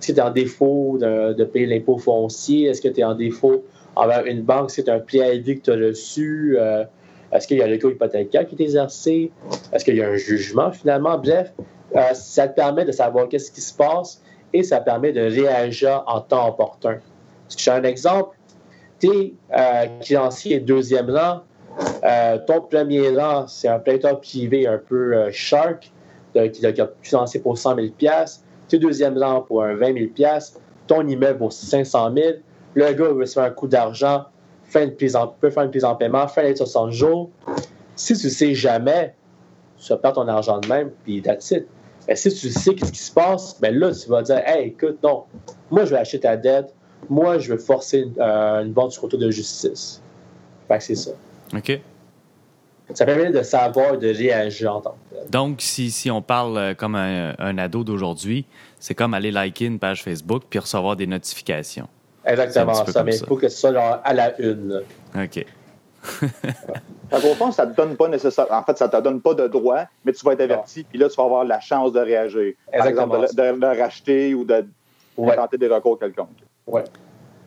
Est-ce 0.00 0.08
que 0.08 0.12
tu 0.12 0.18
es 0.18 0.22
en 0.22 0.30
défaut 0.30 0.98
de, 0.98 1.32
de 1.34 1.44
payer 1.44 1.66
l'impôt 1.66 1.96
foncier? 1.96 2.68
Est-ce 2.68 2.80
que 2.80 2.88
tu 2.88 3.00
es 3.00 3.04
en 3.04 3.14
défaut 3.14 3.64
envers 3.94 4.24
une 4.26 4.42
banque? 4.42 4.70
Est-ce 4.70 4.80
que 4.80 4.86
tu 4.86 4.90
as 4.90 4.94
un 4.94 5.00
préavis 5.00 5.60
que 5.60 5.64
tu 5.64 5.70
as 5.70 5.76
reçu? 5.76 6.56
Euh, 6.58 6.84
est-ce 7.32 7.48
qu'il 7.48 7.58
y 7.58 7.62
a 7.62 7.66
le 7.66 7.74
recours 7.74 7.92
hypothécaire 7.92 8.46
qui 8.46 8.56
est 8.56 8.64
exercé? 8.64 9.32
Est-ce 9.72 9.84
qu'il 9.84 9.96
y 9.96 10.02
a 10.02 10.08
un 10.08 10.16
jugement 10.16 10.70
finalement? 10.70 11.18
Bref, 11.18 11.52
euh, 11.96 12.14
ça 12.14 12.48
te 12.48 12.54
permet 12.54 12.84
de 12.84 12.92
savoir 12.92 13.28
qu'est-ce 13.28 13.50
qui 13.50 13.60
se 13.60 13.74
passe 13.74 14.22
et 14.52 14.62
ça 14.62 14.80
permet 14.80 15.12
de 15.12 15.20
réagir 15.20 16.04
en 16.06 16.20
temps 16.20 16.48
opportun. 16.48 16.98
Si 17.48 17.62
je 17.62 17.70
un 17.70 17.82
exemple, 17.84 18.36
tu 19.00 19.08
es 19.08 19.34
euh, 19.56 19.86
créancier 20.00 20.60
deuxième 20.60 21.10
rang, 21.10 21.40
euh, 22.04 22.38
ton 22.46 22.60
premier 22.60 23.16
rang, 23.16 23.46
c'est 23.46 23.68
un 23.68 23.78
prêteur 23.78 24.20
privé 24.20 24.66
un 24.66 24.78
peu 24.78 25.14
euh, 25.14 25.30
shark, 25.32 25.90
qui 26.34 26.66
a 26.66 26.90
financé 27.02 27.40
pour 27.40 27.58
100 27.58 27.76
000 27.76 27.86
Tu 28.68 28.76
es 28.76 28.78
deuxième 28.78 29.18
rang 29.18 29.42
pour 29.42 29.64
un 29.64 29.74
20 29.74 30.14
000 30.16 30.38
ton 30.86 31.06
immeuble 31.06 31.38
vaut 31.38 31.50
500 31.50 32.12
000 32.14 32.26
Le 32.74 32.92
gars 32.92 33.08
veut 33.08 33.26
se 33.26 33.34
faire 33.34 33.44
un 33.44 33.50
coup 33.50 33.68
d'argent, 33.68 34.24
fait 34.72 34.84
une 34.84 34.94
prise 34.94 35.14
en, 35.14 35.28
peut 35.28 35.50
faire 35.50 35.64
une 35.64 35.70
prise 35.70 35.84
en 35.84 35.94
paiement, 35.94 36.26
fait 36.26 36.42
les 36.44 36.56
60 36.56 36.90
jours. 36.90 37.30
Si 37.94 38.16
tu 38.16 38.30
sais 38.30 38.54
jamais, 38.54 39.14
tu 39.78 39.88
perdre 39.96 40.22
ton 40.22 40.28
argent 40.28 40.58
de 40.58 40.68
même, 40.68 40.90
puis 41.04 41.20
that's 41.20 41.50
it. 41.50 41.66
Mais 42.08 42.16
si 42.16 42.34
tu 42.34 42.50
sais 42.50 42.74
qu'est-ce 42.74 42.92
qui 42.92 42.98
se 42.98 43.12
passe, 43.12 43.60
ben 43.60 43.76
là, 43.78 43.92
tu 43.92 44.08
vas 44.08 44.22
dire, 44.22 44.42
hey, 44.46 44.68
écoute, 44.68 44.98
non, 45.02 45.24
moi, 45.70 45.84
je 45.84 45.90
vais 45.90 45.98
acheter 45.98 46.20
ta 46.20 46.36
dette, 46.36 46.74
moi, 47.08 47.38
je 47.38 47.52
vais 47.52 47.58
forcer 47.60 48.00
une, 48.00 48.14
euh, 48.18 48.64
une 48.64 48.72
vente 48.72 48.92
sur 48.92 49.02
côté 49.02 49.16
de 49.16 49.30
justice. 49.30 50.02
Fait 50.68 50.78
que 50.78 50.84
c'est 50.84 50.94
ça. 50.94 51.10
OK. 51.54 51.80
Ça 52.94 53.06
permet 53.06 53.30
de 53.30 53.42
savoir, 53.42 53.98
de 53.98 54.08
réagir 54.08 54.74
en 54.74 54.80
tant 54.80 54.96
que 55.10 55.16
tel. 55.16 55.30
Donc, 55.30 55.60
si, 55.60 55.90
si 55.90 56.10
on 56.10 56.22
parle 56.22 56.58
euh, 56.58 56.74
comme 56.74 56.94
un, 56.94 57.34
un 57.38 57.58
ado 57.58 57.84
d'aujourd'hui, 57.84 58.46
c'est 58.78 58.94
comme 58.94 59.14
aller 59.14 59.30
liker 59.30 59.66
une 59.66 59.78
page 59.78 60.02
Facebook 60.02 60.44
puis 60.50 60.58
recevoir 60.58 60.96
des 60.96 61.06
notifications. 61.06 61.88
Exactement 62.24 62.74
ça, 62.74 63.02
mais 63.04 63.16
il 63.16 63.26
faut 63.26 63.36
que 63.36 63.48
ce 63.48 63.56
soit 63.58 63.72
genre 63.72 64.00
à 64.04 64.12
la 64.14 64.40
une. 64.40 64.68
là. 64.68 65.22
OK. 65.24 65.44
Qu'au 67.10 67.34
fond, 67.34 67.52
ça 67.52 67.66
te 67.66 67.76
donne 67.76 67.96
pas 67.96 68.08
nécessairement. 68.08 68.56
En 68.56 68.62
fait, 68.64 68.76
ça 68.78 68.88
te 68.88 68.96
donne 69.00 69.20
pas 69.20 69.34
de 69.34 69.46
droit, 69.46 69.82
mais 70.04 70.12
tu 70.12 70.24
vas 70.24 70.32
être 70.32 70.40
averti, 70.40 70.84
puis 70.84 70.98
là, 70.98 71.08
tu 71.08 71.16
vas 71.16 71.24
avoir 71.24 71.44
la 71.44 71.60
chance 71.60 71.92
de 71.92 72.00
réagir. 72.00 72.54
Par 72.70 72.86
Exactement 72.86 73.22
exemple, 73.22 73.36
de, 73.36 73.52
de- 73.52 73.60
de 73.74 73.80
racheter 73.80 74.34
ou 74.34 74.44
de 74.44 74.64
Ouais. 75.18 75.36
tenter 75.36 75.58
des 75.58 75.68
recours 75.68 75.98
quelconques. 75.98 76.28
Ouais. 76.66 76.84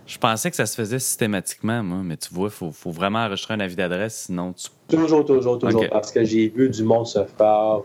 Je 0.05 0.19
pensais 0.19 0.51
que 0.51 0.55
ça 0.55 0.67
se 0.67 0.75
faisait 0.75 0.99
systématiquement, 0.99 1.81
moi, 1.81 1.97
mais 2.03 2.15
tu 2.15 2.31
vois, 2.31 2.49
il 2.49 2.51
faut, 2.51 2.71
faut 2.71 2.91
vraiment 2.91 3.19
enregistrer 3.25 3.55
un 3.55 3.59
avis 3.59 3.75
d'adresse, 3.75 4.25
sinon 4.27 4.53
tu. 4.53 4.67
Toujours, 4.87 5.25
toujours, 5.25 5.57
toujours. 5.57 5.83
Parce 5.89 6.11
que 6.11 6.23
j'ai 6.23 6.47
vu 6.49 6.69
du 6.69 6.83
monde 6.83 7.07
se 7.07 7.23
faire 7.25 7.79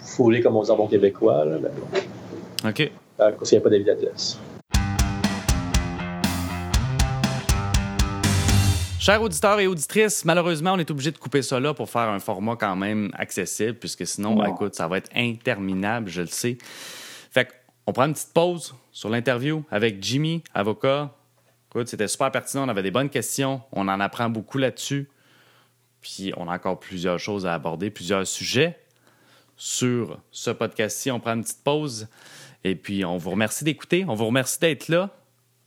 fouler, 0.00 0.42
comme 0.42 0.54
on 0.56 0.62
dit 0.62 0.70
en 0.70 0.76
bon 0.76 0.86
québécois. 0.86 1.46
Là, 1.46 1.56
mais 1.62 1.70
bon. 1.70 2.68
OK. 2.68 2.92
À 3.18 3.32
cause 3.32 3.48
qu'il 3.48 3.56
n'y 3.58 3.62
a 3.62 3.64
pas 3.64 3.70
d'avis 3.70 3.84
d'adresse. 3.84 4.38
Chers 9.02 9.20
auditeurs 9.20 9.58
et 9.58 9.66
auditrices, 9.66 10.24
malheureusement, 10.24 10.74
on 10.74 10.78
est 10.78 10.88
obligé 10.88 11.10
de 11.10 11.18
couper 11.18 11.42
ça 11.42 11.58
là 11.58 11.74
pour 11.74 11.90
faire 11.90 12.02
un 12.02 12.20
format 12.20 12.54
quand 12.54 12.76
même 12.76 13.10
accessible, 13.14 13.74
puisque 13.74 14.06
sinon, 14.06 14.36
Non. 14.36 14.54
écoute, 14.54 14.76
ça 14.76 14.86
va 14.86 14.98
être 14.98 15.10
interminable, 15.16 16.08
je 16.08 16.20
le 16.20 16.28
sais. 16.28 16.56
Fait 17.32 17.48
qu'on 17.84 17.92
prend 17.92 18.04
une 18.04 18.12
petite 18.12 18.32
pause 18.32 18.76
sur 18.92 19.08
l'interview 19.08 19.64
avec 19.72 20.00
Jimmy, 20.00 20.44
avocat. 20.54 21.12
Écoute, 21.68 21.88
c'était 21.88 22.06
super 22.06 22.30
pertinent, 22.30 22.64
on 22.64 22.68
avait 22.68 22.84
des 22.84 22.92
bonnes 22.92 23.10
questions, 23.10 23.60
on 23.72 23.88
en 23.88 23.98
apprend 23.98 24.30
beaucoup 24.30 24.58
là-dessus. 24.58 25.08
Puis 26.00 26.32
on 26.36 26.48
a 26.48 26.54
encore 26.54 26.78
plusieurs 26.78 27.18
choses 27.18 27.44
à 27.44 27.54
aborder, 27.54 27.90
plusieurs 27.90 28.24
sujets 28.24 28.78
sur 29.56 30.20
ce 30.30 30.50
podcast-ci. 30.50 31.10
On 31.10 31.18
prend 31.18 31.34
une 31.34 31.42
petite 31.42 31.64
pause 31.64 32.06
et 32.62 32.76
puis 32.76 33.04
on 33.04 33.16
vous 33.16 33.30
remercie 33.30 33.64
d'écouter, 33.64 34.04
on 34.06 34.14
vous 34.14 34.26
remercie 34.26 34.60
d'être 34.60 34.86
là. 34.86 35.10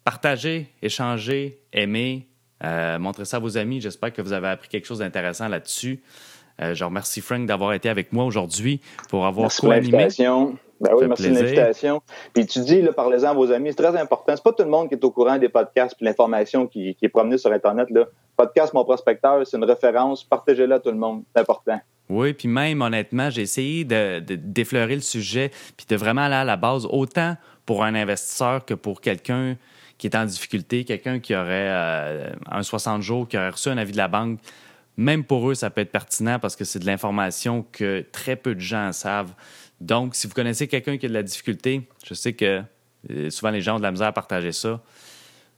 Partagez, 0.05 0.71
échangez, 0.81 1.59
aimez, 1.73 2.29
euh, 2.65 2.99
montrez 2.99 3.25
ça 3.25 3.37
à 3.37 3.39
vos 3.39 3.57
amis. 3.57 3.79
J'espère 3.81 4.11
que 4.11 4.21
vous 4.21 4.33
avez 4.33 4.47
appris 4.47 4.67
quelque 4.69 4.85
chose 4.85 4.99
d'intéressant 4.99 5.47
là-dessus. 5.47 6.01
Euh, 6.61 6.73
je 6.73 6.83
remercie 6.83 7.21
Frank 7.21 7.45
d'avoir 7.45 7.73
été 7.73 7.89
avec 7.89 8.13
moi 8.13 8.23
aujourd'hui 8.25 8.81
pour 9.09 9.25
avoir 9.25 9.53
co-animé. 9.53 9.91
l'invitation. 9.91 10.57
Ben 10.81 10.91
oui, 10.93 11.05
merci 11.07 11.29
de 11.29 11.35
l'invitation. 11.35 12.01
Puis 12.33 12.45
tu 12.45 12.59
dis, 12.59 12.81
là, 12.81 12.91
parlez-en 12.91 13.29
à 13.29 13.33
vos 13.33 13.49
amis, 13.51 13.69
c'est 13.69 13.81
très 13.83 13.97
important. 13.97 14.33
C'est 14.35 14.43
pas 14.43 14.51
tout 14.51 14.63
le 14.63 14.69
monde 14.69 14.89
qui 14.89 14.95
est 14.95 15.03
au 15.05 15.11
courant 15.11 15.37
des 15.37 15.47
podcasts 15.47 15.95
puis 15.95 16.05
l'information 16.05 16.67
qui, 16.67 16.95
qui 16.95 17.05
est 17.05 17.09
promenée 17.09 17.37
sur 17.37 17.51
Internet. 17.51 17.89
Là. 17.91 18.05
Podcast 18.35 18.73
Mon 18.73 18.83
Prospecteur, 18.83 19.45
c'est 19.47 19.55
une 19.55 19.63
référence. 19.63 20.23
Partagez-la 20.25 20.75
à 20.75 20.79
tout 20.79 20.91
le 20.91 20.97
monde. 20.97 21.23
C'est 21.33 21.41
important. 21.41 21.79
Oui, 22.09 22.33
puis 22.33 22.47
même 22.49 22.81
honnêtement, 22.81 23.29
j'ai 23.29 23.41
essayé 23.43 23.83
de, 23.85 24.19
de- 24.19 24.35
d'effleurer 24.35 24.95
le 24.95 25.01
sujet 25.01 25.49
puis 25.77 25.85
de 25.89 25.95
vraiment 25.95 26.21
aller 26.23 26.35
à 26.35 26.43
la 26.43 26.57
base, 26.57 26.85
autant 26.89 27.35
pour 27.65 27.83
un 27.83 27.95
investisseur 27.95 28.63
que 28.65 28.73
pour 28.73 28.99
quelqu'un 29.01 29.55
qui 29.97 30.07
est 30.07 30.15
en 30.15 30.25
difficulté, 30.25 30.83
quelqu'un 30.83 31.19
qui 31.19 31.35
aurait 31.35 31.69
euh, 31.69 32.29
un 32.47 32.63
60 32.63 33.01
jours, 33.01 33.27
qui 33.27 33.37
aurait 33.37 33.49
reçu 33.49 33.69
un 33.69 33.77
avis 33.77 33.93
de 33.93 33.97
la 33.97 34.07
banque. 34.07 34.39
Même 34.97 35.23
pour 35.23 35.49
eux, 35.49 35.55
ça 35.55 35.69
peut 35.69 35.81
être 35.81 35.91
pertinent 35.91 36.39
parce 36.39 36.55
que 36.55 36.63
c'est 36.63 36.79
de 36.79 36.85
l'information 36.85 37.65
que 37.71 38.05
très 38.11 38.35
peu 38.35 38.55
de 38.55 38.59
gens 38.59 38.91
savent. 38.91 39.33
Donc, 39.81 40.15
si 40.15 40.27
vous 40.27 40.33
connaissez 40.33 40.67
quelqu'un 40.67 40.97
qui 40.97 41.05
a 41.05 41.09
de 41.09 41.13
la 41.13 41.23
difficulté, 41.23 41.87
je 42.05 42.13
sais 42.13 42.33
que 42.33 42.61
euh, 43.11 43.29
souvent 43.29 43.51
les 43.51 43.61
gens 43.61 43.75
ont 43.75 43.79
de 43.79 43.83
la 43.83 43.91
misère 43.91 44.07
à 44.07 44.13
partager 44.13 44.51
ça, 44.51 44.81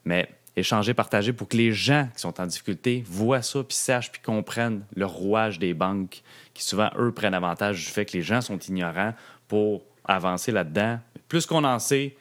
mais 0.06 0.28
échanger, 0.56 0.94
partager 0.94 1.34
pour 1.34 1.48
que 1.48 1.56
les 1.56 1.72
gens 1.72 2.10
qui 2.16 2.22
sont 2.22 2.42
en 2.42 2.48
difficulté 2.48 3.04
voient 3.06 3.44
ça, 3.44 3.64
puis 3.64 3.78
sachent, 3.78 4.12
puis 4.12 4.22
comprennent 4.22 4.84
le 4.96 5.06
rouage 5.06 5.60
des 5.60 5.74
banques, 5.74 6.24
qui 6.54 6.64
souvent, 6.64 6.90
eux, 6.98 7.12
prennent 7.12 7.36
avantage 7.36 7.86
du 7.86 7.92
fait 7.92 8.06
que 8.06 8.14
les 8.14 8.24
gens 8.24 8.42
sont 8.42 8.58
ignorants 8.58 9.14
pour 9.48 9.84
avancer 10.04 10.52
là-dedans. 10.52 11.00
Plus 11.28 11.46
qu'on 11.46 11.64
en 11.64 11.80
sait, 11.80 12.16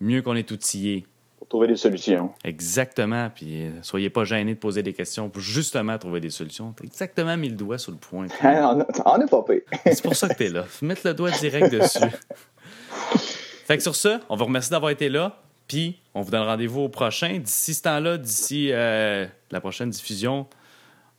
mieux 0.00 0.22
qu'on 0.22 0.34
est 0.34 0.50
outillé. 0.50 1.06
Trouver 1.48 1.68
des 1.68 1.76
solutions. 1.76 2.30
Exactement. 2.44 3.30
Puis 3.34 3.66
euh, 3.66 3.70
soyez 3.82 4.10
pas 4.10 4.24
gênés 4.24 4.54
de 4.54 4.58
poser 4.58 4.82
des 4.82 4.92
questions 4.92 5.30
pour 5.30 5.40
justement 5.40 5.96
trouver 5.96 6.20
des 6.20 6.30
solutions. 6.30 6.74
T'as 6.76 6.84
exactement 6.84 7.36
mis 7.36 7.48
le 7.48 7.56
doigt 7.56 7.78
sur 7.78 7.92
le 7.92 7.98
point. 7.98 8.26
On 8.42 9.20
est 9.20 9.30
pas 9.30 9.42
pire. 9.42 9.62
C'est 9.86 10.02
pour 10.02 10.14
ça 10.14 10.28
que 10.28 10.34
t'es 10.34 10.50
là. 10.50 10.64
Faut 10.64 10.84
mettre 10.84 11.06
le 11.06 11.14
doigt 11.14 11.30
direct 11.30 11.72
dessus. 11.72 12.00
fait 13.66 13.76
que 13.78 13.82
sur 13.82 13.96
ça, 13.96 14.20
on 14.28 14.36
vous 14.36 14.44
remercie 14.44 14.70
d'avoir 14.70 14.90
été 14.90 15.08
là. 15.08 15.40
Puis 15.68 16.00
on 16.14 16.20
vous 16.20 16.30
donne 16.30 16.46
rendez-vous 16.46 16.82
au 16.82 16.88
prochain. 16.88 17.38
D'ici 17.38 17.74
ce 17.74 17.82
temps-là, 17.82 18.18
d'ici 18.18 18.70
euh, 18.72 19.26
la 19.50 19.60
prochaine 19.60 19.90
diffusion, 19.90 20.46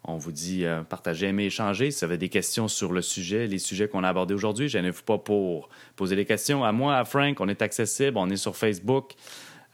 on 0.04 0.18
vous 0.18 0.32
dit 0.32 0.65
euh, 0.65 0.82
partagez, 0.82 1.28
aimez, 1.28 1.46
échangez. 1.46 1.92
Si 1.92 2.00
vous 2.00 2.06
avez 2.06 2.18
des 2.18 2.30
questions 2.30 2.68
sur 2.68 2.92
le 2.92 3.02
sujet, 3.02 3.48
les 3.48 3.60
sujets 3.60 3.88
qu'on 3.88 4.04
a 4.04 4.10
abordés 4.10 4.34
aujourd'hui, 4.34 4.70
gênez-vous 4.70 5.04
pas 5.04 5.18
pour 5.18 5.70
poser 5.96 6.15
des 6.15 6.26
questions. 6.26 6.63
À 6.63 6.72
moi, 6.72 6.98
à 6.98 7.06
Frank, 7.06 7.39
on 7.42 7.48
est 7.48 7.62
accessible. 7.62 8.18
On 8.18 8.30
est 8.30 8.38
sur 8.38 8.56
Facebook, 8.56 9.13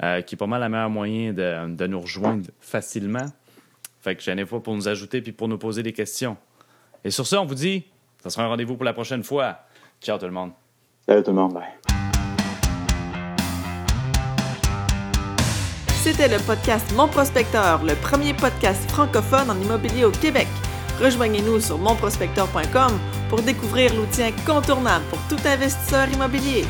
euh, 0.03 0.21
qui 0.21 0.35
est 0.35 0.37
pas 0.37 0.47
mal 0.47 0.61
le 0.61 0.69
meilleur 0.69 0.89
moyen 0.89 1.33
de, 1.33 1.75
de 1.75 1.87
nous 1.87 2.01
rejoindre 2.01 2.47
facilement. 2.59 3.25
Fait 4.01 4.15
que 4.15 4.21
gênez-vous 4.21 4.57
pas 4.57 4.63
pour 4.63 4.75
nous 4.75 4.87
ajouter 4.87 5.21
puis 5.21 5.31
pour 5.31 5.47
nous 5.47 5.57
poser 5.57 5.83
des 5.83 5.93
questions. 5.93 6.37
Et 7.03 7.11
sur 7.11 7.25
ça, 7.25 7.41
on 7.41 7.45
vous 7.45 7.55
dit, 7.55 7.85
ça 8.21 8.29
sera 8.29 8.43
un 8.43 8.47
rendez-vous 8.47 8.75
pour 8.75 8.85
la 8.85 8.93
prochaine 8.93 9.23
fois. 9.23 9.59
Ciao 10.01 10.17
tout 10.17 10.25
le 10.25 10.31
monde. 10.31 10.51
Salut 11.07 11.23
tout 11.23 11.31
le 11.31 11.37
monde. 11.37 11.53
Bye. 11.53 11.63
C'était 16.05 16.27
le 16.27 16.37
podcast 16.45 16.93
Mon 16.95 17.07
Prospecteur, 17.07 17.83
le 17.83 17.95
premier 17.95 18.33
podcast 18.35 18.89
francophone 18.91 19.49
en 19.49 19.59
immobilier 19.59 20.05
au 20.05 20.11
Québec. 20.11 20.47
Rejoignez-nous 21.01 21.59
sur 21.59 21.77
monprospecteur.com 21.79 22.91
pour 23.29 23.41
découvrir 23.41 23.93
l'outil 23.95 24.23
incontournable 24.23 25.03
pour 25.09 25.19
tout 25.27 25.47
investisseur 25.47 26.07
immobilier. 26.09 26.63